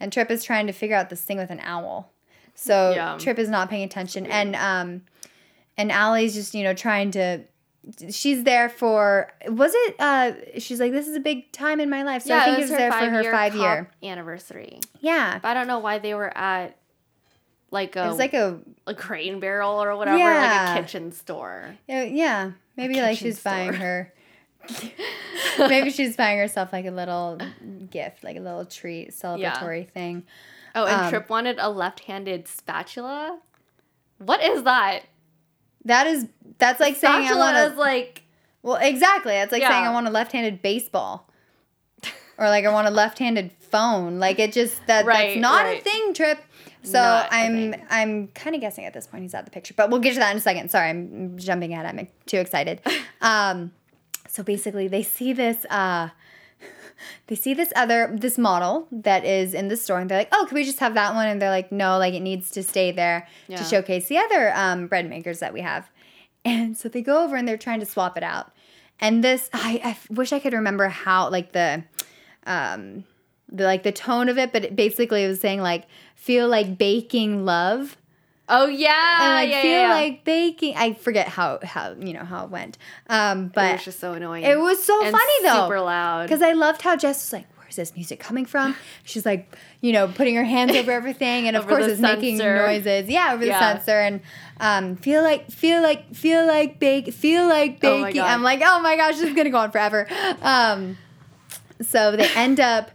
And 0.00 0.12
Trip 0.12 0.30
is 0.30 0.42
trying 0.44 0.66
to 0.68 0.72
figure 0.72 0.96
out 0.96 1.08
this 1.10 1.22
thing 1.22 1.38
with 1.38 1.50
an 1.50 1.60
owl. 1.60 2.12
So 2.54 2.92
Yeah. 2.94 3.16
Trip 3.18 3.38
is 3.38 3.48
not 3.48 3.70
paying 3.70 3.84
attention. 3.84 4.26
And 4.26 4.54
um 4.56 5.02
and 5.76 5.92
Aly's 5.92 6.34
just, 6.34 6.54
you 6.54 6.64
know, 6.64 6.74
trying 6.74 7.12
to 7.12 7.42
she's 8.10 8.44
there 8.44 8.68
for 8.68 9.32
was 9.48 9.72
it 9.74 9.96
uh 9.98 10.32
she's 10.58 10.80
like, 10.80 10.92
This 10.92 11.08
is 11.08 11.16
a 11.16 11.20
big 11.20 11.50
time 11.52 11.80
in 11.80 11.88
my 11.90 12.02
life. 12.02 12.22
So 12.22 12.36
I 12.36 12.44
think 12.44 12.58
it 12.58 12.60
was, 12.62 12.70
there 12.70 12.92
for 12.92 13.08
her 13.10 13.24
five 13.30 13.54
year. 13.54 13.90
anniversary. 14.02 14.80
Yeah. 15.00 15.38
But 15.40 15.48
I 15.48 15.54
don't 15.54 15.66
know 15.66 15.78
why 15.78 15.98
they 15.98 16.14
were 16.14 16.36
at 16.36 16.76
like 17.70 17.96
a 17.96 18.04
It 18.04 18.08
was 18.08 18.18
like 18.18 18.34
a 18.34 18.58
a 18.86 18.94
crane 18.94 19.40
barrel 19.40 19.82
or 19.82 19.96
whatever, 19.96 20.18
Yeah. 20.18 20.72
like 20.74 20.78
a 20.78 20.82
kitchen 20.82 21.12
store. 21.12 21.76
uh, 21.88 21.94
yeah. 21.94 22.52
Maybe 22.76 23.00
like 23.00 23.18
she's 23.18 23.42
buying 23.42 23.72
her 23.74 24.12
maybe 25.58 25.90
she's 25.90 26.16
buying 26.16 26.38
herself 26.38 26.72
like 26.72 26.84
a 26.86 26.90
little 26.90 27.38
gift, 27.90 28.22
like 28.24 28.36
a 28.36 28.40
little 28.40 28.64
treat, 28.64 29.10
celebratory 29.12 29.88
thing. 29.90 30.24
Oh, 30.74 30.84
and 30.86 31.02
Um, 31.04 31.10
Trip 31.10 31.28
wanted 31.30 31.56
a 31.58 31.70
left-handed 31.70 32.46
spatula. 32.48 33.38
What 34.18 34.42
is 34.42 34.64
that? 34.64 35.04
That 35.88 36.06
is 36.06 36.26
that's 36.58 36.80
like 36.80 36.96
saying 36.96 37.26
I 37.28 37.34
want 37.34 37.56
to 37.56 37.78
like 37.78 38.22
Well, 38.62 38.76
exactly. 38.76 39.34
It's 39.34 39.52
like 39.52 39.62
saying 39.62 39.84
I 39.84 39.90
want 39.90 40.06
a 40.06 40.10
left-handed 40.10 40.62
baseball, 40.62 41.28
or 42.36 42.48
like 42.48 42.64
I 42.64 42.72
want 42.72 42.86
a 42.86 42.90
left-handed 42.90 43.52
phone. 43.58 44.18
Like 44.18 44.38
it 44.38 44.52
just 44.52 44.86
that 44.86 45.04
Right, 45.06 45.30
that's 45.30 45.40
not 45.40 45.66
a 45.66 45.80
thing, 45.80 46.14
Trip. 46.14 46.38
So 46.82 46.92
Not 46.92 47.28
I'm. 47.32 47.74
I'm 47.90 48.28
kind 48.28 48.54
of 48.54 48.60
guessing 48.60 48.84
at 48.84 48.94
this 48.94 49.06
point 49.06 49.22
he's 49.22 49.34
out 49.34 49.40
of 49.40 49.44
the 49.46 49.50
picture, 49.50 49.74
but 49.76 49.90
we'll 49.90 50.00
get 50.00 50.14
to 50.14 50.20
that 50.20 50.30
in 50.30 50.36
a 50.36 50.40
second. 50.40 50.70
Sorry, 50.70 50.88
I'm 50.90 51.36
jumping 51.36 51.72
ahead. 51.72 51.86
I'm 51.86 52.06
too 52.26 52.38
excited. 52.38 52.80
Um, 53.20 53.72
so 54.28 54.44
basically, 54.44 54.86
they 54.86 55.02
see 55.02 55.32
this. 55.32 55.64
Uh, 55.68 56.10
they 57.28 57.34
see 57.34 57.54
this 57.54 57.72
other 57.76 58.10
this 58.14 58.38
model 58.38 58.86
that 58.92 59.24
is 59.24 59.54
in 59.54 59.68
the 59.68 59.76
store, 59.76 59.98
and 60.00 60.10
they're 60.10 60.18
like, 60.18 60.28
"Oh, 60.32 60.44
can 60.48 60.54
we 60.54 60.64
just 60.64 60.80
have 60.80 60.94
that 60.94 61.14
one?" 61.14 61.26
And 61.28 61.40
they're 61.40 61.50
like, 61.50 61.70
"No, 61.72 61.98
like 61.98 62.14
it 62.14 62.20
needs 62.20 62.50
to 62.52 62.62
stay 62.62 62.92
there 62.92 63.26
Yeah. 63.48 63.56
to 63.58 63.64
showcase 63.64 64.08
the 64.08 64.18
other 64.18 64.52
um, 64.54 64.86
bread 64.86 65.08
makers 65.08 65.38
that 65.40 65.52
we 65.52 65.60
have." 65.60 65.90
And 66.44 66.76
so 66.78 66.88
they 66.88 67.02
go 67.02 67.24
over 67.24 67.36
and 67.36 67.46
they're 67.46 67.58
trying 67.58 67.80
to 67.80 67.86
swap 67.86 68.16
it 68.16 68.22
out. 68.22 68.52
And 69.00 69.22
this, 69.22 69.50
I, 69.52 69.80
I 69.84 70.14
wish 70.14 70.32
I 70.32 70.38
could 70.38 70.52
remember 70.54 70.88
how, 70.88 71.28
like 71.30 71.52
the, 71.52 71.82
um, 72.46 73.04
the 73.50 73.64
like 73.64 73.82
the 73.82 73.92
tone 73.92 74.28
of 74.28 74.38
it, 74.38 74.52
but 74.52 74.64
it 74.64 74.76
basically 74.76 75.24
it 75.24 75.28
was 75.28 75.40
saying 75.40 75.60
like 75.60 75.84
feel 76.14 76.48
like 76.48 76.78
baking 76.78 77.44
love 77.44 77.96
Oh 78.48 78.66
yeah, 78.66 79.24
and 79.24 79.34
like 79.34 79.50
yeah, 79.50 79.62
feel 79.62 79.70
yeah, 79.72 79.82
yeah. 79.88 79.94
like 79.94 80.24
baking. 80.24 80.74
I 80.76 80.94
forget 80.94 81.28
how 81.28 81.58
how 81.62 81.94
you 81.98 82.12
know 82.14 82.24
how 82.24 82.44
it 82.44 82.50
went, 82.50 82.78
um, 83.08 83.46
it 83.46 83.52
but 83.54 83.72
was 83.74 83.84
just 83.84 84.00
so 84.00 84.14
annoying. 84.14 84.44
it 84.44 84.58
was 84.58 84.82
so 84.82 84.98
And 85.04 85.14
funny 85.14 85.42
though, 85.42 85.64
super 85.66 85.80
loud. 85.80 86.22
because 86.24 86.40
I 86.42 86.52
loved 86.52 86.80
how 86.82 86.96
Jess 86.96 87.24
was 87.26 87.32
like, 87.34 87.46
"Where's 87.58 87.76
this 87.76 87.94
music 87.94 88.20
coming 88.20 88.46
from?" 88.46 88.74
She's 89.04 89.26
like, 89.26 89.54
you 89.82 89.92
know, 89.92 90.08
putting 90.08 90.34
her 90.36 90.44
hands 90.44 90.74
over 90.74 90.90
everything, 90.90 91.46
and 91.46 91.56
of 91.58 91.66
course, 91.66 91.84
the 91.86 91.92
it's 91.92 92.00
making 92.00 92.38
noises. 92.38 93.08
Yeah, 93.08 93.32
over 93.34 93.42
the 93.44 93.48
Yeah. 93.48 93.58
sensor, 93.76 93.98
and 94.00 94.20
um, 94.60 94.96
feel 94.96 95.22
like, 95.22 95.50
feel 95.50 95.82
like, 95.82 96.14
feel 96.14 96.46
like 96.46 96.78
bake, 96.80 97.12
feel 97.12 97.46
like 97.46 97.78
Oh 97.84 98.04
baking. 98.04 98.20
God. 98.22 98.30
I'm 98.30 98.42
like, 98.42 98.62
oh 98.64 98.80
my 98.80 98.96
gosh, 98.96 99.16
this 99.16 99.28
is 99.28 99.34
gonna 99.34 99.50
go 99.50 99.58
on 99.58 99.70
forever. 99.70 100.06
Um, 100.40 100.96
so 101.82 102.16
they 102.16 102.28
end 102.34 102.60
up 102.60 102.90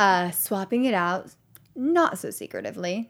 uh, 0.00 0.30
swapping 0.32 0.84
it 0.84 0.94
out, 0.94 1.28
not 1.76 2.18
so 2.18 2.30
secretively. 2.30 3.08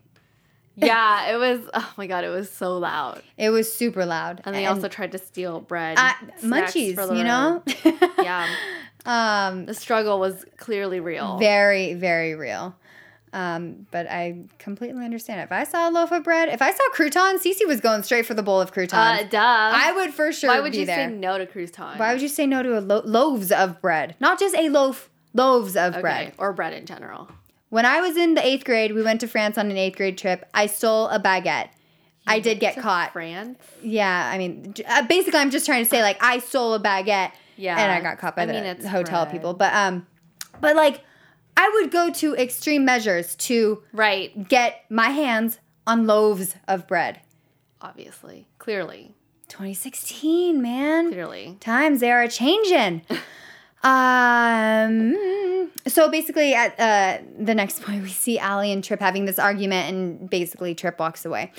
Yeah, 0.77 1.33
it 1.33 1.37
was. 1.37 1.61
Oh 1.75 1.93
my 1.97 2.07
god, 2.07 2.25
it 2.25 2.29
was 2.31 2.51
so 2.51 2.79
loud. 2.79 3.23
It 3.37 3.51
was 3.51 3.73
super 3.73 4.05
loud, 4.07 4.43
And 4.45 4.55
they 4.55 4.67
also 4.67 4.89
tried 4.89 5.13
to 5.13 5.19
steal 5.19 5.61
bread, 5.61 5.99
uh, 5.99 6.13
munchies, 6.43 6.97
you 7.17 7.25
know. 7.25 7.63
yeah, 8.23 8.49
um, 9.07 9.67
the 9.67 9.75
struggle 9.75 10.19
was 10.19 10.45
clearly 10.57 11.01
real. 11.01 11.39
very, 11.39 11.95
very 11.95 12.35
real. 12.35 12.75
Um, 13.33 13.89
but 13.91 14.09
I 14.09 14.45
completely 14.61 15.05
understand. 15.05 15.41
If 15.41 15.51
I 15.51 15.65
saw 15.65 15.89
a 15.89 15.91
loaf 15.91 16.13
of 16.13 16.23
bread, 16.23 16.49
if 16.51 16.63
I 16.63 16.71
saw 16.73 16.85
croutons, 16.93 17.43
Cece 17.43 17.67
was 17.67 17.81
going 17.81 18.05
straight 18.05 18.27
for 18.27 18.35
the 18.35 18.45
bowl 18.45 18.61
of 18.61 18.71
croutons. 18.71 19.23
uh, 19.23 19.25
duh. 19.29 19.39
I 19.41 19.91
would 19.91 20.15
for 20.15 20.33
sure 20.33 20.51
Why 20.51 20.61
would 20.61 20.73
you 20.77 20.87
there. 20.87 21.09
say 21.09 21.13
no 21.13 21.37
to 21.39 21.45
croutons? 21.47 21.99
Why 21.99 22.13
would 22.13 22.23
you 22.23 22.29
say 22.29 22.47
no 22.47 22.63
to 22.63 22.79
a 22.79 22.81
lo- 22.81 23.03
loaves 23.05 23.51
of 23.51 23.81
bread? 23.81 24.15
Not 24.21 24.39
just 24.39 24.55
a 24.55 24.69
loaf, 24.69 25.11
loaves 25.33 25.75
of 25.77 25.95
Okay. 25.95 26.01
bread. 26.01 26.33
Or 26.39 26.53
bread 26.53 26.75
in 26.75 26.87
general. 26.87 27.29
When 27.75 27.85
I 27.85 28.01
was 28.01 28.17
in 28.17 28.35
the 28.35 28.47
eighth 28.47 28.65
grade, 28.65 28.95
we 28.95 29.03
went 29.03 29.21
to 29.23 29.27
France 29.27 29.59
on 29.59 29.69
an 29.69 29.77
eighth 29.77 29.97
grade 29.97 30.17
trip. 30.17 30.49
I 30.55 30.67
stole 30.67 31.09
a 31.09 31.19
baguette. 31.19 31.71
I 32.25 32.39
did 32.39 32.61
get 32.61 32.77
caught. 32.77 33.13
France. 33.13 33.59
Yeah, 33.83 34.31
I 34.33 34.39
mean, 34.39 34.75
uh, 34.87 35.03
basically, 35.09 35.41
I'm 35.41 35.51
just 35.51 35.67
trying 35.67 35.83
to 35.83 35.91
say 35.91 36.01
like 36.01 36.17
I 36.23 36.39
stole 36.39 36.75
a 36.75 36.79
baguette. 36.81 37.33
Yeah. 37.57 37.77
and 37.77 37.91
I 37.91 38.01
got 38.01 38.19
caught 38.19 38.37
by 38.37 38.43
I 38.43 38.47
the 38.47 38.53
mean, 38.53 38.87
hotel 38.87 39.25
bread. 39.25 39.33
people. 39.33 39.55
But 39.55 39.75
um, 39.75 40.07
but 40.61 40.77
like, 40.77 41.01
I 41.57 41.69
would 41.75 41.91
go 41.91 42.13
to 42.13 42.37
extreme 42.37 42.85
measures 42.85 43.35
to 43.51 43.83
Right. 43.93 44.49
get 44.49 44.85
my 44.89 45.09
hands 45.09 45.59
on 45.85 46.07
loaves 46.07 46.55
of 46.69 46.87
bread. 46.87 47.23
Obviously. 47.81 48.47
Clearly. 48.59 49.15
2016, 49.49 50.63
man. 50.63 51.09
Clearly. 51.11 51.57
Times 51.59 51.99
they 51.99 52.13
are 52.13 52.29
changing. 52.29 53.03
um. 53.85 55.71
So 55.87 56.11
basically, 56.11 56.55
at 56.55 56.81
uh, 56.81 57.23
the 57.39 57.55
next 57.55 57.83
point, 57.83 58.03
we 58.03 58.09
see 58.09 58.39
Aly 58.39 58.73
and 58.73 58.83
Trip 58.83 59.01
having 59.01 59.27
this 59.27 59.39
argument, 59.39 59.95
and 59.95 60.31
basically 60.31 60.75
Trip 60.75 60.99
walks 60.99 61.25
away. 61.27 61.53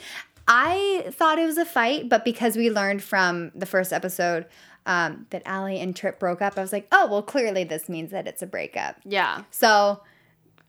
I 0.47 1.05
thought 1.11 1.39
it 1.39 1.45
was 1.45 1.57
a 1.57 1.65
fight, 1.65 2.09
but 2.09 2.25
because 2.25 2.57
we 2.57 2.69
learned 2.69 3.03
from 3.03 3.51
the 3.55 3.65
first 3.65 3.93
episode 3.93 4.45
um, 4.85 5.25
that 5.29 5.41
Aly 5.47 5.79
and 5.79 5.95
Trip 5.95 6.19
broke 6.19 6.41
up, 6.41 6.57
I 6.57 6.61
was 6.61 6.71
like, 6.73 6.87
oh 6.91 7.07
well, 7.07 7.21
clearly 7.23 7.63
this 7.63 7.87
means 7.89 8.11
that 8.11 8.27
it's 8.27 8.41
a 8.41 8.47
breakup. 8.47 8.97
Yeah. 9.05 9.43
So 9.49 10.01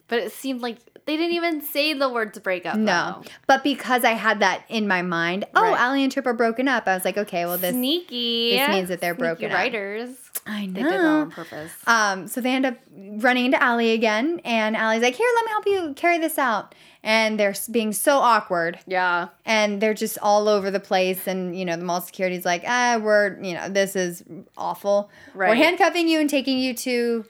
But 0.09 0.21
it 0.21 0.33
seemed 0.33 0.61
like 0.63 0.79
they 1.07 1.17
didn't 1.17 1.35
even 1.35 1.61
say 1.63 1.93
the 1.95 2.09
words 2.09 2.39
breakup. 2.39 2.77
no, 2.77 3.21
though. 3.23 3.31
but 3.47 3.63
because 3.65 4.05
I 4.05 4.13
had 4.13 4.41
that 4.41 4.65
in 4.69 4.87
my 4.87 5.03
mind, 5.03 5.45
oh, 5.55 5.63
Right. 5.63 5.81
Aly 5.89 6.03
and 6.03 6.13
Trip 6.13 6.27
are 6.27 6.35
broken 6.35 6.69
up. 6.69 6.87
I 6.87 6.95
was 6.95 7.05
like, 7.05 7.17
okay, 7.17 7.47
well 7.47 7.59
this 7.59 7.75
Sneaky. 7.75 8.57
this 8.59 8.69
means 8.69 8.89
that 8.89 9.01
they're 9.01 9.15
Sneaky 9.15 9.27
broken 9.27 9.51
up. 9.53 9.57
writers. 9.57 10.11
I 10.49 10.67
know. 10.67 10.75
They 10.75 10.83
did 10.83 10.93
that 10.93 11.05
on 11.07 11.31
purpose. 11.33 11.73
Um, 11.89 12.29
so 12.29 12.41
they 12.41 12.51
end 12.53 12.67
up 12.67 12.77
running 12.97 13.47
into 13.47 13.65
Aly 13.65 13.91
again, 13.93 14.41
and 14.45 14.77
Aly's 14.77 15.03
like, 15.03 15.17
"Here, 15.17 15.27
let 15.35 15.45
me 15.45 15.51
help 15.51 15.67
you 15.67 15.95
carry 15.95 16.19
this 16.19 16.39
out." 16.39 16.73
And 17.03 17.39
they're 17.39 17.55
being 17.71 17.93
so 17.93 18.19
awkward, 18.19 18.79
yeah. 18.87 19.29
and 19.45 19.81
they're 19.81 19.95
just 19.95 20.19
all 20.23 20.49
over 20.49 20.71
the 20.71 20.79
place. 20.81 21.27
And 21.27 21.59
you 21.59 21.65
know, 21.65 21.77
the 21.77 21.85
mall 21.85 22.01
security's 22.01 22.45
like, 22.45 22.63
"Ah, 22.67 23.01
we're 23.03 23.41
you 23.43 23.55
know, 23.55 23.69
this 23.69 23.97
is 23.97 24.23
awful. 24.57 25.11
Right. 25.35 25.49
We're 25.49 25.55
handcuffing 25.57 26.07
you 26.09 26.21
and 26.21 26.31
taking 26.31 26.59
you 26.59 26.75
to 26.75 27.25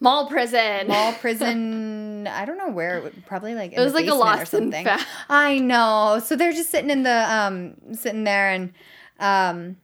Mall 0.00 0.28
prison. 0.28 0.88
mall 0.88 1.12
prison. 1.20 2.26
I 2.26 2.44
don't 2.44 2.58
know 2.58 2.70
where. 2.70 2.98
It 2.98 3.04
would, 3.04 3.26
probably 3.26 3.54
like 3.54 3.72
in 3.72 3.80
It 3.80 3.84
was 3.84 3.94
like 3.94 4.06
a 4.06 4.12
or 4.12 4.18
lost 4.18 4.54
and 4.54 4.72
something. 4.72 4.86
I 5.28 5.58
know. 5.58 6.20
So 6.24 6.36
they're 6.36 6.52
just 6.52 6.70
sitting 6.70 6.90
in 6.90 7.02
the 7.02 7.34
um, 7.34 7.74
sitting 7.94 8.24
there, 8.24 8.50
and 8.50 8.72
um. 9.18 9.76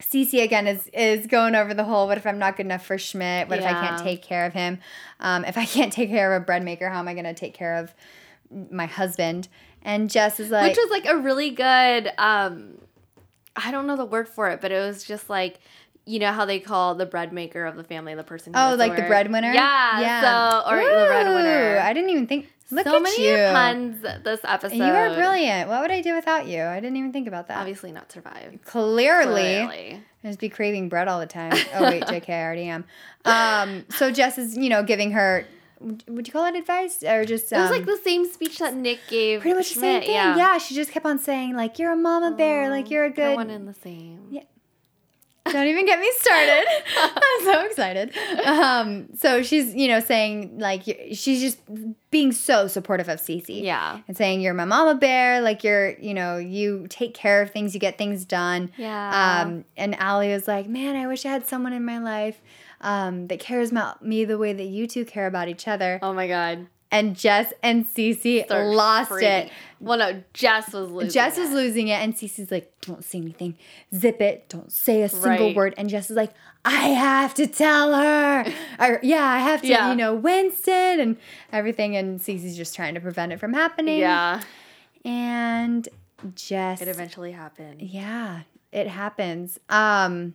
Cece 0.00 0.42
again 0.42 0.66
is 0.66 0.88
is 0.94 1.26
going 1.26 1.54
over 1.54 1.74
the 1.74 1.84
whole. 1.84 2.06
What 2.06 2.16
if 2.16 2.26
I'm 2.26 2.38
not 2.38 2.56
good 2.56 2.64
enough 2.64 2.86
for 2.86 2.96
Schmidt? 2.96 3.48
What 3.48 3.58
if 3.58 3.66
I 3.66 3.72
can't 3.72 4.02
take 4.02 4.22
care 4.22 4.46
of 4.46 4.54
him? 4.54 4.78
Um, 5.20 5.44
if 5.44 5.58
I 5.58 5.66
can't 5.66 5.92
take 5.92 6.08
care 6.08 6.34
of 6.34 6.42
a 6.42 6.44
bread 6.44 6.62
maker, 6.62 6.88
how 6.88 7.00
am 7.00 7.06
I 7.06 7.12
going 7.12 7.26
to 7.26 7.34
take 7.34 7.52
care 7.52 7.76
of 7.76 7.94
my 8.70 8.86
husband? 8.86 9.48
And 9.82 10.08
Jess 10.08 10.40
is 10.40 10.50
like, 10.50 10.70
Which 10.70 10.78
was 10.78 10.90
like 10.90 11.06
a 11.06 11.18
really 11.18 11.50
good 11.50 12.10
um 12.18 12.78
I 13.56 13.70
don't 13.70 13.86
know 13.86 13.96
the 13.96 14.04
word 14.04 14.28
for 14.28 14.48
it, 14.50 14.60
but 14.60 14.72
it 14.72 14.78
was 14.78 15.04
just 15.04 15.28
like 15.28 15.60
you 16.10 16.18
know 16.18 16.32
how 16.32 16.44
they 16.44 16.58
call 16.58 16.96
the 16.96 17.06
bread 17.06 17.32
maker 17.32 17.64
of 17.64 17.76
the 17.76 17.84
family 17.84 18.14
the 18.14 18.24
person 18.24 18.52
who 18.52 18.60
oh, 18.60 18.74
like 18.74 18.96
the 18.96 19.02
work? 19.02 19.08
breadwinner. 19.08 19.52
Yeah. 19.52 20.00
yeah. 20.00 20.62
So 20.64 20.70
or 20.70 20.76
the 20.76 21.06
breadwinner. 21.06 21.78
I 21.78 21.92
didn't 21.92 22.10
even 22.10 22.26
think. 22.26 22.52
Look 22.72 22.86
so 22.86 23.00
many 23.00 23.28
you. 23.28 23.34
puns 23.52 24.00
this 24.00 24.40
episode. 24.44 24.76
You 24.76 24.84
are 24.84 25.12
brilliant. 25.14 25.68
What 25.68 25.82
would 25.82 25.90
I 25.90 26.02
do 26.02 26.14
without 26.14 26.46
you? 26.46 26.62
I 26.62 26.78
didn't 26.78 26.96
even 26.96 27.12
think 27.12 27.26
about 27.26 27.48
that. 27.48 27.58
Obviously 27.58 27.90
not 27.90 28.12
survive. 28.12 28.60
Clearly. 28.64 29.42
Clearly. 29.42 30.02
I 30.22 30.28
just 30.28 30.38
be 30.38 30.48
craving 30.48 30.88
bread 30.88 31.08
all 31.08 31.18
the 31.18 31.26
time. 31.26 31.52
Oh 31.74 31.82
wait, 31.84 32.04
JK, 32.04 32.28
I 32.28 32.42
already 32.42 32.64
am. 32.64 32.84
Um, 33.24 33.86
so 33.90 34.12
Jess 34.12 34.38
is, 34.38 34.56
you 34.56 34.68
know, 34.68 34.82
giving 34.82 35.12
her. 35.12 35.46
Would 35.80 36.26
you 36.26 36.32
call 36.32 36.44
it 36.46 36.54
advice 36.54 37.02
or 37.02 37.24
just? 37.24 37.50
It 37.50 37.56
was 37.56 37.70
um, 37.70 37.76
like 37.76 37.86
the 37.86 37.98
same 38.04 38.30
speech 38.30 38.58
that 38.58 38.74
Nick 38.74 39.00
gave 39.08 39.40
pretty 39.40 39.56
much 39.56 39.72
the 39.74 39.80
same 39.80 40.02
thing. 40.02 40.10
Yeah. 40.10 40.36
Yeah. 40.36 40.58
she 40.58 40.74
just 40.74 40.92
kept 40.92 41.06
on 41.06 41.18
saying 41.18 41.56
like, 41.56 41.78
"You're 41.78 41.92
a 41.92 41.96
mama 41.96 42.36
bear. 42.36 42.68
Like 42.68 42.90
you're 42.90 43.04
a 43.04 43.10
good." 43.10 43.34
one 43.34 43.50
and 43.50 43.66
the 43.66 43.74
same. 43.74 44.26
Yeah. 44.30 44.42
Don't 45.46 45.66
even 45.66 45.86
get 45.86 45.98
me 45.98 46.10
started. 46.18 46.66
I'm 46.96 47.44
so 47.44 47.64
excited. 47.66 48.16
Um, 48.44 49.08
so 49.16 49.42
she's, 49.42 49.74
you 49.74 49.88
know, 49.88 50.00
saying 50.00 50.58
like 50.58 50.82
she's 51.12 51.40
just 51.40 51.60
being 52.10 52.32
so 52.32 52.66
supportive 52.66 53.08
of 53.08 53.20
Cece. 53.20 53.62
Yeah. 53.62 54.00
And 54.06 54.16
saying 54.16 54.40
you're 54.40 54.54
my 54.54 54.64
mama 54.64 54.94
bear, 54.94 55.40
like 55.40 55.64
you're, 55.64 55.98
you 55.98 56.14
know, 56.14 56.36
you 56.36 56.86
take 56.88 57.14
care 57.14 57.42
of 57.42 57.50
things, 57.50 57.74
you 57.74 57.80
get 57.80 57.98
things 57.98 58.24
done. 58.24 58.70
Yeah. 58.76 59.42
Um, 59.42 59.64
and 59.76 59.96
Aly 60.00 60.32
was 60.32 60.46
like, 60.46 60.68
man, 60.68 60.96
I 60.96 61.06
wish 61.06 61.24
I 61.24 61.30
had 61.30 61.46
someone 61.46 61.72
in 61.72 61.84
my 61.84 61.98
life 61.98 62.40
um, 62.80 63.26
that 63.28 63.40
cares 63.40 63.70
about 63.70 64.04
me 64.04 64.24
the 64.24 64.38
way 64.38 64.52
that 64.52 64.64
you 64.64 64.86
two 64.86 65.04
care 65.04 65.26
about 65.26 65.48
each 65.48 65.68
other. 65.68 65.98
Oh 66.02 66.12
my 66.12 66.28
god. 66.28 66.66
And 66.92 67.16
Jess 67.16 67.52
and 67.62 67.86
Cece 67.86 68.48
lost 68.50 69.12
freaking- 69.12 69.46
it. 69.46 69.52
Well, 69.78 69.96
no, 69.98 70.22
Jess 70.34 70.72
was 70.72 70.90
losing. 70.90 71.10
Jess 71.10 71.38
was 71.38 71.50
it. 71.50 71.54
losing 71.54 71.88
it, 71.88 71.94
and 72.02 72.14
Cece's 72.14 72.50
like, 72.50 72.72
"Don't 72.82 73.02
say 73.04 73.18
anything, 73.18 73.56
zip 73.94 74.20
it, 74.20 74.48
don't 74.48 74.70
say 74.72 75.02
a 75.02 75.08
single 75.08 75.46
Right. 75.46 75.56
word." 75.56 75.74
And 75.78 75.88
Jess 75.88 76.10
is 76.10 76.16
like, 76.16 76.32
"I 76.64 76.88
have 76.88 77.32
to 77.34 77.46
tell 77.46 77.94
her, 77.94 78.44
or 78.80 78.98
yeah, 79.02 79.24
I 79.24 79.38
have 79.38 79.62
to, 79.62 79.68
Yeah. 79.68 79.90
you 79.90 79.96
know, 79.96 80.14
Winston 80.14 81.00
and 81.00 81.16
everything." 81.52 81.96
And 81.96 82.18
Cece's 82.20 82.56
just 82.56 82.74
trying 82.74 82.94
to 82.94 83.00
prevent 83.00 83.32
it 83.32 83.38
from 83.40 83.52
happening. 83.54 83.98
Yeah. 84.00 84.42
and 85.04 85.88
Jess, 86.34 86.82
It 86.82 86.88
eventually 86.88 87.32
happened. 87.32 87.80
yeah, 87.80 88.40
it 88.72 88.86
happens. 88.88 89.58
Um, 89.70 90.34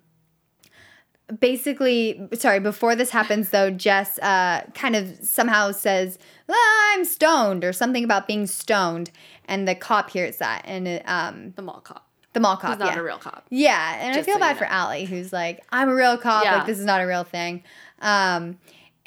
basically, 1.40 2.28
sorry. 2.34 2.60
Before 2.60 2.96
this 2.96 3.10
happens, 3.10 3.50
though, 3.50 3.70
Jess 3.72 4.20
uh, 4.20 4.62
kind 4.74 4.96
of 4.96 5.18
somehow 5.22 5.72
says, 5.72 6.18
"Ah, 6.50 6.94
"I'm 6.94 7.06
stoned" 7.06 7.64
or 7.64 7.74
something 7.74 8.04
about 8.04 8.28
being 8.28 8.48
stoned, 8.48 9.12
and 9.46 9.68
the 9.68 9.76
cop 9.76 10.10
hears 10.12 10.38
that, 10.38 10.62
and 10.66 10.88
it, 10.88 11.04
um, 11.08 11.54
The 11.56 11.62
mall 11.62 11.82
cop. 11.82 12.08
the 12.34 12.40
mall 12.40 12.58
cop, 12.58 12.72
He's 12.72 12.80
not 12.80 12.94
yeah. 12.94 13.00
a 13.00 13.04
real 13.04 13.18
cop. 13.18 13.46
Yeah, 13.50 13.98
and 14.00 14.18
I 14.18 14.22
feel 14.24 14.36
so 14.36 14.40
bad 14.40 14.52
you 14.52 14.58
for 14.60 14.66
know. 14.66 14.88
Aly, 14.88 15.06
who's 15.06 15.32
like, 15.32 15.64
I'm 15.72 15.90
a 15.90 15.96
real 15.96 16.18
cop. 16.18 16.44
Yeah. 16.44 16.58
Like, 16.58 16.66
this 16.68 16.80
is 16.80 16.86
not 16.86 17.02
a 17.02 17.06
real 17.08 17.24
thing. 17.24 17.64
Um, 18.02 18.58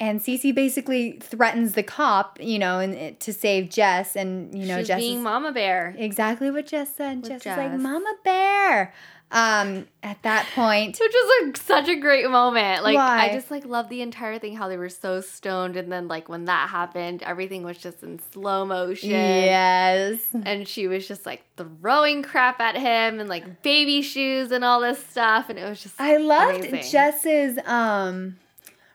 and 0.01 0.21
Cece 0.21 0.55
basically 0.55 1.19
threatens 1.21 1.73
the 1.73 1.83
cop, 1.83 2.39
you 2.41 2.57
know, 2.57 2.79
and 2.79 3.19
to 3.19 3.33
save 3.33 3.69
Jess. 3.69 4.15
And 4.15 4.57
you 4.57 4.65
know, 4.65 4.77
She's 4.79 4.87
Jess 4.87 4.99
being 4.99 5.17
is 5.17 5.23
Mama 5.23 5.51
Bear. 5.51 5.93
exactly 5.97 6.49
what 6.49 6.67
Jess 6.67 6.95
said. 6.95 7.23
Jess, 7.25 7.41
is 7.41 7.45
like, 7.47 7.73
"Mama 7.73 8.13
Bear." 8.23 8.93
Um, 9.31 9.85
at 10.01 10.21
that 10.23 10.47
point, 10.55 10.97
Which 10.99 11.13
was 11.13 11.43
like 11.45 11.57
such 11.57 11.87
a 11.87 11.95
great 11.95 12.27
moment. 12.29 12.83
Like 12.83 12.95
Why? 12.95 13.29
I 13.29 13.33
just 13.33 13.51
like 13.51 13.63
love 13.63 13.87
the 13.87 14.01
entire 14.01 14.39
thing 14.39 14.55
how 14.55 14.67
they 14.67 14.77
were 14.77 14.89
so 14.89 15.21
stoned 15.21 15.77
and 15.77 15.91
then 15.91 16.07
like 16.07 16.29
when 16.29 16.45
that 16.45 16.69
happened, 16.69 17.21
everything 17.21 17.61
was 17.61 17.77
just 17.77 18.01
in 18.01 18.19
slow 18.31 18.65
motion. 18.65 19.11
yes, 19.11 20.19
And 20.43 20.67
she 20.67 20.87
was 20.87 21.07
just 21.07 21.27
like 21.27 21.43
throwing 21.57 22.23
crap 22.23 22.59
at 22.59 22.75
him 22.75 23.19
and 23.19 23.29
like 23.29 23.61
baby 23.61 24.01
shoes 24.01 24.51
and 24.51 24.63
all 24.65 24.79
this 24.81 25.05
stuff 25.05 25.49
and 25.49 25.59
it 25.59 25.63
was 25.69 25.83
just 25.83 26.01
I 26.01 26.17
loved 26.17 26.65
amazing. 26.65 26.91
Jess's 26.91 27.59
um 27.65 28.37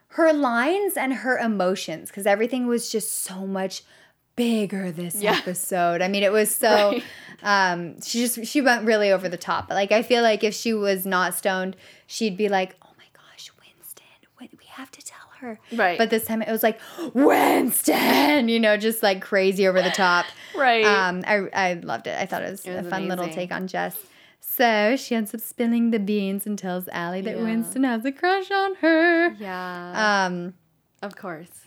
her 0.09 0.33
lines 0.33 0.97
and 0.97 1.13
her 1.13 1.39
emotions 1.39 2.09
because 2.09 2.27
everything 2.27 2.67
was 2.67 2.91
just 2.91 3.23
so 3.23 3.47
much 3.47 3.83
bigger 4.37 4.91
this 4.93 5.17
Yeah. 5.17 5.37
episode. 5.37 6.03
I 6.03 6.09
mean, 6.09 6.23
it 6.23 6.33
was 6.33 6.55
so 6.55 6.93
Right. 6.93 7.03
um 7.43 8.01
she 8.01 8.21
just 8.27 8.45
she 8.47 8.61
went 8.61 8.85
really 8.85 9.11
over 9.13 9.29
the 9.29 9.37
top. 9.37 9.71
Like 9.71 9.93
I 9.93 10.03
feel 10.03 10.23
like 10.23 10.43
if 10.45 10.55
she 10.55 10.73
was 10.75 11.05
not 11.07 11.35
stoned, 11.35 11.77
she'd 12.07 12.37
be 12.37 12.49
like, 12.49 12.75
"Oh 12.83 12.91
my 12.99 13.05
gosh, 13.13 13.51
Winston, 13.59 14.05
Win- 14.41 14.49
we 14.59 14.65
have 14.67 14.91
to 14.93 15.03
tell 15.03 15.29
her." 15.41 15.59
Right. 15.73 15.99
But 15.99 16.11
this 16.11 16.25
time 16.25 16.43
it 16.43 16.51
was 16.51 16.63
like, 16.63 16.79
"Winston," 17.15 18.49
you 18.49 18.59
know, 18.61 18.77
just 18.77 19.03
like 19.03 19.21
crazy 19.23 19.67
over 19.67 19.83
the 19.83 19.91
top. 19.91 20.27
Right. 20.57 20.85
Um 20.85 21.25
I 21.27 21.49
I 21.53 21.73
loved 21.75 22.07
it. 22.07 22.17
I 22.21 22.27
thought 22.27 22.43
it 22.43 22.51
was, 22.51 22.65
It 22.65 22.77
was 22.77 22.87
a 22.87 22.91
fun 22.91 23.09
little 23.09 23.29
take 23.29 23.51
on 23.53 23.67
Jess. 23.67 23.97
So 24.41 24.95
she 24.97 25.17
ends 25.17 25.35
up 25.35 25.41
spilling 25.41 25.91
the 25.91 25.99
beans 25.99 26.47
and 26.47 26.57
tells 26.57 26.87
Aly 26.95 27.23
that 27.23 27.37
Yeah. 27.39 27.43
Winston 27.43 27.83
has 27.83 28.05
a 28.05 28.13
crush 28.13 28.53
on 28.53 28.77
her. 28.77 29.31
yeah. 29.41 30.27
Um, 30.27 30.55
of 31.03 31.17
course. 31.17 31.64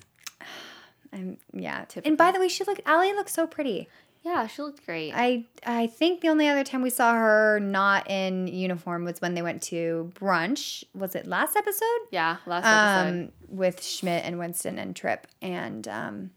And 1.12 1.38
yeah. 1.54 1.86
And 2.04 2.18
by 2.18 2.32
the 2.32 2.40
way, 2.40 2.48
she 2.48 2.64
looked 2.64 2.82
Aly 2.88 3.14
looks 3.14 3.34
so 3.34 3.48
pretty. 3.48 3.88
Yeah, 4.24 4.46
she 4.48 4.62
looked 4.62 4.86
great. 4.86 5.14
I 5.16 5.46
I 5.66 5.88
think 5.88 6.22
the 6.22 6.28
only 6.30 6.48
other 6.50 6.64
time 6.66 6.82
we 6.82 6.90
saw 6.90 7.14
her 7.14 7.60
not 7.62 8.10
in 8.10 8.48
uniform 8.48 9.06
was 9.06 9.22
when 9.22 9.36
they 9.36 9.42
went 9.42 9.62
to 9.64 10.12
brunch. 10.16 10.84
Was 10.94 11.16
it 11.16 11.26
last 11.26 11.56
episode? 11.56 11.86
yeah, 12.12 12.38
last 12.46 12.66
episode. 12.66 13.24
Um, 13.26 13.32
with 13.48 13.82
Schmidt 13.84 14.26
and 14.26 14.38
Winston 14.38 14.78
and 14.80 14.96
Trip, 14.96 15.28
and 15.42 15.88
um, 15.88 16.32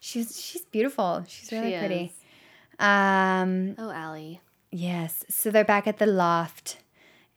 she's 0.00 0.38
she's 0.38 0.62
beautiful. 0.66 1.24
She's 1.26 1.50
really 1.50 1.72
She 1.72 1.78
pretty. 1.78 2.12
Um, 2.78 3.74
Oh, 3.78 3.90
Aly. 3.90 4.40
Yes. 4.70 5.24
So 5.28 5.50
they're 5.50 5.64
back 5.64 5.86
at 5.86 5.98
the 5.98 6.06
loft. 6.06 6.78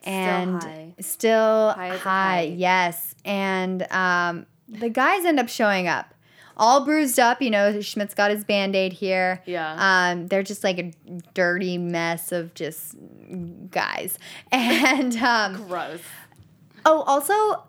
And 0.03 0.61
high. 0.61 0.93
still 0.99 1.71
High 1.71 1.88
a 1.88 1.97
high. 1.97 2.41
Yes. 2.55 3.15
And 3.25 3.89
um, 3.91 4.45
the 4.67 4.89
guys 4.89 5.25
end 5.25 5.39
up 5.39 5.49
showing 5.49 5.88
up. 5.88 6.13
All 6.58 6.86
bruised 6.86 7.20
up, 7.20 7.41
you 7.41 7.49
know, 7.49 7.82
Schmidt's 7.82 8.14
got 8.14 8.32
his 8.32 8.43
band-aid 8.43 8.93
here. 8.93 9.41
Yeah. 9.45 9.76
Um, 10.12 10.28
they're 10.28 10.43
just 10.43 10.64
like 10.64 10.80
a 10.80 10.91
dirty 11.34 11.78
mess 11.78 12.32
of 12.32 12.53
just 12.53 12.95
guys. 13.72 14.18
And 14.51 15.16
um, 15.18 15.68
Gross. 15.68 16.01
oh, 16.86 17.01
also 17.01 17.64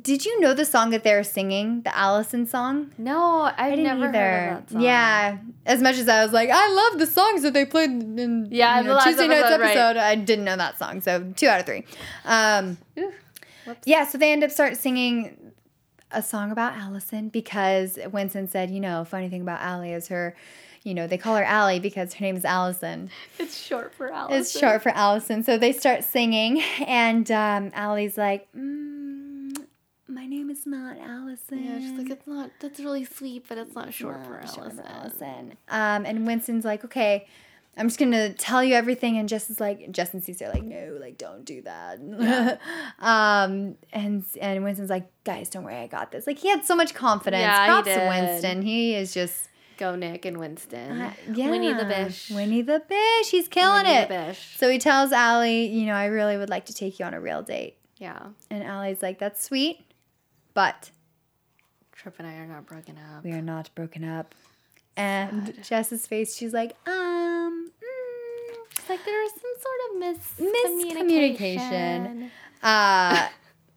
Did 0.00 0.24
you 0.26 0.40
know 0.40 0.52
the 0.54 0.64
song 0.64 0.90
that 0.90 1.04
they 1.04 1.14
were 1.14 1.22
singing, 1.22 1.82
the 1.82 1.96
Allison 1.96 2.46
song? 2.46 2.90
No, 2.98 3.42
I've 3.42 3.54
I 3.58 3.70
didn't 3.70 3.84
never 3.84 4.08
either. 4.08 4.18
heard 4.18 4.56
that 4.66 4.70
song. 4.70 4.80
Yeah, 4.80 5.38
as 5.66 5.80
much 5.80 5.96
as 5.98 6.08
I 6.08 6.24
was 6.24 6.32
like, 6.32 6.50
I 6.52 6.68
love 6.74 6.98
the 6.98 7.06
songs 7.06 7.42
that 7.42 7.52
they 7.52 7.64
played 7.64 7.90
in 7.90 8.48
Yeah, 8.50 8.78
you 8.80 8.88
the 8.88 8.94
know, 8.94 9.00
Tuesday 9.04 9.28
night's 9.28 9.48
episode, 9.50 9.96
right. 9.96 9.96
I 9.98 10.16
didn't 10.16 10.44
know 10.44 10.56
that 10.56 10.76
song, 10.78 11.00
so 11.00 11.32
two 11.36 11.46
out 11.46 11.60
of 11.60 11.66
three. 11.66 11.84
Um, 12.24 12.78
yeah, 13.84 14.04
so 14.06 14.18
they 14.18 14.32
end 14.32 14.42
up 14.44 14.50
start 14.50 14.76
singing 14.76 15.43
a 16.14 16.22
song 16.22 16.50
about 16.50 16.74
Allison 16.74 17.28
because 17.28 17.98
Winston 18.12 18.48
said, 18.48 18.70
you 18.70 18.80
know, 18.80 19.04
funny 19.04 19.28
thing 19.28 19.42
about 19.42 19.60
Aly 19.60 19.92
is 19.92 20.08
her, 20.08 20.34
you 20.82 20.94
know, 20.94 21.06
they 21.06 21.18
call 21.18 21.36
her 21.36 21.44
Aly 21.44 21.80
because 21.80 22.14
her 22.14 22.24
name 22.24 22.36
is 22.36 22.44
Allison. 22.44 23.10
It's 23.38 23.56
short 23.58 23.94
for 23.94 24.10
Allison. 24.12 24.40
It's 24.40 24.58
short 24.58 24.82
for 24.82 24.90
Allison. 24.90 25.42
So 25.42 25.58
they 25.58 25.72
start 25.72 26.04
singing, 26.04 26.60
and 26.86 27.30
um, 27.30 27.70
Aly's 27.74 28.16
like, 28.18 28.48
mm, 28.52 29.56
"My 30.08 30.26
name 30.26 30.50
is 30.50 30.66
not 30.66 30.98
Allison." 30.98 31.64
Yeah, 31.64 31.78
she's 31.80 31.92
like, 31.98 32.10
it's 32.10 32.26
not. 32.26 32.50
That's 32.60 32.80
really 32.80 33.04
sweet, 33.04 33.46
but 33.48 33.58
it's 33.58 33.74
not 33.74 33.92
short 33.94 34.24
for 34.24 34.32
Not 34.32 34.48
short 34.54 34.58
Allison. 34.66 34.84
for 34.84 34.90
Allison. 34.90 35.52
Um, 35.68 36.04
and 36.06 36.26
Winston's 36.26 36.64
like, 36.64 36.84
"Okay." 36.84 37.26
I'm 37.76 37.88
just 37.88 37.98
gonna 37.98 38.32
tell 38.32 38.62
you 38.62 38.74
everything, 38.74 39.18
and 39.18 39.28
Jess 39.28 39.50
is 39.50 39.58
like, 39.60 39.90
Jess 39.90 40.14
and 40.14 40.22
Cece 40.22 40.42
are 40.42 40.52
like, 40.52 40.62
no, 40.62 40.96
like, 41.00 41.18
don't 41.18 41.44
do 41.44 41.62
that. 41.62 41.98
um, 43.00 43.76
and 43.92 44.24
and 44.40 44.64
Winston's 44.64 44.90
like, 44.90 45.10
guys, 45.24 45.48
don't 45.50 45.64
worry, 45.64 45.76
I 45.76 45.86
got 45.88 46.12
this. 46.12 46.26
Like, 46.26 46.38
he 46.38 46.48
had 46.48 46.64
so 46.64 46.76
much 46.76 46.94
confidence. 46.94 47.40
Yeah, 47.42 47.64
he 47.64 47.70
Props 47.70 47.88
to 47.88 47.94
did. 47.94 48.08
Winston. 48.08 48.62
He 48.62 48.94
is 48.94 49.12
just, 49.12 49.48
Go 49.76 49.96
Nick 49.96 50.24
and 50.24 50.38
Winston. 50.38 51.00
uh, 51.00 51.12
yeah, 51.32 51.50
Winnie 51.50 51.72
the 51.72 51.84
Bish. 51.84 52.30
Winnie 52.30 52.62
the 52.62 52.80
Bish. 52.88 53.30
He's 53.30 53.48
killing 53.48 53.82
Winnie 53.82 53.96
it. 53.96 54.08
the 54.08 54.14
Bish. 54.14 54.56
So 54.56 54.70
he 54.70 54.78
tells 54.78 55.12
Aly, 55.12 55.66
you 55.66 55.86
know, 55.86 55.94
I 55.94 56.06
really 56.06 56.36
would 56.36 56.50
like 56.50 56.66
to 56.66 56.72
take 56.74 57.00
you 57.00 57.04
on 57.06 57.12
a 57.14 57.20
real 57.20 57.42
date. 57.42 57.76
Yeah. 57.98 58.20
And 58.50 58.62
Aly's 58.62 59.02
like, 59.02 59.18
that's 59.18 59.42
sweet, 59.42 59.80
but 60.52 60.90
Trip 61.90 62.14
and 62.18 62.28
I 62.28 62.34
are 62.34 62.46
not 62.46 62.66
broken 62.66 62.98
up. 62.98 63.24
we 63.24 63.32
are 63.32 63.42
not 63.42 63.70
broken 63.74 64.04
up. 64.04 64.34
And 64.96 65.60
Jess's 65.64 66.06
face, 66.06 66.36
she's 66.36 66.52
like, 66.52 66.76
um, 66.86 67.23
It's 68.86 68.90
like 68.90 69.04
there 69.06 69.22
was 69.22 69.32
some 69.32 69.54
sort 69.62 70.38
of 70.38 70.50
Miscommunication. 71.00 71.00
miscommunication. 71.08 72.30
uh, 72.62 73.28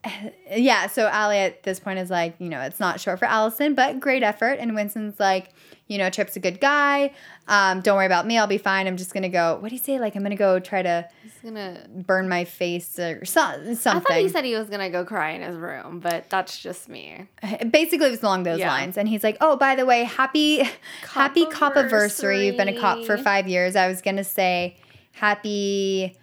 yeah. 0.56 0.86
So 0.86 1.08
Aly 1.08 1.38
at 1.38 1.62
this 1.62 1.80
point 1.80 1.98
is 1.98 2.10
like, 2.10 2.34
you 2.38 2.48
know, 2.50 2.60
it's 2.60 2.78
not 2.78 3.00
short 3.00 3.18
for 3.18 3.24
Allison, 3.24 3.74
but 3.74 4.00
great 4.00 4.22
effort. 4.22 4.58
And 4.60 4.74
Winston's 4.74 5.18
like, 5.18 5.48
you 5.86 5.96
know, 5.96 6.10
Trip's 6.10 6.36
a 6.36 6.40
good 6.40 6.60
guy. 6.60 7.12
Um, 7.48 7.80
don't 7.80 7.96
worry 7.96 8.04
about 8.04 8.26
me. 8.26 8.36
I'll 8.36 8.46
be 8.46 8.58
fine. 8.58 8.86
I'm 8.86 8.98
just 8.98 9.14
gonna 9.14 9.30
go. 9.30 9.56
What 9.60 9.70
do 9.70 9.74
you 9.74 9.80
say? 9.80 9.98
Like, 9.98 10.14
I'm 10.14 10.22
gonna 10.22 10.36
go 10.36 10.60
try 10.60 10.82
to 10.82 11.08
He's 11.22 11.32
gonna. 11.42 11.86
burn 11.88 12.28
my 12.28 12.44
face 12.44 12.98
or 12.98 13.24
so, 13.24 13.40
something. 13.74 13.88
I 13.88 14.00
thought 14.00 14.20
he 14.20 14.28
said 14.28 14.44
he 14.44 14.54
was 14.54 14.68
gonna 14.68 14.90
go 14.90 15.06
cry 15.06 15.30
in 15.30 15.40
his 15.40 15.56
room, 15.56 16.00
but 16.00 16.28
that's 16.28 16.58
just 16.60 16.90
me. 16.90 17.26
basically 17.70 18.06
it 18.08 18.10
was 18.10 18.22
along 18.22 18.42
those 18.42 18.58
Yeah. 18.58 18.68
lines 18.68 18.98
and 18.98 19.08
he's 19.08 19.24
like 19.24 19.38
oh 19.40 19.56
by 19.56 19.74
the 19.74 19.86
way 19.86 20.04
happy 20.04 20.68
happy 21.08 21.46
cop 21.46 21.76
anniversary 21.76 22.46
you've 22.46 22.56
been 22.58 22.68
a 22.68 22.78
cop 22.78 23.04
for 23.06 23.16
five 23.16 23.48
years 23.48 23.74
i 23.76 23.88
was 23.88 24.02
gonna 24.02 24.24
say 24.24 24.76
happy 25.12 26.16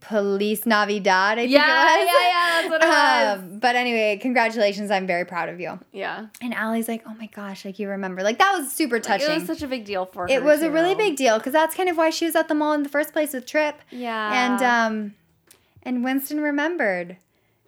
police 0.00 0.66
navidad 0.66 1.36
i 1.38 1.42
think 1.42 1.50
Yeah, 1.52 1.96
it 1.96 1.98
was 1.98 2.06
yeah, 2.06 2.28
yeah, 2.28 2.50
that's 2.52 2.68
what 2.70 2.82
it 2.82 2.86
was. 2.88 3.38
Um, 3.52 3.58
but 3.58 3.74
anyway 3.76 4.18
congratulations 4.22 4.90
i'm 4.92 5.06
very 5.06 5.24
proud 5.24 5.48
of 5.48 5.58
you 5.58 5.80
Yeah. 5.92 6.26
and 6.40 6.54
Aly's 6.54 6.86
like 6.86 7.02
oh 7.06 7.14
my 7.14 7.26
gosh 7.26 7.64
like 7.64 7.78
you 7.80 7.88
remember 7.88 8.22
like 8.22 8.38
that 8.38 8.56
was 8.56 8.70
super 8.70 8.96
Like, 8.96 9.02
touching 9.02 9.30
it 9.30 9.34
was 9.38 9.46
such 9.46 9.62
a 9.62 9.66
big 9.66 9.84
deal 9.84 10.06
for 10.06 10.22
her. 10.22 10.28
it 10.28 10.44
was 10.44 10.62
a 10.62 10.70
really 10.70 10.94
big 10.94 11.16
deal 11.16 11.38
because 11.38 11.52
that's 11.52 11.74
kind 11.74 11.88
of 11.88 11.96
why 11.96 12.10
she 12.10 12.24
was 12.24 12.36
at 12.36 12.46
the 12.46 12.54
mall 12.54 12.72
in 12.72 12.84
the 12.84 12.88
first 12.88 13.12
place 13.12 13.32
with 13.32 13.46
trip 13.46 13.80
Yeah. 13.90 14.44
and 14.54 14.62
um 14.62 15.14
and 15.82 16.04
winston 16.04 16.40
remembered 16.40 17.16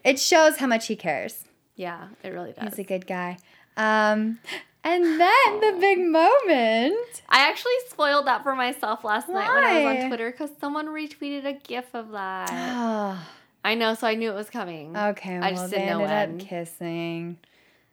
it 0.04 0.20
shows 0.20 0.58
how 0.58 0.66
much 0.68 0.86
he 0.86 0.94
cares 0.96 1.44
yeah, 1.74 2.08
it 2.24 2.30
really 2.30 2.52
does. 2.52 2.70
He's 2.70 2.80
a 2.80 2.82
good 2.88 3.06
guy. 3.06 3.38
Um, 3.76 4.40
and 4.88 5.20
then 5.20 5.60
the 5.60 5.78
big 5.80 5.98
moment. 6.00 7.22
I 7.28 7.48
actually 7.48 7.72
spoiled 7.88 8.26
that 8.26 8.42
for 8.42 8.54
myself 8.54 9.04
last 9.04 9.28
night 9.28 9.52
when 9.54 9.64
I 9.64 9.84
was 9.84 10.02
on 10.04 10.08
Twitter 10.08 10.30
because 10.30 10.50
someone 10.60 10.86
retweeted 10.86 11.44
a 11.44 11.52
GIF 11.52 11.94
of 11.94 12.10
that. 12.12 12.48
Oh, 12.52 13.18
I 13.64 13.74
know, 13.74 13.94
so 13.94 14.06
I 14.06 14.14
knew 14.14 14.30
it 14.30 14.34
was 14.34 14.50
coming. 14.50 14.96
okay. 14.96 15.36
I 15.36 15.40
well, 15.40 15.50
just 15.50 15.70
they 15.70 15.78
didn't 15.78 15.98
know 15.98 16.04
ended 16.04 16.30
when. 16.38 16.40
up 16.40 16.48
kissing. 16.48 17.38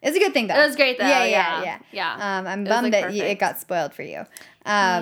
It's 0.01 0.15
a 0.15 0.19
good 0.19 0.33
thing 0.33 0.47
though. 0.47 0.55
It 0.61 0.67
was 0.67 0.75
great 0.75 0.97
though. 0.99 1.07
Yeah, 1.07 1.25
Yeah, 1.25 1.63
yeah, 1.63 1.63
yeah. 1.63 1.79
yeah. 2.17 2.37
Um, 2.39 2.47
I'm 2.47 2.65
It 2.65 2.69
bummed 2.69 2.91
like, 2.93 3.03
that 3.03 3.13
you, 3.13 3.23
it 3.23 3.39
got 3.39 3.59
spoiled 3.59 3.93
for 3.93 4.03
you. 4.03 4.19
Um, 4.19 4.25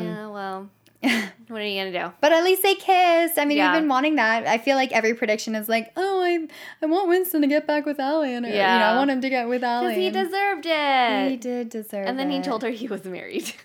yeah, 0.04 0.28
well, 0.30 0.70
what 1.48 1.62
are 1.62 1.66
you 1.66 1.80
gonna 1.82 2.08
do? 2.08 2.14
But 2.22 2.32
at 2.32 2.44
least 2.44 2.64
they 2.64 2.76
kissed. 2.76 3.38
I 3.38 3.46
mean, 3.46 3.58
Yeah. 3.58 3.72
we've 3.74 3.82
been 3.82 3.90
wanting 3.90 4.16
that. 4.16 4.48
I 4.48 4.58
feel 4.58 4.76
like 4.76 4.92
every 4.92 5.14
prediction 5.14 5.56
is 5.56 5.68
like, 5.70 5.92
oh, 5.98 6.22
I, 6.22 6.48
I 6.82 6.86
want 6.86 7.10
Winston 7.10 7.42
to 7.42 7.48
get 7.48 7.68
back 7.68 7.86
with 7.86 8.00
Aly, 8.00 8.34
and 8.34 8.46
yeah. 8.46 8.74
you 8.74 8.80
know, 8.80 8.86
I 8.86 8.96
want 8.98 9.12
him 9.12 9.22
to 9.22 9.30
get 9.30 9.48
with 9.48 9.64
Aly. 9.64 9.88
Because 9.96 9.98
he 9.98 10.10
deserved 10.10 10.66
it. 10.66 11.32
He 11.32 11.38
did 11.38 11.70
deserve. 11.70 12.06
It. 12.06 12.10
And 12.10 12.18
then 12.18 12.32
he 12.32 12.42
told 12.42 12.64
her 12.64 12.70
he 12.70 12.88
was 12.88 13.04
married. 13.06 13.54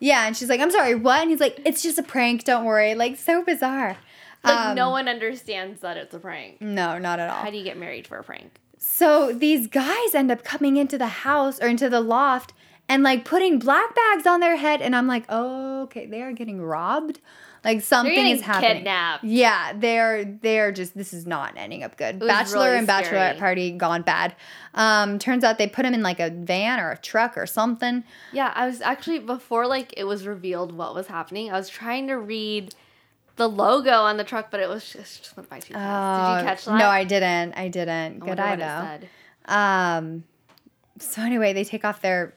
Yeah, 0.00 0.26
and 0.26 0.36
she's 0.36 0.48
like, 0.50 0.60
I'm 0.60 0.72
sorry, 0.72 0.96
what? 0.96 1.20
And 1.20 1.30
he's 1.30 1.40
like, 1.40 1.60
it's 1.64 1.80
just 1.82 1.98
a 1.98 2.02
prank. 2.02 2.44
Don't 2.44 2.64
worry. 2.64 2.94
Like 2.94 3.16
so 3.16 3.42
bizarre. 3.44 3.96
like 4.42 4.54
Um, 4.54 4.74
no 4.76 4.90
one 4.90 5.08
understands 5.08 5.80
that 5.80 5.96
it's 5.96 6.12
a 6.12 6.18
prank. 6.18 6.60
No, 6.60 6.98
not 6.98 7.20
at 7.20 7.30
all. 7.30 7.42
How 7.42 7.50
do 7.50 7.56
you 7.56 7.64
get 7.64 7.78
married 7.78 8.06
for 8.06 8.18
a 8.18 8.24
prank? 8.24 8.58
So 8.76 9.32
these 9.32 9.66
guys 9.66 10.14
end 10.14 10.30
up 10.30 10.44
coming 10.44 10.76
into 10.76 10.98
the 10.98 11.06
house 11.06 11.60
or 11.60 11.68
into 11.68 11.88
the 11.88 12.00
loft 12.00 12.52
and 12.88 13.02
like 13.02 13.24
putting 13.24 13.58
black 13.58 13.94
bags 13.94 14.26
on 14.26 14.40
their 14.40 14.56
head, 14.56 14.82
and 14.82 14.94
I'm 14.94 15.06
like, 15.06 15.24
oh, 15.28 15.82
okay, 15.84 16.06
they 16.06 16.22
are 16.22 16.32
getting 16.32 16.60
robbed. 16.60 17.20
Like 17.64 17.80
something 17.80 18.26
is 18.26 18.42
happening. 18.42 18.76
kidnapped. 18.76 19.24
Yeah, 19.24 19.72
they're 19.74 20.24
they're 20.24 20.70
just 20.70 20.94
this 20.94 21.14
is 21.14 21.26
not 21.26 21.54
ending 21.56 21.82
up 21.82 21.96
good. 21.96 22.18
Bachelor 22.20 22.66
really 22.66 22.78
and 22.78 22.86
bachelorette 22.88 23.06
scary. 23.06 23.38
party 23.38 23.70
gone 23.70 24.02
bad. 24.02 24.36
Um, 24.74 25.18
turns 25.18 25.44
out 25.44 25.56
they 25.56 25.66
put 25.66 25.86
him 25.86 25.94
in 25.94 26.02
like 26.02 26.20
a 26.20 26.28
van 26.28 26.78
or 26.78 26.90
a 26.90 26.98
truck 26.98 27.38
or 27.38 27.46
something. 27.46 28.04
Yeah, 28.32 28.52
I 28.54 28.66
was 28.66 28.82
actually 28.82 29.20
before 29.20 29.66
like 29.66 29.94
it 29.96 30.04
was 30.04 30.26
revealed 30.26 30.76
what 30.76 30.94
was 30.94 31.06
happening. 31.06 31.50
I 31.50 31.56
was 31.56 31.70
trying 31.70 32.08
to 32.08 32.18
read 32.18 32.74
the 33.36 33.48
logo 33.48 33.92
on 33.92 34.18
the 34.18 34.24
truck, 34.24 34.50
but 34.50 34.60
it 34.60 34.68
was 34.68 34.84
just, 34.92 35.22
just 35.24 35.36
went 35.36 35.48
by 35.48 35.58
too 35.58 35.72
fast. 35.72 36.38
Did 36.38 36.42
you 36.42 36.48
catch 36.50 36.64
that? 36.66 36.70
Oh, 36.72 36.76
No, 36.76 36.86
I 36.86 37.04
didn't. 37.04 37.54
I 37.54 37.68
didn't. 37.68 38.22
I 38.22 38.26
Good 38.26 38.38
eye 38.40 38.56
though. 39.48 39.52
Um, 39.54 40.24
so 40.98 41.22
anyway, 41.22 41.54
they 41.54 41.64
take 41.64 41.84
off 41.84 42.02
their 42.02 42.34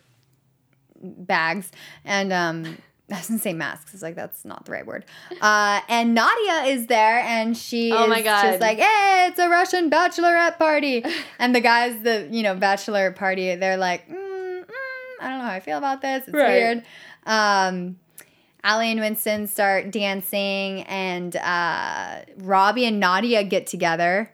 bags 1.01 1.71
and 2.05 2.31
um, 2.33 2.77
I 3.11 3.15
was 3.19 3.27
gonna 3.29 3.39
say 3.39 3.53
masks. 3.53 3.93
It's 3.93 4.03
like 4.03 4.15
that's 4.15 4.43
not 4.43 4.65
the 4.65 4.73
right 4.73 4.85
word. 4.85 5.05
Uh, 5.39 5.79
and 5.87 6.13
Nadia 6.13 6.63
is 6.73 6.87
there, 6.87 7.19
and 7.19 7.55
she 7.57 7.93
Oh 7.93 8.03
is 8.03 8.09
my 8.09 8.21
God. 8.21 8.41
just 8.43 8.59
like, 8.59 8.79
"Hey, 8.79 9.27
it's 9.29 9.39
a 9.39 9.47
Russian 9.47 9.89
bachelorette 9.89 10.57
party." 10.57 11.05
and 11.39 11.55
the 11.55 11.61
guys, 11.61 12.01
the 12.03 12.27
you 12.29 12.43
know 12.43 12.53
bachelor 12.55 13.11
party, 13.11 13.55
they're 13.55 13.77
like, 13.77 14.09
mm, 14.09 14.13
mm, 14.15 14.65
"I 15.21 15.29
don't 15.29 15.37
know 15.39 15.45
how 15.45 15.51
I 15.53 15.61
feel 15.61 15.77
about 15.77 16.01
this. 16.01 16.23
It's 16.27 16.35
Right. 16.35 16.53
weird." 16.53 16.83
Um, 17.25 17.97
Aly 18.65 18.91
and 18.91 18.99
Winston 18.99 19.47
start 19.47 19.89
dancing, 19.91 20.81
and 20.83 21.33
uh, 21.37 22.19
Robbie 22.39 22.85
and 22.85 22.99
Nadia 22.99 23.43
get 23.45 23.67
together. 23.67 24.31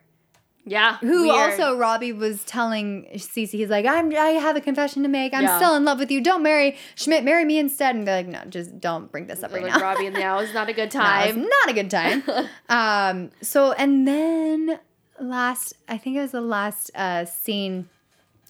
Yeah. 0.66 0.98
Who 1.00 1.24
weird. 1.28 1.52
also 1.60 1.78
Robbie 1.78 2.14
was 2.14 2.44
telling 2.46 3.06
Cece, 3.16 3.50
he's 3.52 3.70
like, 3.70 3.86
I'm 3.86 4.16
I 4.16 4.30
have 4.40 4.56
a 4.56 4.62
confession 4.62 5.04
to 5.04 5.10
make. 5.10 5.34
I'm 5.34 5.44
Yeah. 5.44 5.58
still 5.58 5.76
in 5.76 5.84
love 5.84 6.00
with 6.00 6.10
you. 6.10 6.22
Don't 6.22 6.42
marry 6.42 6.78
Schmidt, 6.96 7.24
marry 7.26 7.44
me 7.44 7.60
instead. 7.60 7.96
And 7.96 8.08
they're 8.08 8.18
like, 8.24 8.28
no, 8.28 8.40
just 8.50 8.80
don't 8.80 9.12
bring 9.12 9.28
this 9.28 9.44
up 9.44 9.52
right 9.52 9.64
like 9.64 9.74
now. 9.74 9.80
Robbie 9.82 10.06
and 10.08 10.16
now 10.16 10.40
is 10.40 10.54
not 10.54 10.70
a 10.70 10.74
good 10.74 10.94
No, 10.94 11.00
time. 11.02 11.42
not 11.42 11.70
a 11.70 11.74
good 11.74 11.90
time. 11.92 12.24
um, 12.70 13.32
so 13.42 13.74
and 13.74 14.08
then 14.08 14.80
last, 15.20 15.74
I 15.90 15.98
think 15.98 16.16
it 16.18 16.22
was 16.22 16.32
the 16.32 16.42
last 16.42 16.92
uh, 16.96 17.26
scene 17.26 17.90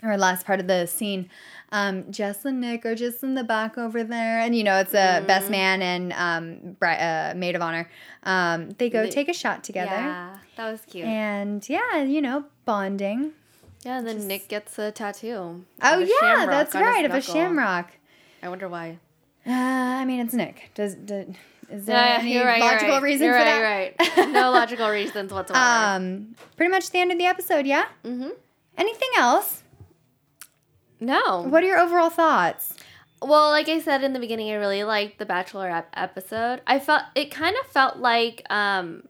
or 0.03 0.16
last 0.18 0.45
part 0.45 0.59
of 0.59 0.68
the 0.68 0.86
scene. 0.86 1.30
Um, 1.74 2.11
Jess 2.11 2.45
and 2.45 2.61
Nick 2.61 2.86
are 2.86 2.93
just 2.95 3.24
in 3.24 3.34
the 3.34 3.43
back 3.43 3.78
over 3.80 4.03
there, 4.03 4.39
and 4.39 4.55
you 4.55 4.63
know 4.63 4.78
it's 4.80 4.93
a 4.93 5.21
Mm. 5.21 5.28
best 5.28 5.49
man 5.49 5.82
and 5.82 6.13
um, 6.13 6.76
bri- 6.80 6.95
uh, 6.99 7.34
maid 7.34 7.55
of 7.55 7.61
honor. 7.63 7.89
Um, 8.24 8.69
they 8.78 8.89
go 8.89 9.03
They- 9.03 9.09
take 9.09 9.28
a 9.28 9.34
shot 9.34 9.63
together, 9.63 9.89
Yeah, 9.91 10.38
that 10.55 10.71
was 10.71 10.82
cute. 10.86 11.05
and 11.05 11.67
yeah, 11.67 12.03
you 12.03 12.21
know, 12.21 12.45
bonding. 12.65 13.32
yeah, 13.84 13.97
and 13.97 14.07
then 14.07 14.28
Nick 14.28 14.47
gets 14.49 14.78
a 14.78 14.91
tattoo. 14.91 15.65
Oh 15.82 15.99
a 15.99 16.05
yeah, 16.05 16.45
that's 16.45 16.76
right, 16.76 17.03
of 17.05 17.11
a 17.13 17.21
shamrock. 17.21 17.89
I 18.43 18.49
wonder 18.49 18.69
why. 18.69 18.99
Uh, 19.47 19.51
I 19.51 20.05
mean, 20.05 20.19
it's 20.19 20.34
Nick. 20.34 20.69
Does, 20.76 20.93
does 20.95 21.26
is 21.71 21.86
there 21.88 21.95
Yeah, 21.95 22.17
any 22.21 22.38
right, 22.38 22.61
logical 22.61 22.89
right. 22.89 23.01
reason 23.01 23.26
you're 23.26 23.34
for 23.34 23.39
right, 23.43 23.97
that? 23.97 24.17
Right. 24.17 24.28
No 24.32 24.51
logical 24.51 24.89
reasons 24.89 25.34
whatsoever. 25.34 25.59
Um, 25.65 26.36
pretty 26.55 26.69
much 26.69 26.91
the 26.91 26.99
end 26.99 27.11
of 27.11 27.17
the 27.17 27.26
episode. 27.26 27.65
Yeah. 27.65 27.86
mm-hmm. 28.05 28.30
Anything 28.78 29.09
else? 29.17 29.62
No. 31.04 31.41
What 31.41 31.64
are 31.64 31.68
your 31.68 31.80
overall 31.80 32.10
thoughts? 32.10 32.74
Well, 33.22 33.49
like 33.49 33.70
I 33.70 33.80
said 33.80 34.04
in 34.04 34.14
the 34.14 34.20
beginning, 34.20 34.51
I 34.51 34.56
really 34.56 34.84
liked 34.84 35.18
the 35.20 35.26
Bachelor 35.26 35.70
ep- 35.70 35.89
episode. 35.95 36.62
I 36.68 36.80
felt 36.80 37.04
it 37.16 37.32
kind 37.32 37.56
of 37.62 37.68
felt 37.68 37.97
like, 37.97 38.43
um, 38.49 39.04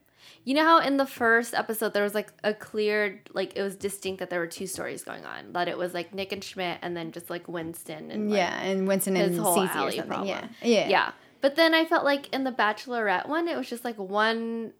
you 0.43 0.53
know 0.53 0.63
how 0.63 0.79
in 0.79 0.97
the 0.97 1.05
first 1.05 1.53
episode 1.53 1.93
there 1.93 2.03
was 2.03 2.13
like 2.13 2.31
a 2.43 2.53
clear, 2.53 3.21
like 3.33 3.55
it 3.55 3.61
was 3.61 3.75
distinct 3.75 4.19
that 4.19 4.29
there 4.29 4.39
were 4.39 4.47
two 4.47 4.67
stories 4.67 5.03
going 5.03 5.25
on. 5.25 5.53
That 5.53 5.67
it 5.67 5.77
was 5.77 5.93
like 5.93 6.13
Nick 6.13 6.31
and 6.31 6.43
Schmidt, 6.43 6.79
and 6.81 6.95
then 6.97 7.11
just 7.11 7.29
like 7.29 7.47
Winston 7.47 8.11
and 8.11 8.29
like, 8.29 8.37
yeah, 8.37 8.61
and 8.61 8.87
Winston 8.87 9.15
and 9.15 9.31
his 9.31 9.39
whole 9.39 9.57
Cece 9.57 9.75
Aly 9.75 10.01
problem. 10.01 10.27
Yeah. 10.27 10.47
yeah, 10.61 10.89
yeah. 10.89 11.11
But 11.41 11.55
then 11.55 11.73
I 11.73 11.85
felt 11.85 12.03
like 12.05 12.29
in 12.33 12.43
the 12.43 12.51
Bachelorette 12.51 13.27
one, 13.27 13.47
it 13.47 13.57
was 13.57 13.69
just 13.69 13.83
like 13.83 13.97
one 13.97 14.73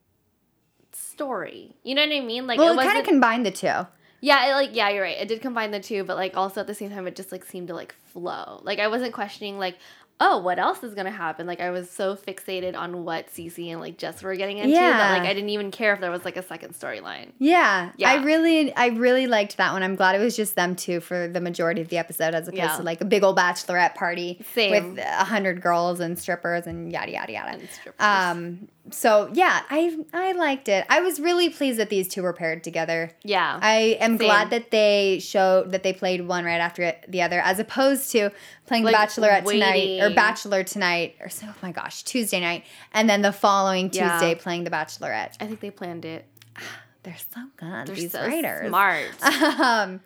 story. 0.92 1.76
You 1.84 1.96
know 1.96 2.06
what 2.06 2.16
I 2.16 2.20
mean? 2.20 2.46
Like 2.48 2.60
Well, 2.60 2.78
it 2.78 2.82
it 2.82 2.86
kind 2.86 3.00
of 3.00 3.06
combined 3.06 3.46
the 3.46 3.52
two. 3.52 3.88
Yeah, 4.24 4.52
it, 4.52 4.54
like 4.54 4.70
yeah, 4.74 4.88
you're 4.90 5.04
right. 5.04 5.18
It 5.18 5.28
did 5.28 5.42
combine 5.42 5.72
the 5.72 5.82
two, 5.82 6.06
but 6.06 6.16
like 6.16 6.38
also 6.38 6.62
at 6.62 6.68
the 6.68 6.74
same 6.74 6.90
time, 6.90 7.06
it 7.08 7.16
just 7.16 7.32
like 7.34 7.44
seemed 7.44 7.68
to 7.68 7.74
like 7.74 7.94
flow. 8.14 8.62
Like 8.64 8.80
I 8.80 8.88
wasn't 8.88 9.14
questioning 9.14 9.60
like, 9.60 9.78
oh, 10.22 10.38
what 10.38 10.60
else 10.60 10.82
is 10.82 10.94
gonna 10.94 11.12
happen? 11.12 11.46
Like 11.46 11.60
I 11.60 11.72
was 11.72 11.90
so 11.90 12.16
fixated 12.16 12.74
on 12.78 13.04
what 13.04 13.28
Cece 13.28 13.70
and 13.70 13.82
like 13.82 13.98
Jess 13.98 14.24
were 14.24 14.34
getting 14.36 14.60
into 14.60 14.70
Yeah. 14.70 14.92
that 14.92 15.18
like 15.20 15.28
I 15.28 15.34
didn't 15.34 15.50
even 15.50 15.72
care 15.72 15.94
if 15.94 16.00
there 16.00 16.12
was 16.12 16.24
like 16.24 16.38
a 16.38 16.44
second 16.44 16.74
storyline. 16.74 17.32
Yeah, 17.40 17.92
Yeah. 17.98 18.12
I 18.12 18.24
really, 18.24 18.74
I 18.74 18.88
really 18.88 19.28
liked 19.28 19.58
that 19.58 19.74
one. 19.74 19.84
I'm 19.84 19.96
glad 19.96 20.16
it 20.16 20.24
was 20.24 20.38
just 20.38 20.56
them 20.56 20.78
two 20.78 21.02
for 21.02 21.28
the 21.28 21.42
majority 21.42 21.82
of 21.82 21.90
the 21.90 21.98
episode, 21.98 22.34
as 22.34 22.48
opposed 22.48 22.58
Yeah. 22.64 22.78
to 22.78 22.84
like 22.84 23.02
a 23.02 23.06
big 23.06 23.24
old 23.24 23.38
bachelorette 23.38 23.96
party 23.96 24.40
Same. 24.54 24.96
with 24.96 25.00
a 25.06 25.26
hundred 25.26 25.62
girls 25.62 26.00
and 26.00 26.18
strippers 26.18 26.66
and 26.66 26.94
yada 26.94 27.12
yada 27.12 27.32
yada. 27.34 27.50
And 27.50 27.70
strippers. 27.70 28.00
Um, 28.00 28.70
so 28.92 29.30
yeah, 29.34 29.62
I 29.70 29.98
I 30.14 30.34
liked 30.34 30.68
it. 30.68 30.86
I 30.90 31.00
was 31.02 31.20
really 31.20 31.50
pleased 31.50 31.80
that 31.80 31.90
these 31.90 32.08
two 32.08 32.22
were 32.22 32.34
paired 32.34 32.64
together. 32.64 33.12
Yeah. 33.24 33.58
I 33.62 33.98
am 34.00 34.18
Same. 34.18 34.28
glad 34.28 34.50
that 34.50 34.72
they 34.72 35.20
showed 35.22 35.72
that 35.72 35.84
they 35.84 35.94
played 35.94 36.28
one 36.28 36.44
right 36.46 36.60
after 36.60 36.94
the 37.08 37.22
other, 37.22 37.40
as 37.40 37.60
opposed 37.60 38.12
to 38.12 38.32
playing 38.66 38.84
Like, 38.84 38.96
Bachelorette 38.96 39.46
tonight 39.46 40.00
or. 40.02 40.10
Bachelor 40.14 40.64
tonight 40.64 41.16
or 41.22 41.30
so. 41.30 41.48
Oh 41.50 41.56
my 41.62 41.72
gosh, 41.72 42.04
Tuesday 42.04 42.40
night, 42.42 42.66
and 42.94 43.10
then 43.10 43.22
the 43.22 43.32
following 43.32 43.90
Yeah. 43.94 44.12
Tuesday 44.14 44.36
playing 44.36 44.66
the 44.66 44.72
Bachelorette. 44.72 45.38
I 45.40 45.48
think 45.48 45.60
they 45.62 45.72
planned 45.72 46.04
it. 46.06 46.26
They're 47.04 47.16
so 47.18 47.42
good. 47.58 47.88
They're 47.88 47.96
these 47.96 48.12
so 48.12 48.26
writers. 48.26 48.68
smart. 48.68 49.06
Um, 49.60 50.02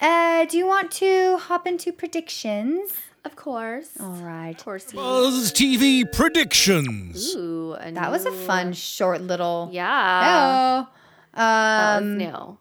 uh, 0.00 0.46
do 0.46 0.56
you 0.56 0.66
want 0.66 0.90
to 0.92 1.36
hop 1.38 1.66
into 1.66 1.92
predictions? 1.92 2.92
Of 3.24 3.36
course. 3.36 3.90
All 4.00 4.12
right. 4.22 4.50
Of 4.56 4.64
course. 4.64 4.92
you- 4.92 4.98
Buzz 4.98 5.52
TV 5.52 6.04
predictions. 6.10 7.34
Ooh, 7.36 7.74
a 7.78 7.90
That 7.92 8.10
was 8.10 8.26
a 8.26 8.32
fun, 8.32 8.72
short 8.72 9.20
little. 9.20 9.68
Yeah. 9.72 10.86
Oh. 10.86 10.88
That 11.34 11.94
was 11.96 12.02
Um, 12.02 12.18
new. 12.18 12.58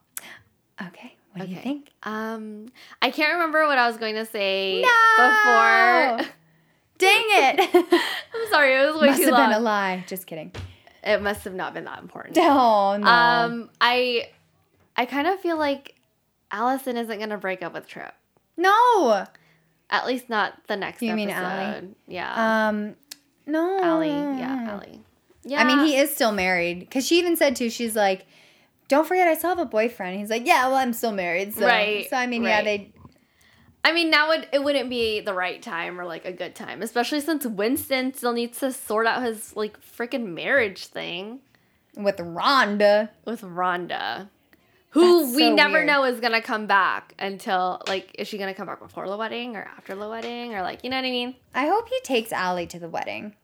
okay. 0.88 1.16
What 1.34 1.46
do 1.48 1.52
you 1.54 1.60
think? 1.62 1.90
Um, 2.04 2.68
I 3.02 3.12
can't 3.12 3.34
remember 3.34 3.66
what 3.68 3.78
I 3.78 3.88
was 3.88 3.98
going 3.98 4.16
to 4.16 4.26
say 4.26 4.82
No! 4.82 6.18
before. 6.18 6.34
Dang 6.98 7.24
it! 7.30 7.70
I'm 8.34 8.50
sorry, 8.52 8.76
it 8.76 8.92
was 8.92 9.02
way 9.02 9.08
Must 9.10 9.22
too 9.22 9.34
have 9.34 9.50
been 9.50 9.58
a 9.58 9.60
lie. 9.62 10.04
Just 10.08 10.28
kidding. 10.28 10.52
it 11.04 11.22
must 11.22 11.46
have 11.46 11.54
not 11.54 11.74
been 11.74 11.86
that 11.86 12.00
important. 12.00 12.38
Oh 12.42 12.98
no. 12.98 13.08
Um, 13.08 13.70
I, 13.80 14.30
I 14.98 15.06
kind 15.06 15.28
of 15.28 15.40
feel 15.40 15.56
like 15.58 15.96
Allison 16.52 16.98
isn't 16.98 17.20
gonna 17.20 17.38
break 17.38 17.64
up 17.64 17.74
with 17.74 17.88
Trip. 17.88 18.14
no. 18.58 19.26
At 19.90 20.06
least 20.06 20.30
not 20.30 20.54
the 20.68 20.76
next 20.76 21.02
You 21.02 21.12
episode. 21.14 21.26
mean 21.28 21.36
Aly? 21.36 21.96
Yeah. 22.08 22.68
Um, 22.70 22.96
no. 23.46 23.80
Aly. 23.84 24.10
Yeah, 24.10 24.76
Aly. 24.78 25.02
Yeah. 25.44 25.62
I 25.62 25.64
mean, 25.64 25.86
he 25.86 25.96
is 25.98 26.14
still 26.14 26.32
married 26.32 26.80
because 26.82 27.08
she 27.08 27.18
even 27.20 27.36
said 27.36 27.56
too. 27.56 27.70
She's 27.72 27.96
like, 27.96 28.28
"Don't 28.88 29.08
forget, 29.08 29.28
I 29.28 29.34
still 29.36 29.50
have 29.50 29.60
a 29.60 29.66
boyfriend." 29.66 30.20
He's 30.20 30.30
like, 30.30 30.46
"Yeah, 30.46 30.68
well, 30.68 30.76
I'm 30.78 30.94
still 30.94 31.12
married." 31.14 31.56
So, 31.56 31.66
Right, 31.66 32.08
So 32.10 32.18
I 32.18 32.28
mean, 32.28 32.44
yeah, 32.44 32.58
right. 32.58 32.64
they. 32.66 32.94
I 33.84 33.94
mean, 33.94 34.10
now 34.12 34.28
would 34.28 34.48
it 34.52 34.64
wouldn't 34.64 34.90
be 34.90 35.22
the 35.22 35.34
right 35.34 35.62
time 35.62 36.00
or 36.00 36.06
like 36.06 36.26
a 36.26 36.34
good 36.34 36.54
time, 36.54 36.82
especially 36.84 37.22
since 37.22 37.46
Winston 37.46 38.14
still 38.14 38.34
needs 38.34 38.60
to 38.60 38.72
sort 38.74 39.08
out 39.08 39.24
his 39.24 39.56
like 39.56 39.80
freaking 39.82 40.34
marriage 40.34 40.86
thing 40.88 41.40
With 41.96 42.18
Rhonda, 42.18 43.10
with 43.26 43.42
Rhonda, 43.42 44.28
who 44.92 45.22
That's 45.24 45.36
we 45.36 45.44
so 45.44 45.56
never 45.56 45.74
weird. 45.74 45.88
know 45.88 46.04
is 46.06 46.20
gonna 46.20 46.42
come 46.42 46.66
back 46.68 47.14
until 47.20 47.82
like 47.88 48.16
is 48.18 48.28
she 48.28 48.38
gonna 48.38 48.54
come 48.54 48.68
back 48.68 48.80
before 48.80 49.08
the 49.08 49.18
wedding 49.18 49.56
or 49.56 49.62
after 49.62 49.96
the 49.96 50.08
wedding 50.10 50.56
or 50.56 50.62
like 50.62 50.84
you 50.84 50.90
know 50.90 50.98
what 50.98 51.06
I 51.06 51.12
mean? 51.12 51.36
I 51.54 51.68
hope 51.68 51.88
he 51.90 52.00
takes 52.02 52.32
Aly 52.34 52.66
to 52.68 52.80
the 52.80 52.90
wedding. 52.90 53.36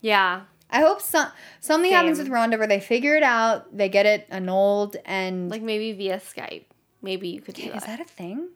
Yeah, 0.00 0.42
I 0.70 0.80
hope 0.80 1.00
some 1.00 1.28
something 1.60 1.92
happens 1.92 2.18
with 2.18 2.28
Rhonda 2.28 2.58
where 2.58 2.66
they 2.66 2.80
figure 2.80 3.16
it 3.16 3.22
out, 3.22 3.76
they 3.76 3.88
get 3.88 4.06
it 4.06 4.26
annulled, 4.30 4.96
and 5.04 5.48
like 5.50 5.62
maybe 5.62 5.92
via 5.92 6.18
Skype. 6.18 6.64
Maybe 7.02 7.28
you 7.28 7.40
could 7.40 7.54
do 7.54 7.62
is 7.64 7.72
that. 7.72 7.86
that 7.86 8.00
a 8.00 8.04
thing? 8.04 8.48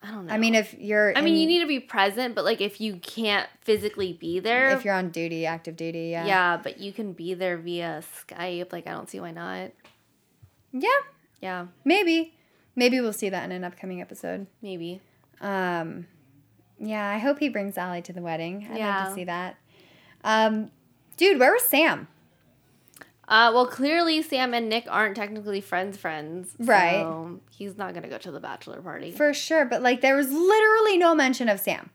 I 0.00 0.12
don't 0.12 0.26
know. 0.26 0.32
I 0.32 0.38
mean, 0.38 0.54
if 0.54 0.74
you're, 0.78 1.16
I 1.18 1.22
mean, 1.22 1.34
in- 1.34 1.40
you 1.40 1.46
need 1.48 1.60
to 1.60 1.66
be 1.66 1.80
present, 1.80 2.36
but 2.36 2.44
like 2.44 2.60
if 2.60 2.80
you 2.80 2.96
can't 2.96 3.48
physically 3.62 4.12
be 4.12 4.38
there, 4.38 4.70
if 4.70 4.84
you're 4.84 4.94
on 4.94 5.10
duty, 5.10 5.44
active 5.44 5.76
duty, 5.76 6.10
yeah, 6.10 6.24
yeah, 6.24 6.56
but 6.56 6.78
you 6.78 6.92
can 6.92 7.12
be 7.14 7.34
there 7.34 7.56
via 7.56 8.02
Skype. 8.26 8.72
Like 8.72 8.86
I 8.86 8.92
don't 8.92 9.10
see 9.10 9.18
why 9.18 9.32
not. 9.32 9.72
Yeah, 10.72 10.88
Yeah, 11.40 11.66
maybe, 11.84 12.34
maybe 12.76 13.00
we'll 13.00 13.12
see 13.12 13.28
that 13.28 13.44
in 13.44 13.52
an 13.52 13.64
upcoming 13.64 14.00
episode. 14.00 14.46
maybe. 14.62 15.00
Um, 15.40 16.06
yeah, 16.78 17.08
I 17.08 17.18
hope 17.18 17.38
he 17.38 17.48
brings 17.48 17.76
Aly 17.78 18.02
to 18.02 18.12
the 18.12 18.22
wedding. 18.22 18.68
I'd 18.70 18.78
love 18.80 19.08
to 19.08 19.14
see 19.14 19.24
that. 19.24 19.56
Um, 20.24 20.70
dude, 21.16 21.38
where 21.38 21.52
was 21.52 21.62
Sam? 21.62 22.08
Uh, 23.28 23.50
well, 23.54 23.66
clearly 23.66 24.22
Sam 24.22 24.54
and 24.54 24.68
Nick 24.68 24.86
aren't 24.88 25.14
technically 25.14 25.60
friends. 25.60 25.98
Friends, 25.98 26.54
Right. 26.58 26.94
So 27.02 27.40
he's 27.50 27.76
not 27.76 27.92
gonna 27.94 28.08
go 28.08 28.16
to 28.18 28.30
the 28.30 28.40
bachelor 28.40 28.80
party. 28.80 29.10
For 29.10 29.34
sure, 29.34 29.64
but 29.66 29.82
like 29.82 30.00
there 30.00 30.16
was 30.16 30.32
literally 30.32 30.96
no 30.96 31.14
mention 31.14 31.48
of 31.48 31.60
Sam 31.60 31.90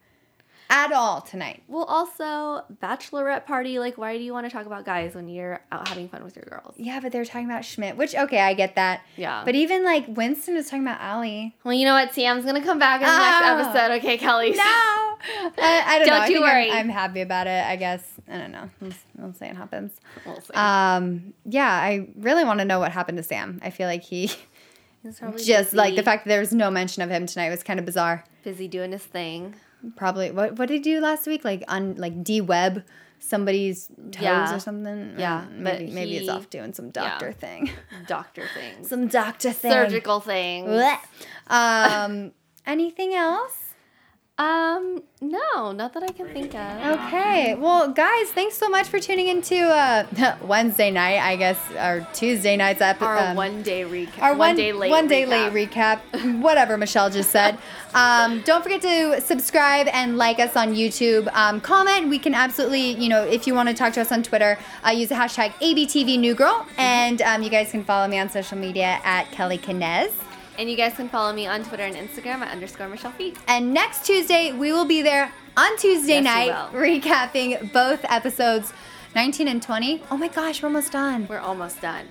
at 0.69 0.91
all 0.91 1.21
tonight. 1.21 1.61
well, 1.67 1.83
also 1.83 2.63
bachelorette 2.81 3.45
party. 3.45 3.79
Like, 3.79 3.97
why 3.97 4.17
do 4.17 4.23
you 4.23 4.33
want 4.33 4.45
to 4.47 4.51
talk 4.51 4.65
about 4.65 4.85
guys 4.85 5.13
when 5.15 5.27
you're 5.27 5.61
out 5.71 5.87
having 5.87 6.09
fun 6.09 6.23
with 6.23 6.35
your 6.35 6.45
girls? 6.45 6.73
Yeah, 6.77 6.99
but 6.99 7.11
they 7.11 7.19
were 7.19 7.25
talking 7.25 7.45
about 7.45 7.63
Schmidt, 7.65 7.95
which 7.97 8.15
okay, 8.15 8.39
I 8.39 8.53
get 8.53 8.75
that. 8.75 9.01
Yeah. 9.17 9.43
But 9.45 9.55
even 9.55 9.83
like 9.83 10.05
Winston 10.07 10.55
was 10.55 10.65
talking 10.69 10.81
about 10.85 10.99
Aly. 11.01 11.55
Well, 11.63 11.73
you 11.73 11.85
know 11.85 11.93
what? 11.93 12.13
Sam's 12.13 12.45
gonna 12.45 12.63
come 12.63 12.79
back 12.79 13.01
in 13.01 13.07
the 13.07 13.13
Oh. 13.13 13.17
next 13.17 13.67
episode. 13.75 13.91
Okay, 13.99 14.17
Kelly. 14.17 14.51
No, 14.51 14.57
I, 14.63 15.17
I 15.85 15.97
don't, 15.99 16.07
Don't 16.07 16.19
know. 16.19 16.25
You 16.25 16.33
think 16.33 16.45
I'm- 16.45 16.55
worry. 16.55 16.71
I'm, 16.71 16.89
happy 16.89 17.21
about 17.21 17.47
it. 17.47 17.63
I 17.65 17.75
guess 17.75 18.03
I 18.27 18.37
don't 18.37 18.51
know. 18.51 18.69
We'll, 18.81 18.91
we'll 19.17 19.33
see 19.33 19.45
what 19.45 19.55
happens. 19.57 19.91
We'll 20.25 20.41
see. 20.41 20.53
Um, 20.53 21.33
yeah, 21.45 21.69
I 21.69 22.07
really 22.17 22.43
want 22.45 22.59
to 22.59 22.65
know 22.65 22.79
what 22.79 22.91
happened 22.91 23.17
to 23.17 23.23
Sam. 23.23 23.59
I 23.63 23.69
feel 23.69 23.87
like 23.87 24.03
he 24.03 24.31
He's 25.03 25.19
probably 25.19 25.43
just 25.43 25.73
like 25.73 25.95
the 25.95 26.03
fact 26.03 26.23
that 26.23 26.29
there 26.29 26.39
was 26.39 26.53
no 26.53 26.71
mention 26.71 27.03
of 27.03 27.09
him 27.09 27.25
tonight 27.25 27.49
was 27.49 27.61
kind 27.63 27.77
of 27.79 27.85
bizarre. 27.85 28.23
busy 28.43 28.67
doing 28.69 28.91
his 28.93 29.03
thing. 29.03 29.53
Probably 29.95 30.31
what 30.31 30.57
what 30.57 30.67
did 30.69 30.85
you 30.85 30.95
do 30.97 31.01
last 31.01 31.27
week? 31.27 31.43
Like 31.43 31.63
on 31.67 31.95
like 31.95 32.23
D 32.23 32.41
web 32.41 32.83
somebody's 33.19 33.87
toes 34.11 34.21
Yeah. 34.21 34.53
or 34.55 34.59
something. 34.59 35.15
Yeah, 35.17 35.37
Uh, 35.41 35.45
but 35.63 35.79
maybe 35.79 35.91
maybe 35.91 36.17
it's 36.17 36.29
off 36.29 36.49
doing 36.49 36.73
some 36.73 36.89
doctor 36.89 37.31
thing. 37.31 37.69
Doctor 38.07 38.43
things. 38.53 38.89
some 38.89 39.07
doctor 39.07 39.51
thing. 39.53 39.71
Surgical 39.71 40.19
things. 40.19 40.67
Blech. 40.69 40.99
Um, 41.47 42.31
anything 42.65 43.13
else? 43.13 43.57
Um, 44.39 45.03
no, 45.21 45.71
not 45.73 45.93
that 45.93 46.01
I 46.01 46.07
can 46.07 46.27
think 46.33 46.55
of. 46.55 46.97
Okay. 46.99 47.53
Well, 47.53 47.91
guys, 47.91 48.31
thanks 48.31 48.57
so 48.57 48.67
much 48.67 48.87
for 48.87 48.99
tuning 48.99 49.27
into 49.27 49.55
uh, 49.55 50.37
Wednesday 50.41 50.89
night, 50.89 51.19
I 51.19 51.35
guess, 51.35 51.59
or 51.71 52.07
Tuesday 52.13 52.57
night's 52.57 52.81
episode. 52.81 53.05
Our 53.05 53.35
one 53.35 53.61
day 53.61 53.83
recap. 53.83 54.23
Our 54.23 54.35
one, 54.35 54.55
day 54.55 54.73
late. 54.73 54.89
one 54.89 55.07
day 55.07 55.25
recap. 55.25 55.53
late 55.53 55.69
recap. 55.69 56.41
Whatever 56.41 56.77
Michelle 56.77 57.09
just 57.09 57.29
said. 57.29 57.57
Um, 57.95 58.41
don't 58.41 58.63
forget 58.63 58.81
to 58.81 59.21
subscribe 59.21 59.87
and 59.93 60.17
like 60.17 60.39
us 60.39 60.55
on 60.55 60.73
YouTube. 60.73 61.31
Um, 61.35 61.61
comment. 61.61 62.09
We 62.09 62.17
can 62.17 62.33
absolutely, 62.33 62.95
you 62.95 63.07
know, 63.07 63.23
if 63.23 63.45
you 63.45 63.53
want 63.53 63.69
to 63.69 63.75
talk 63.75 63.93
to 63.93 64.01
us 64.01 64.11
on 64.11 64.23
Twitter, 64.23 64.57
uh, 64.83 64.89
use 64.89 65.09
the 65.09 65.15
hashtag 65.15 65.51
ABTVNewGirl, 65.61 66.65
and 66.79 67.21
um, 67.21 67.43
you 67.43 67.51
guys 67.51 67.69
can 67.69 67.83
follow 67.83 68.07
me 68.07 68.17
on 68.17 68.29
social 68.29 68.57
media 68.57 68.99
at 69.03 69.31
Kelly 69.31 69.59
Kinez. 69.59 70.11
And 70.57 70.69
you 70.69 70.77
guys 70.77 70.93
can 70.93 71.09
follow 71.09 71.33
me 71.33 71.47
on 71.47 71.63
Twitter 71.63 71.83
and 71.83 71.95
Instagram 71.95 72.41
at 72.41 72.51
underscore 72.51 72.87
Michelle 72.87 73.11
Feet. 73.11 73.37
And 73.47 73.73
next 73.73 74.05
Tuesday, 74.05 74.51
we 74.51 74.71
will 74.71 74.85
be 74.85 75.01
there 75.01 75.31
on 75.57 75.77
Tuesday 75.77 76.21
Yes, 76.21 76.23
night 76.23 76.51
recapping 76.71 77.71
both 77.73 78.05
episodes 78.05 78.71
19 79.15 79.47
and 79.47 79.61
20. 79.61 80.03
Oh 80.11 80.17
my 80.17 80.27
gosh, 80.27 80.61
we're 80.61 80.67
almost 80.67 80.91
done. 80.91 81.27
We're 81.27 81.39
almost 81.39 81.81
done. 81.81 82.07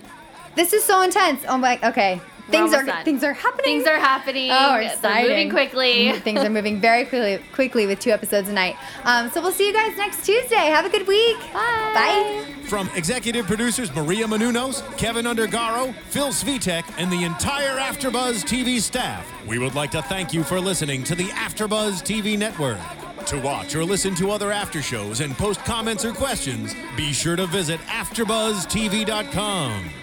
This 0.55 0.73
is 0.73 0.83
so 0.83 1.01
intense. 1.01 1.43
Oh 1.47 1.57
my, 1.57 1.79
okay. 1.83 2.21
Things 2.53 2.73
are 2.73 2.83
done. 2.85 3.03
things 3.05 3.23
are 3.23 3.33
happening. 3.33 3.63
Things 3.65 3.87
are 3.87 3.99
happening. 3.99 4.49
Oh, 4.51 4.73
They're 4.73 4.81
exciting. 4.93 5.29
moving 5.29 5.49
quickly. 5.49 6.11
Things 6.19 6.39
are 6.41 6.49
moving 6.49 6.79
very 6.79 7.05
quickly, 7.05 7.39
quickly 7.51 7.85
with 7.87 7.99
two 7.99 8.11
episodes 8.11 8.47
a 8.49 8.53
night. 8.53 8.75
Um, 9.03 9.29
so 9.31 9.41
we'll 9.41 9.51
see 9.51 9.67
you 9.67 9.73
guys 9.73 9.97
next 9.97 10.25
Tuesday. 10.25 10.55
Have 10.55 10.85
a 10.85 10.89
good 10.89 11.07
week. 11.07 11.37
Bye. 11.53 11.91
Bye. 11.93 12.45
From 12.67 12.89
executive 12.95 13.45
producers 13.45 13.93
Maria 13.93 14.25
Menounos, 14.25 14.81
Kevin 14.97 15.25
Undergaro, 15.25 15.93
Phil 16.09 16.29
Svitek, 16.29 16.83
and 16.97 17.11
the 17.11 17.23
entire 17.23 17.77
AfterBuzz 17.77 18.43
TV 18.45 18.79
staff, 18.79 19.29
we 19.47 19.59
would 19.59 19.75
like 19.75 19.91
to 19.91 20.01
thank 20.03 20.33
you 20.33 20.43
for 20.43 20.59
listening 20.59 21.03
to 21.03 21.13
the 21.15 21.25
AfterBuzz 21.25 22.01
TV 22.03 22.35
network. 22.37 22.79
To 23.27 23.39
watch 23.39 23.75
or 23.75 23.85
listen 23.85 24.15
to 24.15 24.31
other 24.31 24.51
after 24.51 24.81
shows 24.81 25.21
and 25.21 25.37
post 25.37 25.63
comments 25.63 26.03
or 26.03 26.11
questions, 26.13 26.75
be 26.97 27.13
sure 27.13 27.35
to 27.37 27.45
visit 27.47 27.79
AfterBuzzTV.com. 27.81 30.02